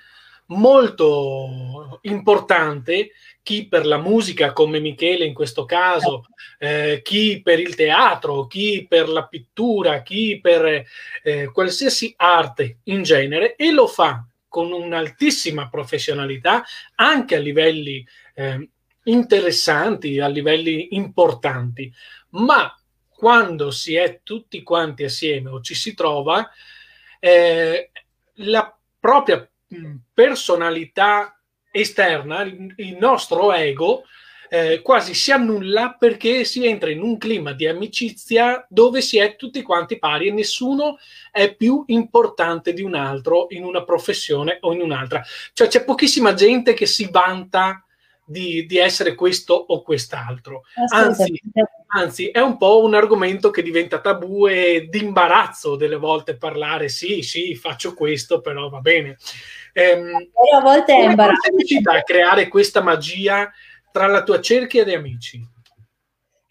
molto 0.46 1.98
importante 2.02 3.10
chi 3.48 3.66
per 3.66 3.86
la 3.86 3.96
musica 3.96 4.52
come 4.52 4.78
Michele 4.78 5.24
in 5.24 5.32
questo 5.32 5.64
caso, 5.64 6.26
eh, 6.58 7.00
chi 7.02 7.40
per 7.42 7.58
il 7.58 7.74
teatro, 7.74 8.46
chi 8.46 8.84
per 8.86 9.08
la 9.08 9.26
pittura, 9.26 10.02
chi 10.02 10.38
per 10.38 10.84
eh, 11.22 11.50
qualsiasi 11.50 12.12
arte 12.18 12.80
in 12.84 13.02
genere 13.02 13.56
e 13.56 13.72
lo 13.72 13.86
fa 13.86 14.22
con 14.48 14.70
un'altissima 14.70 15.70
professionalità 15.70 16.62
anche 16.96 17.36
a 17.36 17.38
livelli 17.38 18.06
eh, 18.34 18.68
interessanti, 19.04 20.20
a 20.20 20.28
livelli 20.28 20.88
importanti, 20.90 21.90
ma 22.32 22.70
quando 23.08 23.70
si 23.70 23.94
è 23.94 24.20
tutti 24.22 24.62
quanti 24.62 25.04
assieme 25.04 25.48
o 25.48 25.62
ci 25.62 25.74
si 25.74 25.94
trova, 25.94 26.46
eh, 27.18 27.92
la 28.34 28.78
propria 29.00 29.50
personalità 30.12 31.37
esterna, 31.80 32.42
il 32.42 32.96
nostro 32.98 33.52
ego 33.52 34.04
eh, 34.48 34.80
quasi 34.82 35.14
si 35.14 35.30
annulla 35.30 35.96
perché 35.98 36.44
si 36.44 36.66
entra 36.66 36.90
in 36.90 37.02
un 37.02 37.18
clima 37.18 37.52
di 37.52 37.66
amicizia 37.66 38.66
dove 38.68 39.00
si 39.02 39.18
è 39.18 39.36
tutti 39.36 39.62
quanti 39.62 39.98
pari 39.98 40.28
e 40.28 40.32
nessuno 40.32 40.98
è 41.30 41.54
più 41.54 41.84
importante 41.88 42.72
di 42.72 42.82
un 42.82 42.94
altro 42.94 43.46
in 43.50 43.64
una 43.64 43.84
professione 43.84 44.58
o 44.62 44.72
in 44.72 44.80
un'altra. 44.80 45.22
Cioè 45.52 45.68
c'è 45.68 45.84
pochissima 45.84 46.34
gente 46.34 46.72
che 46.72 46.86
si 46.86 47.08
vanta 47.10 47.82
di, 48.24 48.66
di 48.66 48.76
essere 48.76 49.14
questo 49.14 49.54
o 49.54 49.82
quest'altro. 49.82 50.62
Anzi, 50.92 51.40
anzi, 51.86 52.28
è 52.28 52.40
un 52.40 52.58
po' 52.58 52.82
un 52.82 52.94
argomento 52.94 53.50
che 53.50 53.62
diventa 53.62 54.00
tabù 54.00 54.46
e 54.46 54.86
di 54.90 55.02
imbarazzo 55.02 55.76
delle 55.76 55.96
volte 55.96 56.36
parlare, 56.36 56.88
sì, 56.88 57.22
sì, 57.22 57.54
faccio 57.54 57.94
questo, 57.94 58.40
però 58.40 58.68
va 58.68 58.80
bene. 58.80 59.16
Ehm, 59.78 60.10
a 60.56 60.60
volte 60.60 60.92
è 60.92 61.08
imbarazzante. 61.08 61.80
a 61.84 62.02
creare 62.02 62.48
questa 62.48 62.82
magia 62.82 63.48
tra 63.92 64.08
la 64.08 64.24
tua 64.24 64.40
cerchia 64.40 64.82
di 64.82 64.92
amici? 64.92 65.40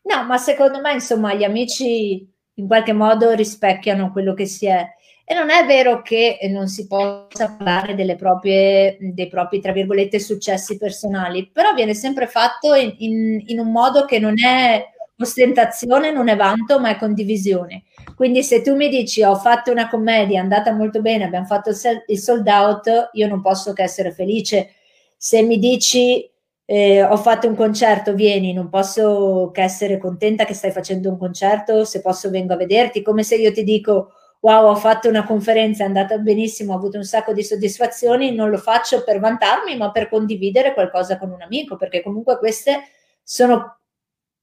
No, 0.03 0.23
ma 0.23 0.37
secondo 0.37 0.79
me, 0.79 0.93
insomma, 0.93 1.33
gli 1.33 1.43
amici 1.43 2.25
in 2.53 2.67
qualche 2.67 2.93
modo 2.93 3.33
rispecchiano 3.33 4.13
quello 4.13 4.33
che 4.33 4.45
si 4.45 4.65
è. 4.65 4.95
E 5.25 5.33
non 5.33 5.49
è 5.49 5.65
vero 5.65 6.01
che 6.01 6.39
non 6.49 6.69
si 6.69 6.87
possa 6.87 7.53
parlare 7.57 7.95
delle 7.95 8.15
proprie, 8.15 8.95
dei 8.97 9.27
propri, 9.27 9.59
tra 9.59 9.73
virgolette, 9.73 10.19
successi 10.19 10.77
personali, 10.77 11.49
però 11.51 11.73
viene 11.73 11.93
sempre 11.93 12.27
fatto 12.27 12.73
in, 12.75 12.95
in, 12.99 13.43
in 13.47 13.59
un 13.59 13.71
modo 13.73 14.05
che 14.05 14.19
non 14.19 14.41
è 14.41 14.85
ostentazione, 15.19 16.11
non 16.11 16.27
è 16.27 16.35
vanto, 16.35 16.79
ma 16.79 16.89
è 16.89 16.97
condivisione. 16.97 17.83
Quindi 18.15 18.43
se 18.43 18.61
tu 18.61 18.75
mi 18.75 18.89
dici 18.89 19.23
ho 19.23 19.35
fatto 19.35 19.71
una 19.71 19.89
commedia, 19.89 20.39
è 20.39 20.41
andata 20.41 20.71
molto 20.71 21.01
bene, 21.01 21.23
abbiamo 21.23 21.45
fatto 21.45 21.69
il 21.69 22.19
sold 22.19 22.47
out, 22.47 23.09
io 23.13 23.27
non 23.27 23.41
posso 23.41 23.73
che 23.73 23.83
essere 23.83 24.11
felice. 24.11 24.73
Se 25.15 25.41
mi 25.41 25.57
dici 25.57 26.29
eh, 26.65 27.03
ho 27.03 27.17
fatto 27.17 27.47
un 27.47 27.55
concerto, 27.55 28.13
vieni, 28.13 28.53
non 28.53 28.69
posso 28.69 29.51
che 29.53 29.61
essere 29.61 29.97
contenta 29.97 30.45
che 30.45 30.53
stai 30.53 30.71
facendo 30.71 31.09
un 31.09 31.17
concerto, 31.17 31.85
se 31.85 32.01
posso 32.01 32.29
vengo 32.29 32.53
a 32.53 32.57
vederti, 32.57 33.01
come 33.01 33.23
se 33.23 33.35
io 33.35 33.51
ti 33.53 33.63
dico 33.63 34.11
wow, 34.39 34.69
ho 34.69 34.75
fatto 34.75 35.09
una 35.09 35.25
conferenza, 35.25 35.83
è 35.83 35.87
andata 35.87 36.17
benissimo, 36.17 36.73
ho 36.73 36.75
avuto 36.75 36.97
un 36.97 37.03
sacco 37.03 37.33
di 37.33 37.43
soddisfazioni, 37.43 38.33
non 38.33 38.49
lo 38.49 38.57
faccio 38.57 39.03
per 39.03 39.19
vantarmi, 39.19 39.75
ma 39.77 39.91
per 39.91 40.09
condividere 40.09 40.73
qualcosa 40.73 41.17
con 41.17 41.31
un 41.31 41.41
amico, 41.41 41.75
perché 41.75 42.01
comunque 42.03 42.37
queste 42.37 42.81
sono 43.23 43.76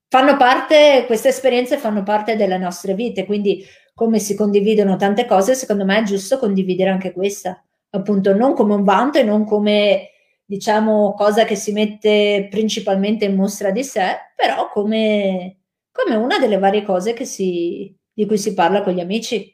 fanno 0.08 0.36
parte, 0.36 1.04
queste 1.06 1.28
esperienze 1.28 1.76
fanno 1.78 2.02
parte 2.02 2.36
delle 2.36 2.58
nostre 2.58 2.94
vite, 2.94 3.24
quindi 3.24 3.64
come 3.94 4.18
si 4.18 4.34
condividono 4.34 4.96
tante 4.96 5.24
cose, 5.26 5.54
secondo 5.54 5.84
me 5.84 5.98
è 5.98 6.02
giusto 6.02 6.38
condividere 6.38 6.90
anche 6.90 7.12
questa, 7.12 7.62
appunto 7.90 8.34
non 8.34 8.54
come 8.54 8.74
un 8.74 8.84
vanto 8.84 9.18
e 9.18 9.22
non 9.22 9.44
come 9.44 10.10
diciamo 10.44 11.14
cosa 11.14 11.44
che 11.44 11.56
si 11.56 11.72
mette 11.72 12.48
principalmente 12.50 13.24
in 13.24 13.34
mostra 13.34 13.70
di 13.70 13.82
sé, 13.84 14.16
però 14.36 14.68
come, 14.68 15.58
come 15.90 16.16
una 16.16 16.38
delle 16.38 16.58
varie 16.58 16.82
cose 16.82 17.24
si, 17.24 17.96
di 18.12 18.26
cui 18.26 18.38
si 18.38 18.54
parla 18.54 18.82
con 18.82 18.92
gli 18.92 19.00
amici. 19.00 19.52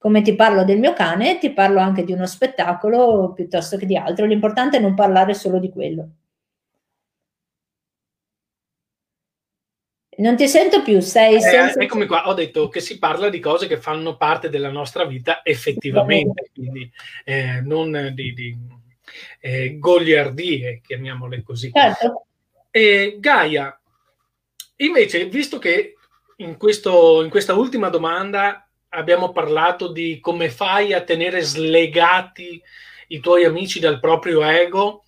Come 0.00 0.22
ti 0.22 0.34
parlo 0.36 0.64
del 0.64 0.78
mio 0.78 0.92
cane, 0.92 1.38
ti 1.38 1.52
parlo 1.52 1.80
anche 1.80 2.04
di 2.04 2.12
uno 2.12 2.26
spettacolo 2.26 3.32
piuttosto 3.32 3.76
che 3.76 3.86
di 3.86 3.96
altro. 3.96 4.26
L'importante 4.26 4.76
è 4.76 4.80
non 4.80 4.94
parlare 4.94 5.34
solo 5.34 5.58
di 5.58 5.70
quello. 5.70 6.10
Non 10.18 10.36
ti 10.36 10.48
sento 10.48 10.82
più, 10.82 11.00
sei 11.00 11.36
eh, 11.36 11.40
senza... 11.40 11.80
Eccomi 11.80 12.06
qua, 12.06 12.28
ho 12.28 12.34
detto 12.34 12.68
che 12.68 12.80
si 12.80 12.98
parla 12.98 13.28
di 13.28 13.38
cose 13.38 13.68
che 13.68 13.78
fanno 13.78 14.16
parte 14.16 14.48
della 14.48 14.70
nostra 14.70 15.04
vita 15.04 15.44
effettivamente, 15.44 16.50
quindi 16.52 16.90
eh, 17.24 17.60
non 17.60 18.10
di, 18.14 18.32
di 18.32 18.56
eh, 19.40 19.78
goliardie, 19.78 20.80
chiamiamole 20.84 21.42
così. 21.42 21.70
Certo. 21.72 22.26
E 22.70 23.16
Gaia, 23.20 23.80
invece, 24.76 25.26
visto 25.26 25.58
che 25.58 25.94
in, 26.38 26.56
questo, 26.56 27.22
in 27.22 27.30
questa 27.30 27.54
ultima 27.54 27.88
domanda 27.88 28.68
abbiamo 28.88 29.30
parlato 29.30 29.92
di 29.92 30.18
come 30.20 30.50
fai 30.50 30.94
a 30.94 31.02
tenere 31.02 31.42
slegati 31.42 32.60
i 33.08 33.20
tuoi 33.20 33.44
amici 33.44 33.78
dal 33.78 34.00
proprio 34.00 34.42
ego, 34.42 35.04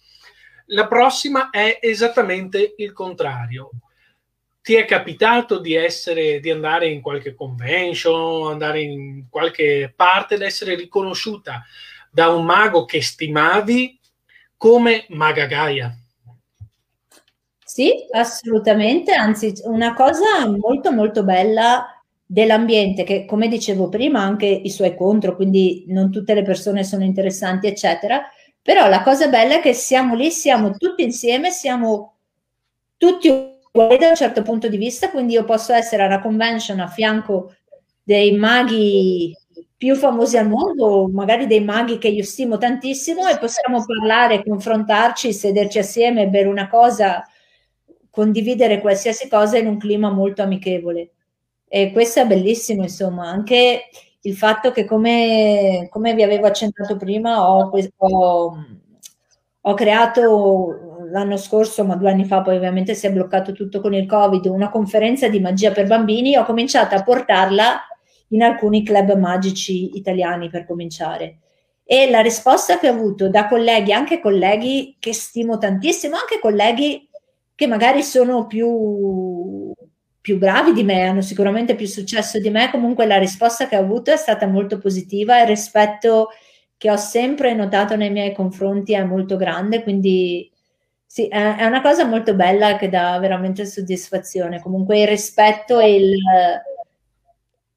la 0.67 0.87
prossima 0.87 1.51
è 1.51 1.81
esattamente 1.81 2.75
il 2.77 2.93
contrario. 2.93 3.71
Ti 4.63 4.75
è 4.75 4.85
capitato 4.85 5.59
di 5.59 5.75
essere, 5.75 6.39
di 6.41 6.51
andare 6.51 6.89
in 6.89 7.01
qualche 7.01 7.35
convention, 7.35 8.51
andare 8.51 8.83
in 8.83 9.25
qualche 9.31 9.93
parte 9.97 10.35
ed 10.35 10.43
essere 10.43 10.75
riconosciuta 10.75 11.65
da 12.11 12.29
un 12.29 12.45
mago 12.45 12.85
che 12.85 13.01
stimavi 13.01 13.99
come 14.57 15.07
Maga 15.09 15.47
Gaia? 15.47 15.95
Sì, 17.65 18.07
assolutamente, 18.11 19.15
anzi 19.15 19.55
una 19.65 19.95
cosa 19.95 20.47
molto 20.47 20.93
molto 20.93 21.25
bella 21.25 21.87
dell'ambiente 22.27 23.03
che 23.05 23.25
come 23.25 23.49
dicevo 23.49 23.89
prima 23.89 24.21
anche 24.21 24.47
i 24.47 24.69
suoi 24.69 24.95
contro, 24.95 25.37
quindi 25.37 25.85
non 25.89 26.11
tutte 26.11 26.35
le 26.35 26.43
persone 26.43 26.85
sono 26.85 27.05
interessanti 27.05 27.67
eccetera, 27.67 28.29
però 28.61 28.89
la 28.89 29.03
cosa 29.03 29.29
bella 29.29 29.55
è 29.55 29.61
che 29.61 29.73
siamo 29.73 30.15
lì, 30.15 30.31
siamo 30.31 30.77
tutti 30.77 31.03
insieme, 31.03 31.51
siamo 31.51 32.17
tutti 32.99 33.59
uguali 33.73 33.99
da 33.99 34.09
un 34.09 34.17
certo 34.17 34.43
punto 34.43 34.69
di 34.69 34.77
vista, 34.77 35.11
quindi 35.11 35.35
io 35.35 35.45
posso 35.45 35.73
essere 35.73 36.03
alla 36.03 36.21
convention 36.21 36.81
a 36.81 36.89
fianco 36.89 37.55
dei 38.03 38.33
maghi 38.33 39.35
più 39.77 39.95
famosi 39.97 40.37
al 40.37 40.49
mondo, 40.49 41.09
magari 41.11 41.47
dei 41.47 41.63
maghi 41.65 41.99
che 41.99 42.09
io 42.09 42.23
stimo 42.23 42.59
tantissimo 42.59 43.27
e 43.29 43.39
possiamo 43.39 43.85
parlare, 43.85 44.45
confrontarci, 44.45 45.33
sederci 45.33 45.79
assieme, 45.79 46.29
bere 46.29 46.49
una 46.49 46.69
cosa 46.69 47.25
condividere 48.11 48.81
qualsiasi 48.81 49.29
cosa 49.29 49.57
in 49.57 49.67
un 49.67 49.79
clima 49.79 50.11
molto 50.11 50.43
amichevole. 50.43 51.13
E 51.69 51.93
questo 51.93 52.21
è 52.21 52.27
bellissimo, 52.27 52.83
insomma, 52.83 53.29
anche 53.29 53.85
il 54.23 54.37
fatto 54.37 54.73
che 54.73 54.85
come, 54.85 55.87
come 55.89 56.15
vi 56.15 56.23
avevo 56.23 56.47
accennato 56.47 56.97
prima, 56.97 57.49
ho, 57.49 57.71
ho, 57.97 58.65
ho 59.61 59.75
creato 59.75 60.90
l'anno 61.11 61.37
scorso, 61.37 61.85
ma 61.85 61.97
due 61.97 62.11
anni 62.11 62.25
fa 62.25 62.43
poi 62.43 62.57
ovviamente 62.57 62.95
si 62.95 63.07
è 63.07 63.13
bloccato 63.13 63.53
tutto 63.53 63.81
con 63.81 63.95
il 63.95 64.07
Covid, 64.07 64.47
una 64.47 64.71
conferenza 64.71 65.29
di 65.29 65.41
magia 65.41 65.73
per 65.73 65.87
bambini, 65.87 66.37
ho 66.37 66.45
cominciato 66.45 66.95
a 66.95 67.03
portarla 67.03 67.81
in 68.29 68.43
alcuni 68.43 68.85
club 68.85 69.17
magici 69.17 69.97
italiani 69.97 70.49
per 70.49 70.67
cominciare. 70.67 71.39
E 71.85 72.09
la 72.09 72.21
risposta 72.21 72.79
che 72.79 72.89
ho 72.89 72.93
avuto 72.93 73.29
da 73.29 73.49
colleghi, 73.49 73.93
anche 73.93 74.21
colleghi 74.21 74.97
che 75.01 75.13
stimo 75.13 75.59
tantissimo, 75.59 76.15
anche 76.15 76.39
colleghi 76.41 77.09
che 77.55 77.67
magari 77.67 78.03
sono 78.03 78.47
più, 78.47 79.73
più 80.21 80.39
bravi 80.39 80.73
di 80.73 80.85
me, 80.85 81.03
hanno 81.03 81.21
sicuramente 81.21 81.75
più 81.75 81.87
successo 81.87 82.39
di 82.39 82.49
me, 82.49 82.71
comunque 82.71 83.07
la 83.07 83.19
risposta 83.19 83.67
che 83.67 83.77
ho 83.77 83.81
avuto 83.81 84.13
è 84.13 84.17
stata 84.17 84.47
molto 84.47 84.79
positiva 84.79 85.39
e 85.39 85.43
il 85.43 85.49
rispetto 85.49 86.29
che 86.77 86.91
ho 86.91 86.97
sempre 86.97 87.53
notato 87.53 87.97
nei 87.97 88.11
miei 88.11 88.33
confronti 88.33 88.95
è 88.95 89.03
molto 89.03 89.37
grande, 89.37 89.83
quindi 89.83 90.51
sì, 91.13 91.27
è, 91.27 91.65
una 91.65 91.83
cosa 91.83 92.05
molto 92.05 92.35
bella 92.35 92.77
che 92.77 92.89
dà 92.89 93.19
veramente 93.19 93.67
soddisfazione. 93.67 94.63
Comunque 94.63 95.01
il 95.01 95.09
rispetto 95.09 95.81
e 95.81 95.97
il, 95.97 96.15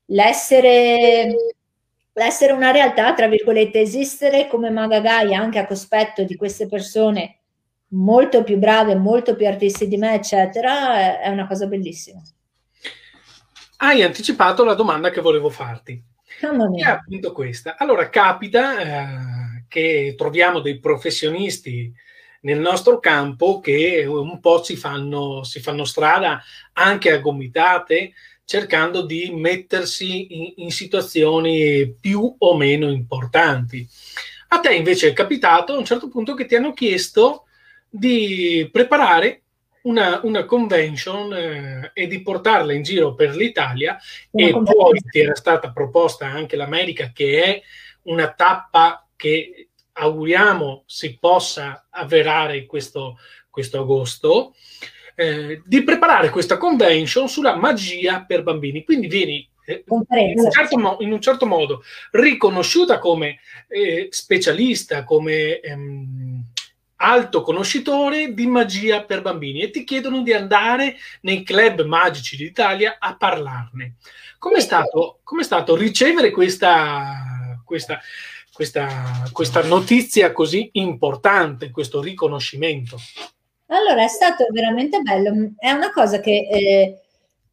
l'essere, 0.05 1.33
l'essere 2.13 2.53
una 2.53 2.69
realtà, 2.69 3.11
tra 3.15 3.27
virgolette, 3.27 3.79
esistere 3.79 4.47
come 4.47 4.69
Magagai 4.69 5.33
anche 5.33 5.57
a 5.57 5.65
cospetto 5.65 6.21
di 6.21 6.35
queste 6.35 6.67
persone 6.67 7.39
molto 7.93 8.43
più 8.43 8.57
brave, 8.57 8.93
molto 8.93 9.35
più 9.35 9.47
artisti 9.47 9.87
di 9.87 9.97
me, 9.97 10.13
eccetera, 10.13 11.19
è 11.19 11.29
una 11.29 11.47
cosa 11.47 11.65
bellissima. 11.65 12.21
Hai 13.77 14.03
anticipato 14.03 14.63
la 14.63 14.75
domanda 14.75 15.09
che 15.09 15.21
volevo 15.21 15.49
farti. 15.49 15.99
È 16.39 16.87
appunto 16.87 17.31
questa. 17.31 17.77
Allora, 17.79 18.09
capita 18.09 18.77
eh, 18.77 19.65
che 19.67 20.13
troviamo 20.15 20.59
dei 20.59 20.79
professionisti 20.79 21.91
nel 22.43 22.59
nostro 22.59 22.99
campo 22.99 23.59
che 23.59 24.05
un 24.05 24.39
po' 24.39 24.63
si 24.63 24.75
fanno, 24.75 25.43
si 25.43 25.59
fanno 25.59 25.85
strada 25.85 26.41
anche 26.73 27.11
a 27.11 27.19
gomitate 27.19 28.13
cercando 28.45 29.05
di 29.05 29.31
mettersi 29.31 30.35
in, 30.35 30.53
in 30.57 30.71
situazioni 30.71 31.95
più 31.99 32.35
o 32.37 32.55
meno 32.55 32.91
importanti. 32.91 33.87
A 34.49 34.59
te 34.59 34.73
invece 34.73 35.09
è 35.09 35.13
capitato 35.13 35.73
a 35.73 35.77
un 35.77 35.85
certo 35.85 36.09
punto 36.09 36.33
che 36.33 36.45
ti 36.45 36.55
hanno 36.55 36.73
chiesto 36.73 37.45
di 37.89 38.67
preparare 38.71 39.43
una, 39.83 40.19
una 40.23 40.45
convention 40.45 41.33
eh, 41.33 41.91
e 41.93 42.07
di 42.07 42.21
portarla 42.21 42.73
in 42.73 42.83
giro 42.83 43.15
per 43.15 43.35
l'Italia 43.35 43.97
una 44.31 44.47
e 44.47 44.51
poi 44.51 45.01
ti 45.09 45.19
era 45.19 45.35
stata 45.35 45.71
proposta 45.71 46.25
anche 46.25 46.55
l'America 46.55 47.11
che 47.13 47.43
è 47.43 47.61
una 48.03 48.31
tappa 48.31 49.07
che 49.15 49.69
auguriamo 49.93 50.83
si 50.85 51.17
possa 51.17 51.87
avverare 51.89 52.65
questo, 52.65 53.17
questo 53.49 53.81
agosto 53.81 54.55
eh, 55.15 55.61
di 55.65 55.83
preparare 55.83 56.29
questa 56.29 56.57
convention 56.57 57.29
sulla 57.29 57.55
magia 57.55 58.23
per 58.23 58.43
bambini. 58.43 58.83
Quindi 58.83 59.07
vieni 59.07 59.47
eh, 59.65 59.83
in, 59.87 60.39
un 60.39 60.51
certo 60.51 60.77
mo- 60.77 60.97
in 60.99 61.11
un 61.11 61.21
certo 61.21 61.45
modo 61.45 61.83
riconosciuta 62.11 62.99
come 62.99 63.39
eh, 63.69 64.07
specialista 64.11 65.05
come 65.05 65.59
ehm, 65.61 66.43
alto 66.97 67.41
conoscitore 67.41 68.33
di 68.33 68.47
magia 68.47 69.03
per 69.03 69.21
bambini 69.21 69.61
e 69.61 69.69
ti 69.69 69.83
chiedono 69.83 70.21
di 70.21 70.33
andare 70.33 70.95
nei 71.21 71.43
club 71.43 71.83
magici 71.83 72.37
d'Italia 72.37 72.97
a 72.99 73.15
parlarne. 73.15 73.95
Com'è 74.37 74.59
stato, 74.59 75.19
com'è 75.23 75.43
stato 75.43 75.75
ricevere 75.75 76.31
questa, 76.31 77.61
questa, 77.65 77.99
questa, 78.53 78.87
questa 79.31 79.63
notizia 79.63 80.31
così 80.31 80.69
importante, 80.73 81.71
questo 81.71 82.01
riconoscimento? 82.01 82.97
Allora, 83.67 84.03
è 84.03 84.07
stato 84.07 84.45
veramente 84.51 84.99
bello. 84.99 85.53
È 85.57 85.71
una 85.71 85.91
cosa 85.91 86.19
che 86.19 86.47
eh, 86.51 87.01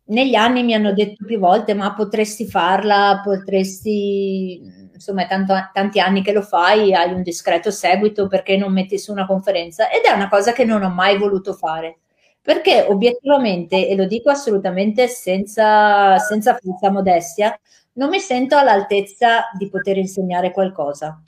negli 0.05 0.35
anni 0.35 0.63
mi 0.63 0.75
hanno 0.75 0.93
detto 0.93 1.25
più 1.25 1.39
volte, 1.39 1.73
ma 1.73 1.95
potresti 1.95 2.47
farla, 2.47 3.23
potresti 3.25 4.89
insomma 4.93 5.27
tanto, 5.27 5.55
tanti 5.73 5.99
anni 5.99 6.23
che 6.23 6.33
lo 6.33 6.43
fai, 6.43 6.93
hai 6.95 7.13
un 7.15 7.23
discreto 7.23 7.71
seguito, 7.71 8.27
perché 8.27 8.59
non 8.59 8.73
metti 8.73 8.99
su 8.99 9.13
una 9.13 9.25
conferenza? 9.25 9.89
Ed 9.89 10.03
è 10.03 10.13
una 10.13 10.29
cosa 10.29 10.53
che 10.53 10.65
non 10.65 10.83
ho 10.83 10.91
mai 10.91 11.17
voluto 11.17 11.55
fare, 11.55 12.01
perché 12.43 12.85
obiettivamente, 12.87 13.89
e 13.89 13.97
lo 13.97 14.05
dico 14.05 14.29
assolutamente 14.29 15.09
senza, 15.09 16.19
senza 16.19 16.59
falsa 16.61 16.91
modestia, 16.91 17.59
non 17.95 18.09
mi 18.09 18.21
sento 18.21 18.57
all'altezza 18.57 19.51
di 19.57 19.69
poter 19.69 19.97
insegnare 19.97 20.53
qualcosa. 20.53 21.21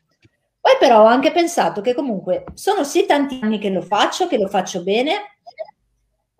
Poi 0.60 0.76
però 0.78 1.02
ho 1.02 1.06
anche 1.06 1.32
pensato 1.32 1.80
che 1.80 1.94
comunque 1.94 2.44
sono 2.54 2.84
sì 2.84 3.04
tanti 3.04 3.40
anni 3.42 3.58
che 3.58 3.70
lo 3.70 3.82
faccio, 3.82 4.28
che 4.28 4.38
lo 4.38 4.46
faccio 4.46 4.82
bene, 4.82 5.12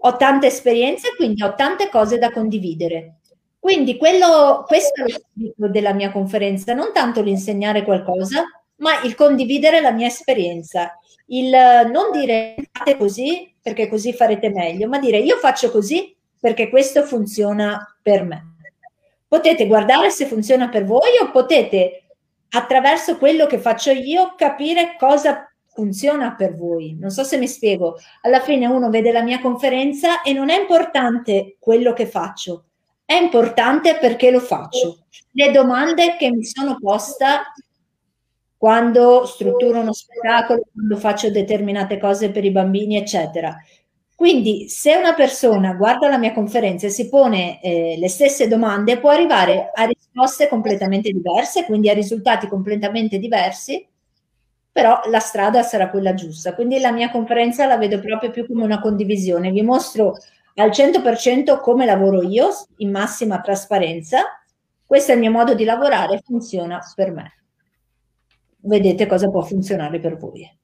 ho 0.04 0.16
tante 0.16 0.46
esperienze, 0.46 1.14
quindi 1.16 1.42
ho 1.42 1.54
tante 1.54 1.88
cose 1.88 2.18
da 2.18 2.30
condividere. 2.30 3.16
Quindi 3.58 3.96
quello, 3.96 4.64
questo 4.66 5.02
è 5.02 5.08
lo 5.08 5.18
spirito 5.18 5.68
della 5.68 5.92
mia 5.92 6.10
conferenza, 6.10 6.74
non 6.74 6.92
tanto 6.92 7.20
l'insegnare 7.22 7.84
qualcosa, 7.84 8.42
ma 8.76 9.00
il 9.02 9.14
condividere 9.14 9.80
la 9.80 9.92
mia 9.92 10.08
esperienza, 10.08 10.98
il 11.26 11.50
non 11.50 12.10
dire 12.12 12.56
fate 12.72 12.96
così 12.96 13.54
perché 13.60 13.88
così 13.88 14.12
farete 14.12 14.50
meglio, 14.50 14.88
ma 14.88 14.98
dire 14.98 15.18
io 15.18 15.36
faccio 15.36 15.70
così 15.70 16.14
perché 16.40 16.68
questo 16.68 17.04
funziona 17.04 17.96
per 18.02 18.24
me. 18.24 18.51
Potete 19.32 19.66
guardare 19.66 20.10
se 20.10 20.26
funziona 20.26 20.68
per 20.68 20.84
voi 20.84 21.16
o 21.22 21.30
potete 21.30 22.02
attraverso 22.50 23.16
quello 23.16 23.46
che 23.46 23.56
faccio 23.56 23.90
io 23.90 24.34
capire 24.36 24.94
cosa 24.98 25.50
funziona 25.72 26.34
per 26.34 26.54
voi. 26.54 26.98
Non 27.00 27.08
so 27.08 27.24
se 27.24 27.38
mi 27.38 27.48
spiego. 27.48 27.96
Alla 28.20 28.40
fine 28.40 28.66
uno 28.66 28.90
vede 28.90 29.10
la 29.10 29.22
mia 29.22 29.40
conferenza 29.40 30.20
e 30.20 30.34
non 30.34 30.50
è 30.50 30.60
importante 30.60 31.56
quello 31.58 31.94
che 31.94 32.04
faccio, 32.04 32.64
è 33.06 33.14
importante 33.14 33.96
perché 33.96 34.30
lo 34.30 34.40
faccio. 34.40 35.04
Le 35.30 35.50
domande 35.50 36.16
che 36.18 36.30
mi 36.30 36.44
sono 36.44 36.76
posta 36.78 37.54
quando 38.58 39.24
strutturo 39.24 39.80
uno 39.80 39.94
spettacolo, 39.94 40.60
quando 40.74 40.96
faccio 40.98 41.30
determinate 41.30 41.98
cose 41.98 42.30
per 42.30 42.44
i 42.44 42.50
bambini, 42.50 42.98
eccetera. 42.98 43.56
Quindi 44.22 44.68
se 44.68 44.94
una 44.94 45.14
persona 45.14 45.74
guarda 45.74 46.08
la 46.08 46.16
mia 46.16 46.32
conferenza 46.32 46.86
e 46.86 46.90
si 46.90 47.08
pone 47.08 47.60
eh, 47.60 47.96
le 47.98 48.08
stesse 48.08 48.46
domande, 48.46 49.00
può 49.00 49.10
arrivare 49.10 49.72
a 49.74 49.82
risposte 49.82 50.46
completamente 50.46 51.10
diverse, 51.10 51.64
quindi 51.64 51.90
a 51.90 51.92
risultati 51.92 52.46
completamente 52.46 53.18
diversi, 53.18 53.84
però 54.70 55.00
la 55.10 55.18
strada 55.18 55.64
sarà 55.64 55.90
quella 55.90 56.14
giusta. 56.14 56.54
Quindi 56.54 56.78
la 56.78 56.92
mia 56.92 57.10
conferenza 57.10 57.66
la 57.66 57.76
vedo 57.76 57.98
proprio 57.98 58.30
più 58.30 58.46
come 58.46 58.62
una 58.62 58.78
condivisione. 58.78 59.50
Vi 59.50 59.62
mostro 59.62 60.14
al 60.54 60.70
100% 60.70 61.58
come 61.58 61.84
lavoro 61.84 62.22
io, 62.22 62.50
in 62.76 62.92
massima 62.92 63.40
trasparenza. 63.40 64.40
Questo 64.86 65.10
è 65.10 65.14
il 65.14 65.20
mio 65.20 65.32
modo 65.32 65.54
di 65.54 65.64
lavorare, 65.64 66.22
funziona 66.24 66.78
per 66.94 67.10
me. 67.10 67.32
Vedete 68.58 69.06
cosa 69.06 69.28
può 69.28 69.42
funzionare 69.42 69.98
per 69.98 70.16
voi. 70.16 70.61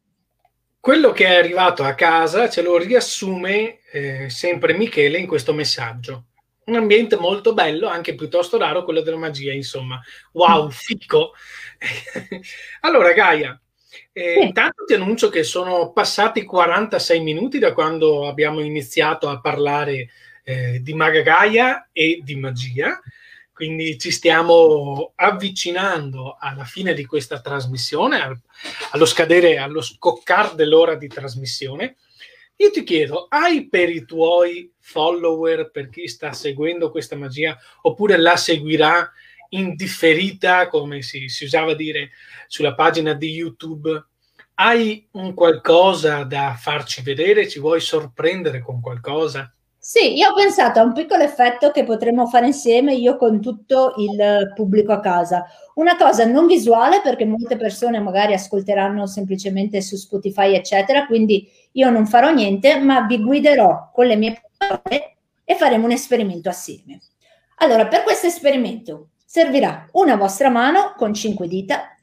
Quello 0.80 1.12
che 1.12 1.26
è 1.26 1.36
arrivato 1.36 1.82
a 1.82 1.94
casa 1.94 2.48
ce 2.48 2.62
lo 2.62 2.78
riassume 2.78 3.80
eh, 3.92 4.30
sempre 4.30 4.74
Michele 4.74 5.18
in 5.18 5.26
questo 5.26 5.52
messaggio. 5.52 6.26
Un 6.66 6.76
ambiente 6.76 7.16
molto 7.16 7.54
bello, 7.54 7.88
anche 7.88 8.14
piuttosto 8.14 8.58
raro, 8.58 8.84
quello 8.84 9.00
della 9.00 9.16
magia, 9.16 9.52
insomma. 9.52 10.00
Wow, 10.32 10.70
fico! 10.70 11.32
allora, 12.80 13.12
Gaia, 13.12 13.58
eh. 14.12 14.40
Intanto 14.40 14.84
ti 14.84 14.94
annuncio 14.94 15.28
che 15.28 15.42
sono 15.42 15.92
passati 15.92 16.44
46 16.44 17.20
minuti 17.20 17.58
da 17.58 17.72
quando 17.72 18.26
abbiamo 18.26 18.60
iniziato 18.60 19.28
a 19.28 19.40
parlare 19.40 20.10
eh, 20.42 20.80
di 20.82 20.92
Magagaia 20.92 21.88
e 21.92 22.20
di 22.22 22.34
magia, 22.34 23.00
quindi 23.58 23.98
ci 23.98 24.12
stiamo 24.12 25.14
avvicinando 25.16 26.36
alla 26.38 26.62
fine 26.62 26.94
di 26.94 27.04
questa 27.04 27.40
trasmissione, 27.40 28.22
al, 28.22 28.40
allo 28.92 29.04
scadere, 29.04 29.58
allo 29.58 29.80
scoccar 29.80 30.54
dell'ora 30.54 30.94
di 30.94 31.08
trasmissione. 31.08 31.96
Io 32.54 32.70
ti 32.70 32.84
chiedo, 32.84 33.26
hai 33.28 33.68
per 33.68 33.90
i 33.90 34.04
tuoi 34.04 34.72
follower, 34.78 35.72
per 35.72 35.88
chi 35.88 36.06
sta 36.06 36.32
seguendo 36.32 36.92
questa 36.92 37.16
magia, 37.16 37.58
oppure 37.82 38.16
la 38.16 38.36
seguirà 38.36 39.10
indifferita, 39.48 40.68
come 40.68 41.02
si, 41.02 41.28
si 41.28 41.42
usava 41.42 41.74
dire 41.74 42.10
sulla 42.46 42.76
pagina 42.76 43.12
di 43.12 43.32
YouTube, 43.32 44.06
hai 44.54 45.04
un 45.14 45.34
qualcosa 45.34 46.22
da 46.22 46.56
farci 46.56 47.02
vedere? 47.02 47.48
Ci 47.48 47.58
vuoi 47.58 47.80
sorprendere 47.80 48.60
con 48.60 48.80
qualcosa? 48.80 49.52
Sì, 49.88 50.18
io 50.18 50.28
ho 50.28 50.34
pensato 50.34 50.80
a 50.80 50.82
un 50.82 50.92
piccolo 50.92 51.22
effetto 51.22 51.70
che 51.70 51.82
potremmo 51.82 52.26
fare 52.26 52.44
insieme 52.44 52.92
io 52.92 53.16
con 53.16 53.40
tutto 53.40 53.94
il 53.96 54.52
pubblico 54.54 54.92
a 54.92 55.00
casa. 55.00 55.46
Una 55.76 55.96
cosa 55.96 56.26
non 56.26 56.44
visuale 56.44 57.00
perché 57.00 57.24
molte 57.24 57.56
persone 57.56 57.98
magari 57.98 58.34
ascolteranno 58.34 59.06
semplicemente 59.06 59.80
su 59.80 59.96
Spotify, 59.96 60.54
eccetera, 60.54 61.06
quindi 61.06 61.50
io 61.72 61.88
non 61.88 62.06
farò 62.06 62.30
niente, 62.30 62.78
ma 62.78 63.06
vi 63.06 63.22
guiderò 63.22 63.90
con 63.90 64.04
le 64.04 64.16
mie 64.16 64.42
parole 64.58 65.16
e 65.42 65.54
faremo 65.54 65.86
un 65.86 65.92
esperimento 65.92 66.50
assieme. 66.50 67.00
Allora, 67.60 67.86
per 67.86 68.02
questo 68.02 68.26
esperimento 68.26 69.12
servirà 69.24 69.88
una 69.92 70.16
vostra 70.16 70.50
mano 70.50 70.92
con 70.98 71.14
cinque 71.14 71.48
dita 71.48 71.96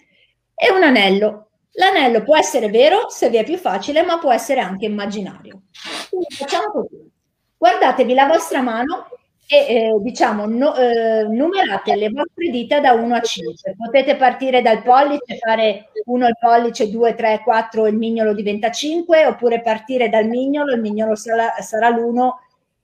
e 0.55 0.71
un 0.71 0.81
anello. 0.81 1.49
L'anello 1.73 2.23
può 2.23 2.35
essere 2.35 2.67
vero 2.71 3.09
se 3.09 3.29
vi 3.29 3.37
è 3.37 3.43
più 3.43 3.57
facile, 3.57 4.01
ma 4.01 4.17
può 4.17 4.31
essere 4.31 4.59
anche 4.59 4.85
immaginario. 4.85 5.65
Quindi 6.09 6.33
facciamo 6.33 6.71
così. 6.71 7.13
Guardatevi 7.57 8.13
la 8.13 8.27
vostra 8.27 8.61
mano 8.61 9.07
e 9.47 9.57
eh, 9.57 9.95
diciamo 9.99 10.45
no, 10.45 10.75
eh, 10.75 11.23
numerate 11.23 11.95
le 11.95 12.09
vostre 12.09 12.49
dita 12.49 12.79
da 12.79 12.93
1 12.93 13.15
a 13.15 13.21
5. 13.21 13.75
Potete 13.77 14.15
partire 14.15 14.61
dal 14.61 14.81
pollice, 14.81 15.37
fare 15.39 15.89
1 16.05 16.27
il 16.27 16.37
pollice, 16.39 16.89
2, 16.89 17.15
3, 17.15 17.41
4, 17.43 17.87
il 17.87 17.95
mignolo 17.95 18.33
diventa 18.33 18.71
5, 18.71 19.25
oppure 19.25 19.61
partire 19.61 20.09
dal 20.09 20.27
mignolo, 20.27 20.73
il 20.73 20.81
mignolo 20.81 21.15
sarà, 21.15 21.55
sarà 21.61 21.89
l'1 21.89 22.29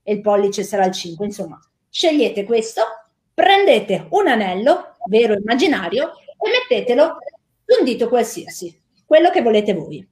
e 0.04 0.14
il 0.14 0.22
pollice 0.22 0.64
sarà 0.64 0.86
il 0.86 0.94
5. 0.94 1.26
Insomma, 1.26 1.60
scegliete 1.90 2.44
questo 2.44 2.82
prendete 3.34 4.06
un 4.10 4.28
anello, 4.28 4.96
vero 5.08 5.34
immaginario, 5.34 6.12
e 6.38 6.50
mettetelo 6.50 7.18
su 7.66 7.80
un 7.80 7.86
dito 7.86 8.08
qualsiasi, 8.08 8.80
quello 9.06 9.30
che 9.30 9.42
volete 9.42 9.74
voi. 9.74 10.08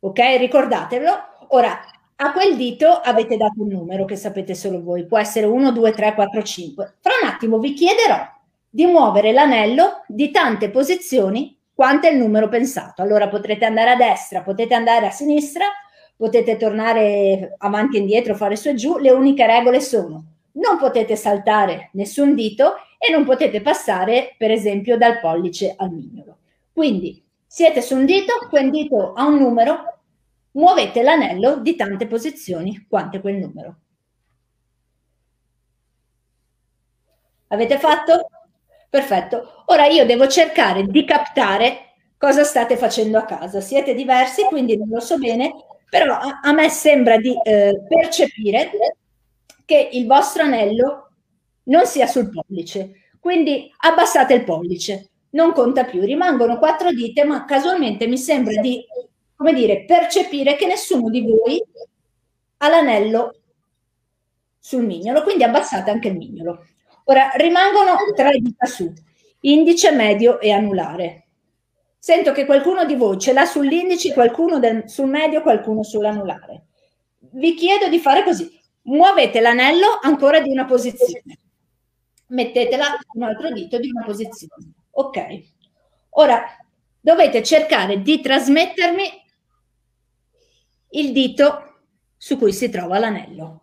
Ok? 0.00 0.18
Ricordatevelo. 0.38 1.46
Ora, 1.48 1.80
a 2.24 2.32
quel 2.32 2.56
dito 2.56 2.86
avete 2.86 3.36
dato 3.36 3.62
un 3.62 3.68
numero 3.68 4.04
che 4.04 4.14
sapete 4.14 4.54
solo 4.54 4.80
voi, 4.80 5.06
può 5.06 5.18
essere 5.18 5.46
1, 5.46 5.72
2, 5.72 5.92
3, 5.92 6.14
4, 6.14 6.42
5. 6.42 6.94
Fra 7.00 7.12
un 7.20 7.28
attimo 7.28 7.58
vi 7.58 7.72
chiederò 7.72 8.24
di 8.70 8.86
muovere 8.86 9.32
l'anello 9.32 10.04
di 10.06 10.30
tante 10.30 10.70
posizioni 10.70 11.58
quanto 11.74 12.06
è 12.06 12.12
il 12.12 12.18
numero 12.18 12.48
pensato. 12.48 13.02
Allora 13.02 13.28
potrete 13.28 13.64
andare 13.64 13.90
a 13.90 13.96
destra, 13.96 14.42
potete 14.42 14.72
andare 14.74 15.06
a 15.06 15.10
sinistra, 15.10 15.64
potete 16.16 16.56
tornare 16.56 17.56
avanti 17.58 17.96
e 17.96 18.00
indietro, 18.00 18.36
fare 18.36 18.54
su 18.54 18.68
e 18.68 18.74
giù. 18.74 18.98
Le 18.98 19.10
uniche 19.10 19.44
regole 19.44 19.80
sono 19.80 20.24
non 20.52 20.78
potete 20.78 21.16
saltare 21.16 21.90
nessun 21.94 22.36
dito 22.36 22.74
e 22.98 23.10
non 23.10 23.24
potete 23.24 23.60
passare, 23.62 24.36
per 24.38 24.52
esempio, 24.52 24.96
dal 24.96 25.18
pollice 25.18 25.74
al 25.76 25.90
mignolo. 25.90 26.36
Quindi 26.72 27.20
siete 27.44 27.82
su 27.82 27.96
un 27.96 28.04
dito, 28.04 28.32
quel 28.48 28.70
dito 28.70 29.12
ha 29.12 29.26
un 29.26 29.38
numero, 29.38 30.01
muovete 30.52 31.02
l'anello 31.02 31.58
di 31.58 31.76
tante 31.76 32.06
posizioni 32.06 32.86
quante 32.88 33.20
quel 33.20 33.36
numero. 33.36 33.76
Avete 37.48 37.78
fatto? 37.78 38.28
Perfetto. 38.88 39.64
Ora 39.66 39.86
io 39.86 40.04
devo 40.06 40.26
cercare 40.26 40.84
di 40.86 41.04
captare 41.04 41.94
cosa 42.16 42.44
state 42.44 42.76
facendo 42.76 43.18
a 43.18 43.24
casa. 43.24 43.60
Siete 43.60 43.94
diversi, 43.94 44.44
quindi 44.44 44.76
non 44.76 44.88
lo 44.88 45.00
so 45.00 45.18
bene, 45.18 45.52
però 45.88 46.14
a, 46.14 46.40
a 46.42 46.52
me 46.52 46.68
sembra 46.68 47.16
di 47.18 47.34
eh, 47.42 47.82
percepire 47.88 48.70
che 49.64 49.88
il 49.92 50.06
vostro 50.06 50.42
anello 50.42 51.10
non 51.64 51.86
sia 51.86 52.06
sul 52.06 52.30
pollice. 52.30 53.08
Quindi 53.20 53.70
abbassate 53.78 54.34
il 54.34 54.44
pollice, 54.44 55.10
non 55.30 55.52
conta 55.52 55.84
più, 55.84 56.00
rimangono 56.02 56.58
quattro 56.58 56.90
dita, 56.90 57.24
ma 57.24 57.44
casualmente 57.44 58.06
mi 58.06 58.18
sembra 58.18 58.60
di, 58.60 58.84
come 59.42 59.54
dire, 59.54 59.84
percepire 59.84 60.54
che 60.54 60.66
nessuno 60.66 61.10
di 61.10 61.20
voi 61.20 61.60
ha 62.58 62.68
l'anello 62.68 63.34
sul 64.60 64.84
mignolo, 64.84 65.24
quindi 65.24 65.42
abbassate 65.42 65.90
anche 65.90 66.06
il 66.06 66.16
mignolo. 66.16 66.64
Ora 67.06 67.32
rimangono 67.34 67.96
tre 68.14 68.38
dita 68.38 68.66
su, 68.66 68.90
indice, 69.40 69.90
medio 69.90 70.38
e 70.38 70.52
anulare. 70.52 71.26
Sento 71.98 72.30
che 72.30 72.46
qualcuno 72.46 72.84
di 72.84 72.94
voi 72.94 73.18
ce 73.18 73.32
l'ha 73.32 73.44
sull'indice, 73.44 74.12
qualcuno 74.12 74.60
del, 74.60 74.88
sul 74.88 75.08
medio, 75.08 75.42
qualcuno 75.42 75.82
sull'anulare. 75.82 76.66
Vi 77.18 77.54
chiedo 77.54 77.88
di 77.88 77.98
fare 77.98 78.22
così 78.22 78.48
muovete 78.82 79.40
l'anello 79.40 79.98
ancora 80.00 80.40
di 80.40 80.50
una 80.50 80.64
posizione, 80.64 81.38
mettetela 82.28 82.96
un 83.14 83.22
altro 83.24 83.50
dito 83.50 83.76
di 83.78 83.90
una 83.90 84.04
posizione. 84.04 84.72
Ok, 84.92 85.42
ora 86.10 86.44
dovete 87.00 87.42
cercare 87.42 88.02
di 88.02 88.20
trasmettermi 88.20 89.21
il 90.92 91.12
dito 91.12 91.84
su 92.16 92.38
cui 92.38 92.52
si 92.52 92.68
trova 92.70 92.98
l'anello. 92.98 93.60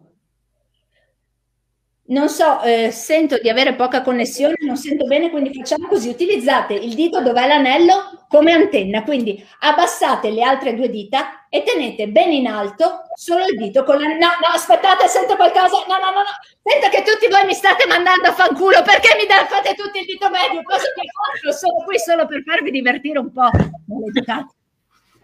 Non 2.09 2.27
so, 2.27 2.61
eh, 2.63 2.89
sento 2.89 3.37
di 3.37 3.49
avere 3.49 3.75
poca 3.75 4.01
connessione, 4.01 4.55
non 4.61 4.77
sento 4.77 5.05
bene, 5.05 5.29
quindi 5.29 5.53
facciamo 5.53 5.87
così. 5.87 6.09
Utilizzate 6.09 6.73
il 6.73 6.95
dito 6.95 7.21
dove 7.21 7.43
è 7.43 7.47
l'anello 7.47 8.25
come 8.27 8.51
antenna, 8.51 9.03
quindi 9.03 9.45
abbassate 9.59 10.31
le 10.31 10.41
altre 10.41 10.73
due 10.73 10.89
dita 10.89 11.47
e 11.49 11.61
tenete 11.61 12.07
ben 12.07 12.31
in 12.31 12.47
alto 12.47 13.03
solo 13.13 13.45
il 13.45 13.57
dito 13.57 13.83
con 13.83 13.99
la... 13.99 14.07
No, 14.07 14.17
no, 14.17 14.53
aspettate, 14.53 15.07
sento 15.07 15.35
qualcosa. 15.35 15.67
No, 15.87 15.97
no, 15.99 16.09
no, 16.09 16.21
no. 16.21 16.33
Sento 16.63 16.89
che 16.89 17.03
tutti 17.03 17.27
voi 17.27 17.45
mi 17.45 17.53
state 17.53 17.85
mandando 17.85 18.29
a 18.29 18.33
fanculo 18.33 18.81
perché 18.81 19.15
mi 19.15 19.27
fate 19.27 19.75
tutti 19.75 19.99
il 19.99 20.05
dito 20.05 20.31
medio, 20.31 20.63
cosa 20.63 20.85
che 20.85 21.07
faccio? 21.13 21.51
Sono 21.55 21.83
qui 21.85 21.99
solo 21.99 22.25
per 22.25 22.41
farvi 22.43 22.71
divertire 22.71 23.19
un 23.19 23.31
po'. 23.31 23.51
Maleducati 23.85 24.57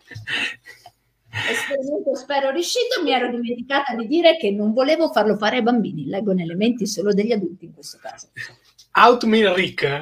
esperimento 1.49 2.15
spero 2.15 2.51
riuscito, 2.51 3.01
mi 3.03 3.11
ero 3.11 3.29
dimenticata 3.29 3.95
di 3.95 4.07
dire 4.07 4.37
che 4.37 4.51
non 4.51 4.73
volevo 4.73 5.11
farlo 5.11 5.37
fare 5.37 5.57
ai 5.57 5.63
bambini, 5.63 6.05
leggo 6.05 6.33
nelle 6.33 6.55
menti 6.55 6.87
solo 6.87 7.13
degli 7.13 7.31
adulti 7.31 7.65
in 7.65 7.73
questo 7.73 7.97
caso. 8.01 8.29
Outmin 8.93 9.53
Rick. 9.53 10.01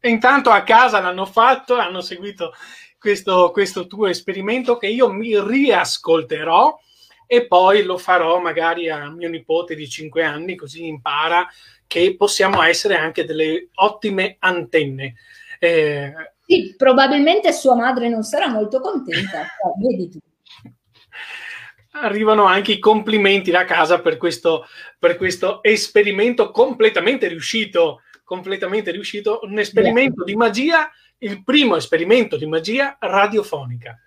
intanto 0.02 0.50
a 0.50 0.62
casa 0.62 1.00
l'hanno 1.00 1.26
fatto, 1.26 1.76
hanno 1.76 2.00
seguito 2.00 2.52
questo, 2.98 3.50
questo 3.52 3.86
tuo 3.86 4.06
esperimento 4.06 4.76
che 4.76 4.88
io 4.88 5.10
mi 5.12 5.38
riascolterò 5.40 6.78
e 7.26 7.46
poi 7.46 7.82
lo 7.82 7.98
farò 7.98 8.38
magari 8.38 8.88
a 8.88 9.10
mio 9.10 9.28
nipote 9.28 9.74
di 9.74 9.88
5 9.88 10.24
anni, 10.24 10.56
così 10.56 10.86
impara 10.86 11.46
che 11.86 12.16
possiamo 12.16 12.62
essere 12.62 12.96
anche 12.96 13.24
delle 13.24 13.68
ottime 13.74 14.36
antenne. 14.38 15.14
Eh, 15.58 16.12
sì, 16.48 16.74
probabilmente 16.78 17.52
sua 17.52 17.74
madre 17.74 18.08
non 18.08 18.22
sarà 18.22 18.48
molto 18.48 18.80
contenta, 18.80 19.46
vedi 19.78 20.08
tu. 20.08 20.18
Arrivano 22.00 22.44
anche 22.44 22.72
i 22.72 22.78
complimenti 22.78 23.50
da 23.50 23.66
casa 23.66 24.00
per 24.00 24.16
questo, 24.16 24.66
per 24.98 25.16
questo 25.16 25.62
esperimento 25.62 26.50
completamente 26.50 27.28
riuscito, 27.28 28.00
completamente 28.24 28.90
riuscito, 28.92 29.40
un 29.42 29.58
esperimento 29.58 30.24
di 30.24 30.36
magia, 30.36 30.90
il 31.18 31.44
primo 31.44 31.76
esperimento 31.76 32.38
di 32.38 32.46
magia 32.46 32.96
radiofonica, 32.98 34.00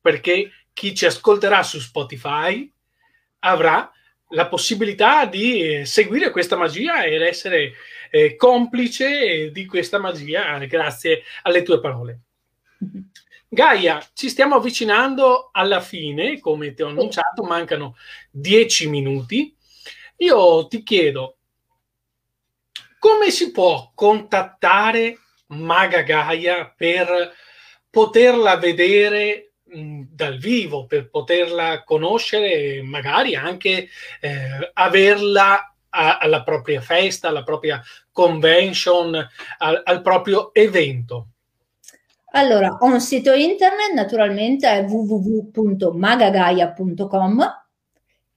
perché 0.00 0.50
chi 0.72 0.94
ci 0.94 1.06
ascolterà 1.06 1.64
su 1.64 1.80
Spotify 1.80 2.70
avrà 3.40 3.90
la 4.30 4.46
possibilità 4.46 5.24
di 5.24 5.82
seguire 5.84 6.30
questa 6.30 6.56
magia 6.56 7.02
ed 7.04 7.22
essere 7.22 7.72
eh, 8.10 8.36
complice 8.36 9.50
di 9.50 9.66
questa 9.66 9.98
magia 9.98 10.58
grazie 10.66 11.22
alle 11.42 11.62
tue 11.62 11.80
parole. 11.80 12.20
Gaia, 13.48 14.04
ci 14.12 14.28
stiamo 14.28 14.56
avvicinando 14.56 15.50
alla 15.52 15.80
fine, 15.80 16.40
come 16.40 16.74
ti 16.74 16.82
ho 16.82 16.88
annunciato, 16.88 17.42
mancano 17.42 17.96
dieci 18.30 18.88
minuti. 18.88 19.54
Io 20.16 20.66
ti 20.66 20.82
chiedo, 20.82 21.36
come 22.98 23.30
si 23.30 23.52
può 23.52 23.92
contattare 23.94 25.18
Maga 25.48 26.02
Gaia 26.02 26.72
per 26.76 27.32
poterla 27.88 28.56
vedere 28.56 29.52
dal 29.62 30.38
vivo, 30.38 30.86
per 30.86 31.08
poterla 31.08 31.82
conoscere, 31.84 32.82
magari 32.82 33.34
anche 33.34 33.88
eh, 34.20 34.70
averla 34.72 35.75
a, 35.96 36.18
alla 36.18 36.42
propria 36.42 36.80
festa, 36.80 37.28
alla 37.28 37.42
propria 37.42 37.82
convention, 38.12 39.14
al, 39.58 39.80
al 39.82 40.02
proprio 40.02 40.52
evento? 40.52 41.28
Allora, 42.32 42.76
ho 42.80 42.86
un 42.86 43.00
sito 43.00 43.32
internet, 43.32 43.92
naturalmente 43.94 44.68
è 44.68 44.84
www.magagaia.com. 44.84 47.64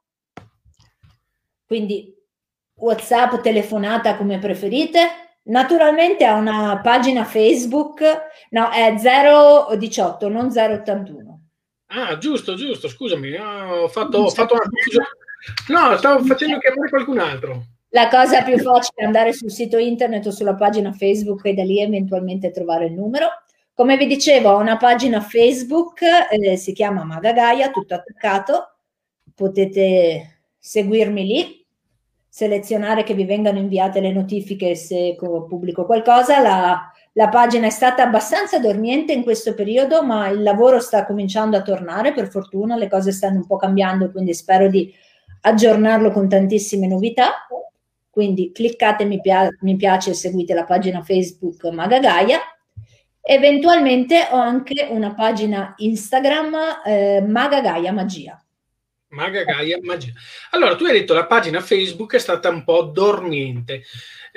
Quindi 1.67 2.15
WhatsApp, 2.75 3.41
telefonata 3.41 4.17
come 4.17 4.39
preferite 4.39 5.25
Naturalmente 5.47 6.25
ha 6.25 6.35
una 6.35 6.79
pagina 6.81 7.25
Facebook, 7.25 8.03
no, 8.51 8.71
è 8.71 8.95
018, 8.95 10.29
non 10.29 10.47
081. 10.47 11.41
Ah, 11.87 12.19
giusto, 12.19 12.55
giusto, 12.55 12.89
scusami, 12.89 13.35
ho 13.35 13.89
fatto, 13.89 14.19
ho 14.19 14.31
fatto 14.31 14.55
una 14.55 14.63
No, 15.69 15.97
stavo 15.97 16.25
facendo 16.25 16.59
chiamare 16.59 16.89
qualcun 16.89 17.19
altro. 17.19 17.65
La 17.91 18.09
cosa 18.09 18.43
più 18.43 18.59
facile 18.59 19.03
è 19.03 19.05
andare 19.05 19.33
sul 19.33 19.51
sito 19.51 19.79
internet 19.79 20.27
o 20.27 20.31
sulla 20.31 20.55
pagina 20.55 20.93
Facebook 20.93 21.45
e 21.45 21.55
da 21.55 21.63
lì 21.63 21.81
eventualmente 21.81 22.51
trovare 22.51 22.87
il 22.87 22.93
numero. 22.93 23.29
Come 23.73 23.97
vi 23.97 24.07
dicevo, 24.07 24.51
ho 24.51 24.59
una 24.59 24.77
pagina 24.77 25.21
Facebook, 25.21 26.01
eh, 26.31 26.57
si 26.57 26.73
chiama 26.73 27.05
Magagaia, 27.05 27.71
tutto 27.71 27.95
attaccato. 27.95 28.77
Potete 29.35 30.41
seguirmi 30.59 31.25
lì 31.25 31.67
selezionare 32.37 33.03
che 33.03 33.15
vi 33.15 33.25
vengano 33.25 33.59
inviate 33.59 33.99
le 34.01 34.13
notifiche 34.13 34.75
se 34.75 35.15
pubblico 35.17 35.87
qualcosa. 35.87 36.39
La, 36.41 36.93
la, 37.13 37.29
pagina 37.31 37.67
è 37.67 37.71
stata 37.71 38.03
abbastanza 38.03 38.59
dormiente 38.59 39.15
in 39.15 39.23
questo 39.23 39.55
periodo, 39.55 40.03
ma 40.03 40.29
il 40.29 40.43
lavoro 40.43 40.79
sta 40.79 41.07
cominciando 41.07 41.57
a 41.57 41.63
tornare, 41.63 42.13
per 42.13 42.29
fortuna, 42.29 42.77
le 42.77 42.89
cose 42.89 43.11
stanno 43.11 43.37
un 43.37 43.47
po' 43.47 43.57
cambiando, 43.57 44.11
quindi 44.11 44.35
spero 44.35 44.69
di 44.69 44.93
aggiornarlo 45.41 46.11
con 46.11 46.29
tantissime 46.29 46.87
novità. 46.87 47.47
Quindi 48.11 48.51
cliccate 48.53 49.05
mi, 49.05 49.21
pia- 49.21 49.51
mi 49.61 49.77
piace 49.77 50.11
e 50.11 50.15
seguite 50.15 50.55
la 50.55 50.65
pagina 50.65 51.03
Facebook 51.03 51.65
Magagaia. 51.65 52.41
Eventualmente 53.21 54.29
ho 54.31 54.37
anche 54.37 54.87
una 54.89 55.15
pagina 55.15 55.75
Instagram 55.77 56.57
eh, 56.87 57.25
Magagaia 57.27 57.93
Magia. 57.93 58.41
Maga 59.09 59.45
Gaia 59.45 59.79
Magia. 59.83 60.13
Allora, 60.51 60.75
tu 60.75 60.85
hai 60.85 60.93
detto 60.93 61.15
la 61.15 61.27
pagina 61.27 61.61
Facebook 61.61 62.15
è 62.15 62.19
stata 62.19 62.49
un 62.49 62.65
po' 62.65 62.83
dormiente. 62.83 63.83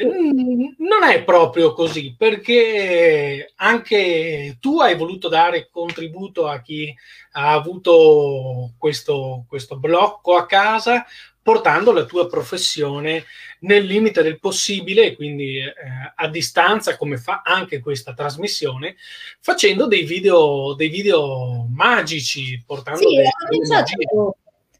Mm, 0.02 0.76
non 0.78 1.04
è 1.04 1.24
proprio 1.24 1.74
così, 1.74 2.16
perché 2.18 3.52
anche 3.56 4.58
tu 4.62 4.80
hai 4.80 4.96
voluto 4.96 5.28
dare 5.28 5.70
contributo 5.70 6.48
a 6.48 6.62
chi 6.62 6.94
ha 7.34 7.52
avuto 7.52 8.74
questo, 8.78 9.46
questo 9.48 9.78
blocco 9.78 10.36
a 10.36 10.46
casa, 10.46 11.06
portando 11.42 11.92
la 11.92 12.06
tua 12.06 12.28
professione 12.28 13.26
nel 13.62 13.84
limite 13.84 14.22
del 14.22 14.40
possibile, 14.40 15.16
quindi 15.16 15.58
eh, 15.58 15.74
a 16.16 16.28
distanza, 16.30 16.96
come 16.96 17.18
fa 17.18 17.42
anche 17.44 17.80
questa 17.80 18.14
trasmissione, 18.14 18.96
facendo 19.40 19.88
dei 19.88 20.04
video, 20.04 20.76
dei 20.76 20.90
video 20.90 21.68
magici, 21.70 22.64
portando 22.66 23.00
sì, 23.00 23.16
dei, 23.16 23.26
delle 23.50 23.68
magie 23.68 23.96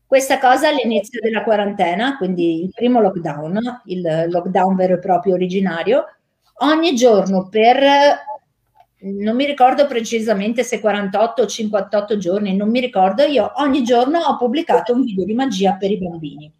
questa 0.10 0.40
cosa 0.40 0.70
all'inizio 0.70 1.20
della 1.22 1.44
quarantena, 1.44 2.18
quindi 2.18 2.64
il 2.64 2.72
primo 2.74 3.00
lockdown, 3.00 3.82
il 3.86 4.26
lockdown 4.30 4.76
vero 4.76 4.96
e 4.96 5.00
proprio 5.00 5.36
originario, 5.36 6.04
ogni 6.62 6.96
giorno 6.96 7.48
per, 7.48 7.78
non 9.02 9.36
mi 9.36 9.46
ricordo 9.46 9.86
precisamente 9.86 10.64
se 10.64 10.80
48 10.80 11.44
o 11.44 11.46
58 11.46 12.18
giorni, 12.18 12.56
non 12.56 12.72
mi 12.72 12.80
ricordo, 12.80 13.22
io 13.22 13.52
ogni 13.58 13.84
giorno 13.84 14.18
ho 14.18 14.36
pubblicato 14.36 14.94
un 14.94 15.04
video 15.04 15.26
di 15.26 15.36
magia 15.36 15.74
per 15.74 15.92
i 15.92 16.00
bambini. 16.00 16.52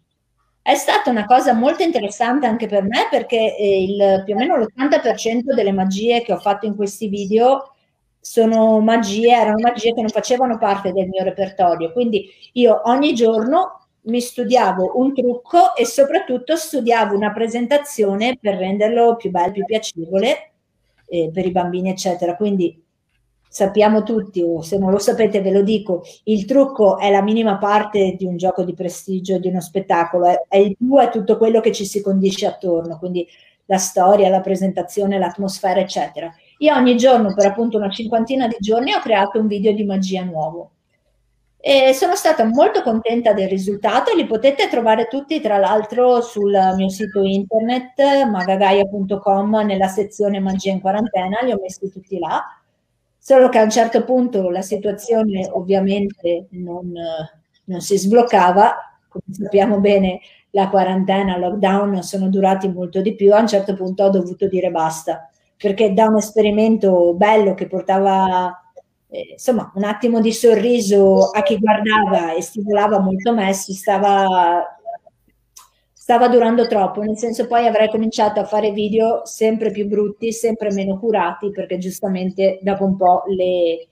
È 0.62 0.76
stata 0.76 1.10
una 1.10 1.24
cosa 1.24 1.52
molto 1.52 1.82
interessante 1.82 2.46
anche 2.46 2.68
per 2.68 2.84
me 2.84 3.08
perché 3.10 3.56
eh, 3.56 3.82
il, 3.82 4.22
più 4.24 4.34
o 4.34 4.38
meno 4.38 4.58
l'80% 4.58 5.54
delle 5.54 5.72
magie 5.72 6.22
che 6.22 6.32
ho 6.32 6.38
fatto 6.38 6.66
in 6.66 6.76
questi 6.76 7.08
video 7.08 7.72
sono 8.20 8.80
magie, 8.80 9.32
erano 9.32 9.60
magie 9.60 9.94
che 9.94 10.00
non 10.00 10.10
facevano 10.10 10.58
parte 10.58 10.92
del 10.92 11.08
mio 11.08 11.24
repertorio. 11.24 11.92
Quindi 11.92 12.28
io 12.52 12.82
ogni 12.84 13.14
giorno 13.14 13.88
mi 14.02 14.20
studiavo 14.20 14.92
un 14.94 15.14
trucco 15.14 15.74
e 15.74 15.84
soprattutto 15.84 16.56
studiavo 16.56 17.14
una 17.14 17.32
presentazione 17.32 18.38
per 18.40 18.56
renderlo 18.56 19.16
più 19.16 19.30
bello, 19.30 19.52
più 19.52 19.64
piacevole 19.64 20.52
eh, 21.06 21.30
per 21.32 21.46
i 21.46 21.50
bambini, 21.50 21.90
eccetera. 21.90 22.36
Quindi 22.36 22.82
sappiamo 23.48 24.04
tutti, 24.04 24.42
o 24.42 24.62
se 24.62 24.78
non 24.78 24.92
lo 24.92 24.98
sapete 24.98 25.40
ve 25.40 25.50
lo 25.50 25.62
dico, 25.62 26.02
il 26.24 26.44
trucco 26.44 26.98
è 26.98 27.10
la 27.10 27.20
minima 27.20 27.58
parte 27.58 28.14
di 28.16 28.24
un 28.24 28.36
gioco 28.36 28.62
di 28.62 28.74
prestigio, 28.74 29.38
di 29.38 29.48
uno 29.48 29.60
spettacolo, 29.60 30.26
è, 30.26 30.44
è 30.48 30.56
il 30.56 30.76
più, 30.76 30.96
è 30.98 31.10
tutto 31.10 31.36
quello 31.36 31.60
che 31.60 31.72
ci 31.72 31.84
si 31.84 32.00
condisce 32.00 32.46
attorno, 32.46 32.98
quindi 32.98 33.26
la 33.66 33.78
storia, 33.78 34.28
la 34.28 34.40
presentazione, 34.40 35.18
l'atmosfera, 35.18 35.80
eccetera. 35.80 36.32
Io 36.62 36.74
ogni 36.74 36.96
giorno, 36.96 37.32
per 37.34 37.46
appunto 37.46 37.78
una 37.78 37.88
cinquantina 37.88 38.46
di 38.46 38.56
giorni, 38.58 38.92
ho 38.92 39.00
creato 39.00 39.40
un 39.40 39.46
video 39.46 39.72
di 39.72 39.82
magia 39.84 40.22
nuovo. 40.24 40.72
E 41.56 41.94
sono 41.94 42.14
stata 42.16 42.44
molto 42.44 42.82
contenta 42.82 43.32
del 43.32 43.48
risultato, 43.48 44.14
li 44.14 44.26
potete 44.26 44.68
trovare 44.68 45.06
tutti 45.08 45.40
tra 45.40 45.56
l'altro 45.56 46.20
sul 46.20 46.52
mio 46.76 46.88
sito 46.90 47.22
internet 47.22 48.26
magagaia.com 48.30 49.56
nella 49.64 49.88
sezione 49.88 50.38
magia 50.38 50.72
in 50.72 50.80
quarantena, 50.80 51.40
li 51.42 51.52
ho 51.52 51.58
messi 51.60 51.90
tutti 51.90 52.18
là, 52.18 52.42
solo 53.16 53.48
che 53.48 53.58
a 53.58 53.62
un 53.62 53.70
certo 53.70 54.04
punto 54.04 54.50
la 54.50 54.62
situazione 54.62 55.48
ovviamente 55.50 56.46
non, 56.50 56.92
non 57.64 57.80
si 57.80 57.96
sbloccava, 57.96 58.98
come 59.08 59.24
sappiamo 59.30 59.80
bene 59.80 60.20
la 60.50 60.68
quarantena, 60.68 61.36
il 61.36 61.40
lockdown 61.40 62.02
sono 62.02 62.28
durati 62.28 62.68
molto 62.68 63.00
di 63.00 63.14
più, 63.14 63.32
a 63.34 63.40
un 63.40 63.48
certo 63.48 63.74
punto 63.74 64.04
ho 64.04 64.10
dovuto 64.10 64.46
dire 64.46 64.70
basta 64.70 65.29
perché 65.60 65.92
da 65.92 66.06
un 66.06 66.16
esperimento 66.16 67.12
bello 67.12 67.52
che 67.52 67.66
portava 67.66 68.50
eh, 69.08 69.32
insomma 69.32 69.70
un 69.74 69.84
attimo 69.84 70.18
di 70.20 70.32
sorriso 70.32 71.28
a 71.30 71.42
chi 71.42 71.58
guardava 71.58 72.32
e 72.32 72.40
stimolava 72.40 72.98
molto 72.98 73.34
me, 73.34 73.52
si 73.52 73.74
stava, 73.74 74.64
stava 75.92 76.28
durando 76.28 76.66
troppo, 76.66 77.02
nel 77.02 77.18
senso 77.18 77.46
poi 77.46 77.66
avrei 77.66 77.90
cominciato 77.90 78.40
a 78.40 78.46
fare 78.46 78.72
video 78.72 79.20
sempre 79.26 79.70
più 79.70 79.86
brutti, 79.86 80.32
sempre 80.32 80.72
meno 80.72 80.98
curati, 80.98 81.50
perché 81.50 81.76
giustamente 81.76 82.58
dopo 82.62 82.84
un 82.86 82.96
po' 82.96 83.24
le, 83.26 83.86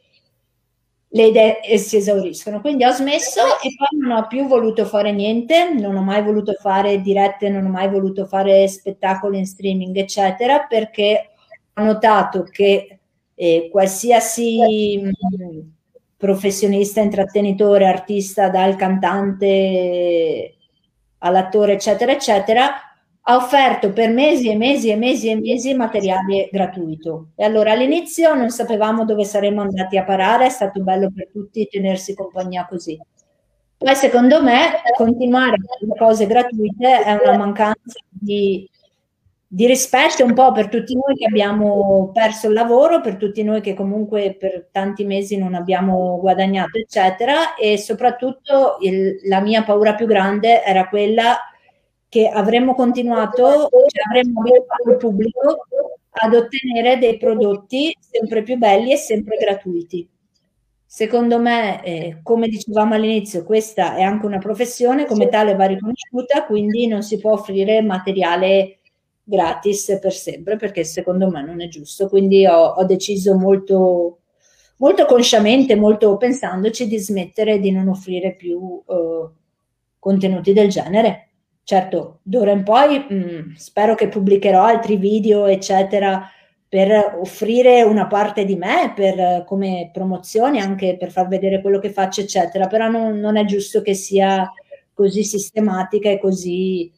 le 1.07 1.27
idee 1.27 1.77
si 1.77 1.97
esauriscono. 1.99 2.63
Quindi 2.63 2.87
ho 2.87 2.93
smesso 2.93 3.43
e 3.43 3.75
poi 3.77 4.01
non 4.01 4.17
ho 4.17 4.27
più 4.27 4.47
voluto 4.47 4.87
fare 4.87 5.13
niente, 5.13 5.75
non 5.75 5.97
ho 5.97 6.03
mai 6.03 6.23
voluto 6.23 6.55
fare 6.55 7.03
dirette, 7.03 7.51
non 7.51 7.67
ho 7.67 7.71
mai 7.71 7.91
voluto 7.91 8.25
fare 8.25 8.67
spettacoli 8.69 9.37
in 9.37 9.47
streaming, 9.47 9.95
eccetera, 9.97 10.61
perché 10.67 11.33
notato 11.79 12.43
che 12.45 12.99
eh, 13.35 13.69
qualsiasi 13.71 15.01
mm, 15.01 15.61
professionista, 16.17 17.01
intrattenitore, 17.01 17.87
artista, 17.87 18.49
dal 18.49 18.77
cantante 18.77 20.55
all'attore, 21.19 21.75
eccetera, 21.75 22.13
eccetera, 22.13 22.73
ha 23.31 23.37
offerto 23.37 23.93
per 23.93 24.11
mesi 24.11 24.49
e 24.49 24.57
mesi 24.57 24.89
e 24.89 24.97
mesi 24.97 25.29
e 25.29 25.37
mesi 25.37 25.75
materiale 25.75 26.49
gratuito. 26.51 27.29
E 27.37 27.45
allora 27.45 27.73
all'inizio 27.73 28.35
non 28.35 28.51
sapevamo 28.51 29.05
dove 29.05 29.25
saremmo 29.25 29.61
andati 29.61 29.99
a 29.99 30.05
parare, 30.05 30.47
è 30.47 30.51
stato 30.51 30.83
bello 30.83 31.11
per 31.15 31.29
tutti 31.31 31.69
tenersi 31.71 32.15
compagnia 32.15 32.67
così. 32.67 32.99
Poi 33.77 33.95
secondo 33.95 34.43
me 34.43 34.81
continuare 34.97 35.55
a 35.55 35.59
fare 35.59 35.99
cose 35.99 36.27
gratuite 36.27 37.05
è 37.05 37.13
una 37.23 37.37
mancanza 37.37 38.01
di, 38.09 38.69
di 39.51 39.67
rispetto 39.67 40.23
un 40.25 40.35
po' 40.35 40.53
per 40.53 40.69
tutti 40.69 40.95
noi 40.95 41.15
che 41.15 41.25
abbiamo 41.25 42.11
perso 42.13 42.49
il 42.49 42.53
lavoro, 42.53 43.01
per 43.01 43.17
tutti 43.17 43.43
noi 43.43 43.63
che 43.63 43.73
comunque 43.73 44.37
per 44.39 44.69
tanti 44.71 45.05
mesi 45.05 45.39
non 45.39 45.55
abbiamo 45.55 46.19
guadagnato, 46.21 46.77
eccetera, 46.77 47.55
e 47.55 47.79
soprattutto 47.79 48.77
il, 48.83 49.19
la 49.27 49.41
mia 49.41 49.63
paura 49.63 49.95
più 49.95 50.07
grande 50.07 50.63
era 50.63 50.87
quella 50.89 51.39
che 52.11 52.29
avremmo 52.29 52.75
continuato, 52.75 53.69
cioè 53.71 54.03
avremmo 54.11 54.41
abituato 54.41 54.91
il 54.91 54.97
pubblico 54.99 55.67
ad 56.11 56.35
ottenere 56.35 56.99
dei 56.99 57.17
prodotti 57.17 57.97
sempre 57.99 58.43
più 58.43 58.57
belli 58.59 58.93
e 58.93 58.97
sempre 58.97 59.37
gratuiti. 59.37 60.07
Secondo 60.85 61.39
me, 61.39 61.83
eh, 61.85 62.21
come 62.23 62.49
dicevamo 62.49 62.95
all'inizio, 62.95 63.45
questa 63.45 63.95
è 63.97 64.03
anche 64.03 64.27
una 64.27 64.39
professione, 64.39 65.07
come 65.07 65.29
tale 65.29 65.55
va 65.55 65.67
riconosciuta, 65.67 66.45
quindi 66.45 66.87
non 66.87 67.03
si 67.03 67.19
può 67.19 67.33
offrire 67.33 67.83
materiale 67.83 68.78
gratis 69.29 69.99
per 70.01 70.13
sempre, 70.13 70.57
perché 70.57 70.85
secondo 70.85 71.29
me 71.29 71.45
non 71.45 71.61
è 71.61 71.69
giusto. 71.69 72.09
Quindi 72.09 72.47
ho, 72.47 72.75
ho 72.75 72.85
deciso 72.85 73.37
molto, 73.37 74.21
molto 74.79 75.05
consciamente, 75.07 75.77
molto 75.77 76.17
pensandoci, 76.17 76.87
di 76.87 76.99
smettere 76.99 77.59
di 77.59 77.71
non 77.71 77.89
offrire 77.89 78.35
più 78.35 78.83
eh, 78.89 79.29
contenuti 79.99 80.53
del 80.53 80.69
genere 80.69 81.29
Certo, 81.69 82.21
d'ora 82.23 82.53
in 82.53 82.63
poi 82.63 82.99
mh, 82.99 83.15
mm, 83.15 83.53
spero 83.57 83.95
che 83.95 84.09
pubblicherò 84.09 84.63
altri 84.65 84.97
video, 84.97 85.45
eccetera, 85.45 86.27
per 86.67 87.19
offrire 87.21 87.83
una 87.83 88.07
parte 88.07 88.47
di 88.47 88.57
me, 88.57 88.95
per, 88.97 89.45
come 89.45 89.91
promozione, 89.93 90.61
anche 90.61 90.97
per 90.97 91.11
far 91.11 91.29
vedere 91.29 91.61
quello 91.61 91.79
che 91.79 91.93
faccio, 91.93 92.23
eccetera. 92.23 92.69
Però 92.69 92.89
non, 92.89 93.19
non 93.19 93.37
è 93.37 93.45
giusto 93.45 93.83
che 93.83 93.93
sia 93.93 94.51
così 94.95 95.23
sistematica 95.25 96.09
e 96.09 96.19
così 96.19 96.91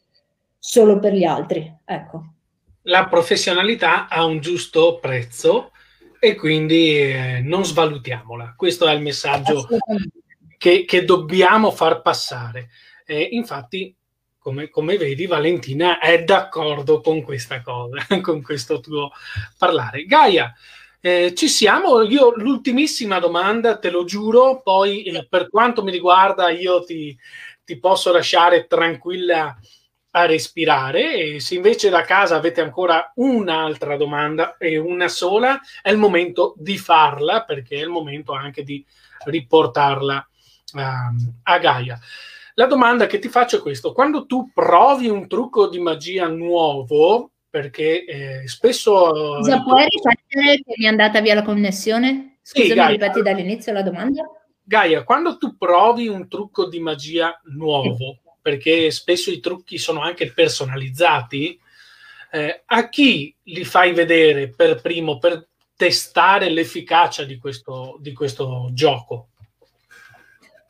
solo 0.63 0.99
per 0.99 1.13
gli 1.13 1.23
altri. 1.23 1.75
Ecco. 1.83 2.33
La 2.83 3.07
professionalità 3.07 4.07
ha 4.07 4.23
un 4.23 4.39
giusto 4.39 4.99
prezzo 4.99 5.71
e 6.19 6.35
quindi 6.35 6.99
eh, 6.99 7.41
non 7.43 7.65
svalutiamola. 7.65 8.53
Questo 8.55 8.87
è 8.87 8.93
il 8.93 9.01
messaggio 9.01 9.67
che, 10.57 10.85
che 10.85 11.03
dobbiamo 11.03 11.71
far 11.71 12.03
passare. 12.03 12.69
Eh, 13.05 13.29
infatti, 13.31 13.95
come, 14.37 14.69
come, 14.69 14.97
vedi, 14.97 15.25
Valentina 15.25 15.97
è 15.97 16.23
d'accordo 16.23 17.01
con 17.01 17.23
questa 17.23 17.61
cosa, 17.61 18.05
con 18.21 18.43
questo 18.43 18.79
tuo 18.79 19.11
parlare. 19.57 20.05
Gaia, 20.05 20.53
eh, 20.99 21.33
ci 21.35 21.47
siamo? 21.47 22.03
Io 22.03 22.33
l'ultimissima 22.35 23.17
domanda, 23.17 23.79
te 23.79 23.89
lo 23.89 24.03
giuro, 24.03 24.61
poi 24.61 25.03
per 25.27 25.49
quanto 25.49 25.83
mi 25.83 25.89
riguarda 25.89 26.51
io 26.51 26.83
ti, 26.83 27.17
ti, 27.65 27.79
posso 27.79 28.11
lasciare 28.11 28.67
tranquilla 28.67 29.57
a 30.11 30.25
respirare 30.25 31.13
e 31.13 31.39
se 31.39 31.55
invece 31.55 31.89
da 31.89 32.01
casa 32.01 32.35
avete 32.35 32.61
ancora 32.61 33.11
un'altra 33.15 33.95
domanda 33.95 34.57
e 34.57 34.77
una 34.77 35.07
sola, 35.07 35.59
è 35.81 35.89
il 35.89 35.97
momento 35.97 36.53
di 36.57 36.77
farla 36.77 37.43
perché 37.43 37.77
è 37.77 37.81
il 37.81 37.89
momento 37.89 38.33
anche 38.33 38.63
di 38.63 38.85
riportarla 39.25 40.27
um, 40.73 41.33
a 41.43 41.57
Gaia. 41.57 41.99
La 42.55 42.65
domanda 42.65 43.07
che 43.07 43.19
ti 43.19 43.29
faccio 43.29 43.57
è 43.57 43.61
questa: 43.61 43.91
quando 43.91 44.25
tu 44.25 44.51
provi 44.53 45.07
un 45.07 45.27
trucco 45.27 45.69
di 45.69 45.79
magia 45.79 46.27
nuovo, 46.27 47.31
perché 47.49 48.03
eh, 48.05 48.47
spesso... 48.47 49.37
Scusa, 49.37 49.61
puoi 49.61 49.85
ripetere 49.87 50.55
che 50.57 50.73
mi 50.77 50.85
è 50.85 50.87
andata 50.87 51.21
via 51.21 51.35
la 51.35 51.43
connessione? 51.43 52.39
Scusa, 52.41 52.85
sì, 52.85 52.91
ripeti 52.91 53.21
dall'inizio 53.21 53.71
la 53.71 53.81
domanda? 53.81 54.23
Gaia, 54.63 55.03
quando 55.03 55.37
tu 55.37 55.57
provi 55.57 56.07
un 56.07 56.27
trucco 56.27 56.67
di 56.67 56.79
magia 56.79 57.39
nuovo, 57.55 58.19
perché 58.41 58.91
spesso 58.91 59.29
i 59.29 59.39
trucchi 59.39 59.77
sono 59.77 60.01
anche 60.01 60.31
personalizzati, 60.33 61.59
eh, 62.31 62.63
a 62.65 62.89
chi 62.89 63.35
li 63.43 63.63
fai 63.63 63.93
vedere 63.93 64.49
per 64.49 64.81
primo 64.81 65.17
per 65.17 65.47
testare 65.75 66.49
l'efficacia 66.49 67.23
di 67.23 67.37
questo, 67.37 67.97
di 67.99 68.13
questo 68.13 68.69
gioco? 68.71 69.29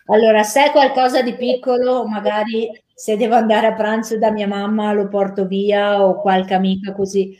Allora, 0.05 0.43
se 0.43 0.65
è 0.65 0.71
qualcosa 0.71 1.21
di 1.21 1.35
piccolo, 1.35 2.05
magari 2.05 2.69
se 2.93 3.17
devo 3.17 3.35
andare 3.35 3.67
a 3.67 3.73
pranzo 3.73 4.17
da 4.17 4.31
mia 4.31 4.47
mamma 4.47 4.93
lo 4.93 5.07
porto 5.07 5.45
via 5.45 6.03
o 6.03 6.19
qualche 6.19 6.53
amica 6.53 6.93
così. 6.93 7.37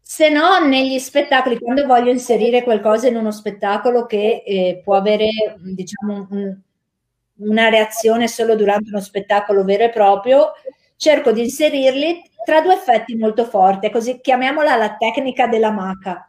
Se 0.00 0.28
no, 0.28 0.58
negli 0.66 0.98
spettacoli, 0.98 1.58
quando 1.58 1.86
voglio 1.86 2.10
inserire 2.10 2.62
qualcosa 2.62 3.06
in 3.08 3.16
uno 3.16 3.30
spettacolo 3.30 4.06
che 4.06 4.42
eh, 4.44 4.80
può 4.82 4.96
avere, 4.96 5.28
diciamo, 5.58 6.26
un, 6.30 6.60
una 7.40 7.68
reazione 7.68 8.28
solo 8.28 8.54
durante 8.54 8.90
uno 8.90 9.00
spettacolo 9.00 9.64
vero 9.64 9.84
e 9.84 9.90
proprio, 9.90 10.52
cerco 10.96 11.32
di 11.32 11.42
inserirli 11.42 12.22
tra 12.44 12.60
due 12.60 12.74
effetti 12.74 13.16
molto 13.16 13.44
forti, 13.44 13.90
così 13.90 14.20
chiamiamola 14.20 14.76
la 14.76 14.96
tecnica 14.96 15.46
della 15.46 15.70
maca. 15.70 16.26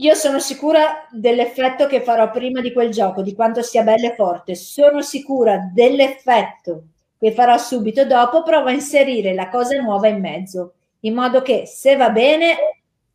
Io 0.00 0.14
sono 0.14 0.38
sicura 0.38 1.08
dell'effetto 1.10 1.86
che 1.86 2.02
farò 2.02 2.30
prima 2.30 2.60
di 2.60 2.72
quel 2.72 2.90
gioco, 2.90 3.22
di 3.22 3.34
quanto 3.34 3.62
sia 3.62 3.82
bello 3.82 4.06
e 4.06 4.14
forte. 4.14 4.54
Sono 4.54 5.02
sicura 5.02 5.70
dell'effetto 5.72 6.84
che 7.18 7.32
farò 7.32 7.58
subito 7.58 8.04
dopo, 8.04 8.44
provo 8.44 8.68
a 8.68 8.72
inserire 8.72 9.34
la 9.34 9.48
cosa 9.48 9.76
nuova 9.80 10.06
in 10.06 10.20
mezzo, 10.20 10.74
in 11.00 11.14
modo 11.14 11.42
che 11.42 11.66
se 11.66 11.96
va 11.96 12.10
bene, 12.10 12.54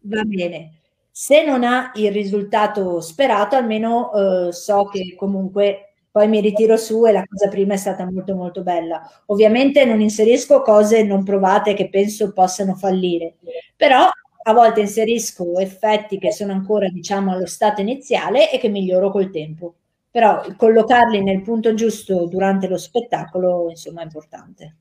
va 0.02 0.24
bene. 0.24 0.80
Se 1.10 1.46
non 1.46 1.64
ha 1.64 1.92
il 1.96 2.12
risultato 2.12 3.00
sperato, 3.00 3.56
almeno 3.56 4.12
eh, 4.48 4.52
so 4.52 4.86
che 4.86 5.16
comunque 5.16 5.93
poi 6.14 6.28
mi 6.28 6.42
ritiro 6.42 6.78
su 6.78 7.08
e 7.08 7.12
la 7.12 7.26
cosa 7.28 7.48
prima 7.48 7.74
è 7.74 7.78
stata 7.78 8.06
molto 8.06 8.36
molto 8.36 8.62
bella. 8.62 9.02
Ovviamente 9.26 9.84
non 9.84 10.00
inserisco 10.00 10.62
cose 10.62 11.02
non 11.02 11.24
provate 11.24 11.74
che 11.74 11.90
penso 11.90 12.34
possano 12.34 12.76
fallire, 12.76 13.38
però 13.76 14.08
a 14.44 14.54
volte 14.54 14.82
inserisco 14.82 15.58
effetti 15.58 16.20
che 16.20 16.32
sono 16.32 16.52
ancora, 16.52 16.88
diciamo, 16.90 17.32
allo 17.32 17.48
stato 17.48 17.82
iniziale 17.82 18.52
e 18.52 18.60
che 18.60 18.70
miglioro 18.70 19.10
col 19.10 19.32
tempo. 19.32 19.74
Però 20.12 20.46
collocarli 20.56 21.24
nel 21.24 21.42
punto 21.42 21.74
giusto 21.74 22.28
durante 22.28 22.68
lo 22.68 22.78
spettacolo, 22.78 23.72
insomma, 23.72 24.02
è 24.02 24.04
importante. 24.04 24.76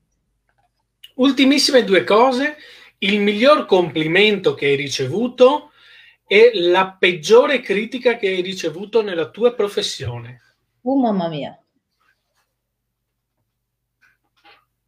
Ultimissime 1.15 1.83
due 1.83 2.03
cose. 2.03 2.57
Il 2.99 3.19
miglior 3.19 3.65
complimento 3.65 4.53
che 4.53 4.67
hai 4.67 4.75
ricevuto 4.75 5.71
e 6.27 6.51
la 6.53 6.95
peggiore 6.99 7.59
critica 7.59 8.17
che 8.17 8.27
hai 8.27 8.41
ricevuto 8.41 9.01
nella 9.01 9.31
tua 9.31 9.55
professione. 9.55 10.41
Oh, 10.83 10.95
mamma 11.01 11.29
mia. 11.29 11.57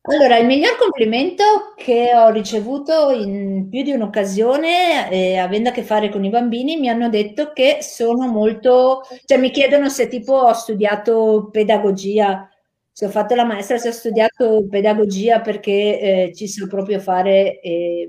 Allora, 0.08 0.38
il 0.38 0.46
miglior 0.46 0.78
complimento 0.78 1.44
che 1.76 2.12
ho 2.16 2.30
ricevuto 2.30 3.10
in 3.10 3.68
più 3.70 3.82
di 3.82 3.92
un'occasione, 3.92 5.10
eh, 5.10 5.38
avendo 5.38 5.70
a 5.70 5.72
che 5.72 5.82
fare 5.82 6.10
con 6.10 6.24
i 6.24 6.30
bambini, 6.30 6.78
mi 6.78 6.90
hanno 6.90 7.10
detto 7.10 7.52
che 7.54 7.80
sono 7.82 8.28
molto, 8.28 9.02
cioè 9.26 9.40
mi 9.40 9.50
chiedono 9.50 9.90
se 9.90 10.08
tipo 10.08 10.34
ho 10.36 10.54
studiato 10.54 11.50
pedagogia, 11.52 12.48
se 12.92 13.06
ho 13.08 13.10
fatto 13.10 13.34
la 13.34 13.46
maestra, 13.46 13.80
se 13.80 13.88
ho 13.90 13.92
studiato 13.92 14.68
pedagogia 14.70 15.42
perché 15.42 16.00
eh, 16.28 16.32
ci 16.36 16.48
so 16.48 16.68
proprio 16.68 17.00
fare 17.00 17.60
e 17.62 18.08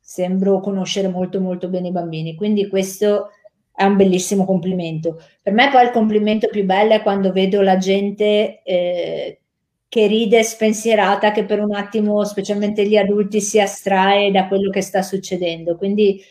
sembro 0.00 0.60
conoscere 0.60 1.08
molto 1.08 1.40
molto 1.40 1.68
bene 1.68 1.88
i 1.88 1.92
bambini. 1.92 2.34
Quindi 2.34 2.68
questo 2.68 3.30
è 3.76 3.84
un 3.84 3.96
bellissimo 3.96 4.46
complimento. 4.46 5.22
Per 5.42 5.52
me 5.52 5.68
poi 5.70 5.84
il 5.84 5.90
complimento 5.90 6.48
più 6.48 6.64
bello 6.64 6.94
è 6.94 7.02
quando 7.02 7.30
vedo 7.30 7.60
la 7.60 7.76
gente 7.76 8.62
eh, 8.62 9.40
che 9.86 10.06
ride 10.06 10.42
spensierata, 10.42 11.30
che 11.30 11.44
per 11.44 11.60
un 11.60 11.74
attimo, 11.74 12.24
specialmente 12.24 12.86
gli 12.86 12.96
adulti, 12.96 13.42
si 13.42 13.60
astrae 13.60 14.30
da 14.30 14.48
quello 14.48 14.70
che 14.70 14.80
sta 14.80 15.02
succedendo. 15.02 15.76
Quindi 15.76 16.22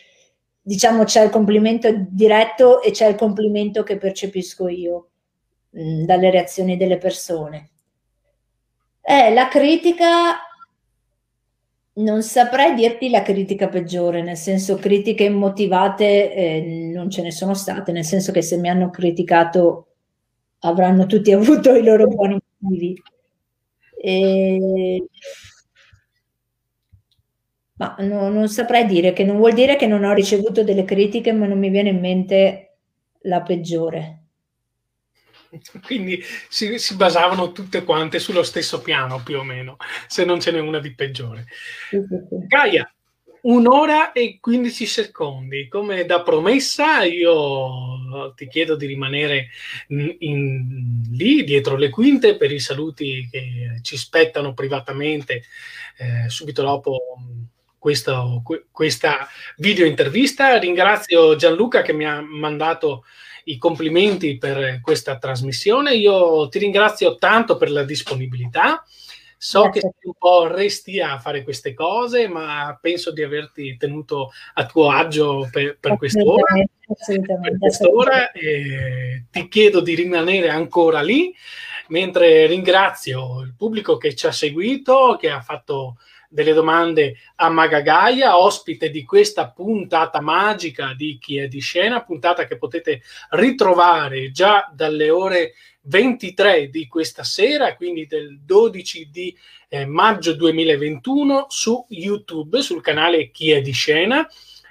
diciamo 0.60 1.04
c'è 1.04 1.22
il 1.22 1.30
complimento 1.30 1.88
diretto 2.08 2.82
e 2.82 2.90
c'è 2.90 3.06
il 3.06 3.14
complimento 3.14 3.84
che 3.84 3.96
percepisco 3.96 4.66
io 4.66 5.08
mh, 5.70 5.80
mm, 5.80 6.04
dalle 6.04 6.30
reazioni 6.30 6.76
delle 6.76 6.98
persone. 6.98 7.70
Eh, 9.02 9.32
la 9.32 9.46
critica 9.46 10.45
non 11.98 12.22
saprei 12.22 12.74
dirti 12.74 13.08
la 13.08 13.22
critica 13.22 13.68
peggiore, 13.68 14.22
nel 14.22 14.36
senso 14.36 14.76
critiche 14.76 15.24
immotivate 15.24 16.32
eh, 16.34 16.90
non 16.92 17.08
ce 17.10 17.22
ne 17.22 17.30
sono 17.30 17.54
state, 17.54 17.92
nel 17.92 18.04
senso 18.04 18.32
che 18.32 18.42
se 18.42 18.58
mi 18.58 18.68
hanno 18.68 18.90
criticato 18.90 19.86
avranno 20.60 21.06
tutti 21.06 21.32
avuto 21.32 21.74
i 21.74 21.82
loro 21.82 22.06
buoni 22.06 22.38
motivi. 22.58 23.00
E... 23.98 25.02
Ma 27.78 27.94
no, 28.00 28.28
non 28.30 28.48
saprei 28.48 28.86
dire, 28.86 29.12
che 29.12 29.24
non 29.24 29.36
vuol 29.36 29.52
dire 29.52 29.76
che 29.76 29.86
non 29.86 30.04
ho 30.04 30.12
ricevuto 30.12 30.64
delle 30.64 30.84
critiche, 30.84 31.32
ma 31.32 31.46
non 31.46 31.58
mi 31.58 31.68
viene 31.70 31.90
in 31.90 32.00
mente 32.00 32.78
la 33.22 33.42
peggiore. 33.42 34.25
quindi 35.84 36.22
si, 36.48 36.78
si, 36.78 36.94
basavano 36.96 37.52
tutte 37.52 37.84
quante 37.84 38.18
sullo 38.18 38.42
stesso 38.42 38.80
piano 38.80 39.22
più 39.22 39.38
o 39.38 39.42
meno, 39.42 39.76
se 40.06 40.24
non 40.24 40.40
ce 40.40 40.52
n'è 40.52 40.60
una 40.60 40.78
di 40.78 40.94
peggiore. 40.94 41.46
Gaia, 42.46 42.90
un'ora 43.42 44.12
e 44.12 44.38
15 44.40 44.86
secondi, 44.86 45.68
come 45.68 46.04
da 46.04 46.22
promessa 46.22 47.04
io 47.04 48.34
ti 48.34 48.48
chiedo 48.48 48.76
di 48.76 48.86
rimanere 48.86 49.48
in, 49.88 50.16
in, 50.18 51.02
lì 51.12 51.44
dietro 51.44 51.76
le 51.76 51.90
quinte 51.90 52.36
per 52.36 52.50
i 52.50 52.58
saluti 52.58 53.28
che 53.30 53.78
ci 53.82 53.96
spettano 53.96 54.54
privatamente 54.54 55.44
eh, 55.98 56.28
subito 56.28 56.62
dopo 56.62 57.00
questo, 57.78 58.42
questa 58.72 59.28
video 59.58 59.86
intervista. 59.86 60.58
Ringrazio 60.58 61.36
Gianluca 61.36 61.82
che 61.82 61.92
mi 61.92 62.04
ha 62.04 62.20
mandato 62.20 63.04
i 63.48 63.58
complimenti 63.58 64.38
per 64.38 64.80
questa 64.80 65.18
trasmissione. 65.18 65.94
Io 65.94 66.48
ti 66.48 66.58
ringrazio 66.58 67.16
tanto 67.16 67.56
per 67.56 67.70
la 67.70 67.84
disponibilità. 67.84 68.84
So 69.38 69.62
Grazie. 69.62 69.80
che 69.80 69.88
sei 69.98 70.08
un 70.08 70.14
po' 70.18 70.46
resti 70.46 71.00
a 71.00 71.18
fare 71.18 71.42
queste 71.42 71.74
cose, 71.74 72.26
ma 72.26 72.76
penso 72.80 73.12
di 73.12 73.22
averti 73.22 73.76
tenuto 73.76 74.30
a 74.54 74.64
tuo 74.64 74.90
agio 74.90 75.48
per, 75.50 75.76
per 75.78 75.96
quest'ora. 75.96 76.54
Per 76.86 77.58
quest'ora 77.58 78.30
ti 78.32 79.48
chiedo 79.48 79.80
di 79.80 79.94
rimanere 79.94 80.48
ancora 80.48 81.02
lì, 81.02 81.34
mentre 81.88 82.46
ringrazio 82.46 83.42
il 83.42 83.54
pubblico 83.56 83.96
che 83.98 84.14
ci 84.14 84.26
ha 84.26 84.32
seguito, 84.32 85.16
che 85.20 85.30
ha 85.30 85.40
fatto 85.40 85.98
delle 86.28 86.52
domande 86.52 87.16
a 87.36 87.48
Magagaia, 87.48 88.38
ospite 88.38 88.90
di 88.90 89.04
questa 89.04 89.50
puntata 89.50 90.20
magica 90.20 90.94
di 90.96 91.18
Chi 91.20 91.38
è 91.38 91.48
di 91.48 91.60
scena, 91.60 92.02
puntata 92.02 92.46
che 92.46 92.58
potete 92.58 93.02
ritrovare 93.30 94.30
già 94.30 94.70
dalle 94.74 95.10
ore 95.10 95.54
23 95.82 96.68
di 96.68 96.86
questa 96.86 97.22
sera, 97.22 97.76
quindi 97.76 98.06
del 98.06 98.40
12 98.40 99.08
di 99.10 99.36
eh, 99.68 99.86
maggio 99.86 100.34
2021 100.34 101.46
su 101.48 101.84
YouTube, 101.88 102.60
sul 102.62 102.82
canale 102.82 103.30
Chi 103.30 103.50
è 103.50 103.60
di 103.60 103.72
scena. 103.72 104.28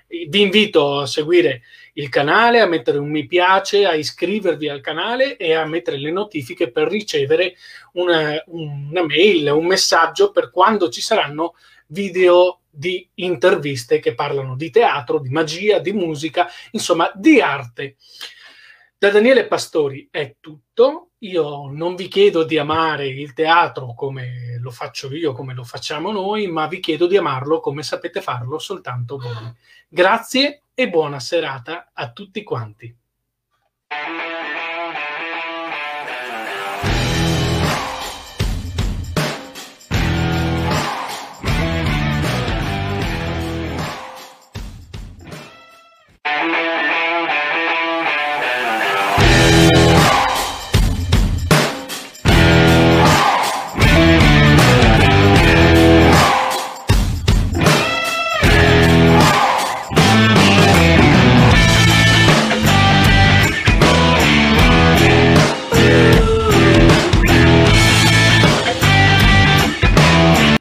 Vi 0.08 0.42
invito 0.42 1.00
a 1.00 1.08
seguire 1.08 1.64
il 1.98 2.10
canale, 2.10 2.60
a 2.60 2.68
mettere 2.68 2.98
un 2.98 3.10
mi 3.10 3.26
piace, 3.26 3.86
a 3.86 3.94
iscrivervi 3.94 4.68
al 4.68 4.82
canale 4.82 5.38
e 5.38 5.54
a 5.54 5.66
mettere 5.66 5.98
le 5.98 6.12
notifiche 6.12 6.72
per 6.72 6.88
ricevere 6.88 7.56
una, 7.94 8.42
una 8.48 9.06
mail, 9.06 9.50
un 9.52 9.66
messaggio 9.66 10.32
per 10.32 10.52
quando 10.52 10.90
ci 10.90 11.02
saranno 11.02 11.56
video 11.88 12.62
di 12.70 13.08
interviste 13.16 14.00
che 14.00 14.14
parlano 14.14 14.56
di 14.56 14.70
teatro, 14.70 15.20
di 15.20 15.30
magia, 15.30 15.80
di 15.80 15.94
musica, 15.94 16.50
insomma 16.72 17.10
di 17.14 17.40
arte. 17.40 17.96
Da 18.98 19.10
Daniele 19.10 19.48
Pastori 19.48 20.08
è 20.12 20.36
tutto. 20.40 21.12
Io 21.20 21.70
non 21.72 21.96
vi 21.96 22.08
chiedo 22.08 22.44
di 22.44 22.58
amare 22.58 23.08
il 23.08 23.34
teatro 23.34 23.94
come 23.94 24.58
lo 24.60 24.70
faccio 24.70 25.14
io, 25.14 25.32
come 25.32 25.54
lo 25.54 25.64
facciamo 25.64 26.12
noi, 26.12 26.48
ma 26.48 26.68
vi 26.68 26.80
chiedo 26.80 27.08
di 27.08 27.16
amarlo 27.16 27.62
come 27.62 27.84
sapete 27.84 28.22
farlo 28.22 28.60
soltanto 28.60 29.18
voi. 29.18 29.54
Grazie 29.88 30.65
e 30.76 30.90
buona 30.90 31.22
serata 31.22 31.92
a 31.94 32.12
tutti 32.12 32.44
quanti. 32.44 32.94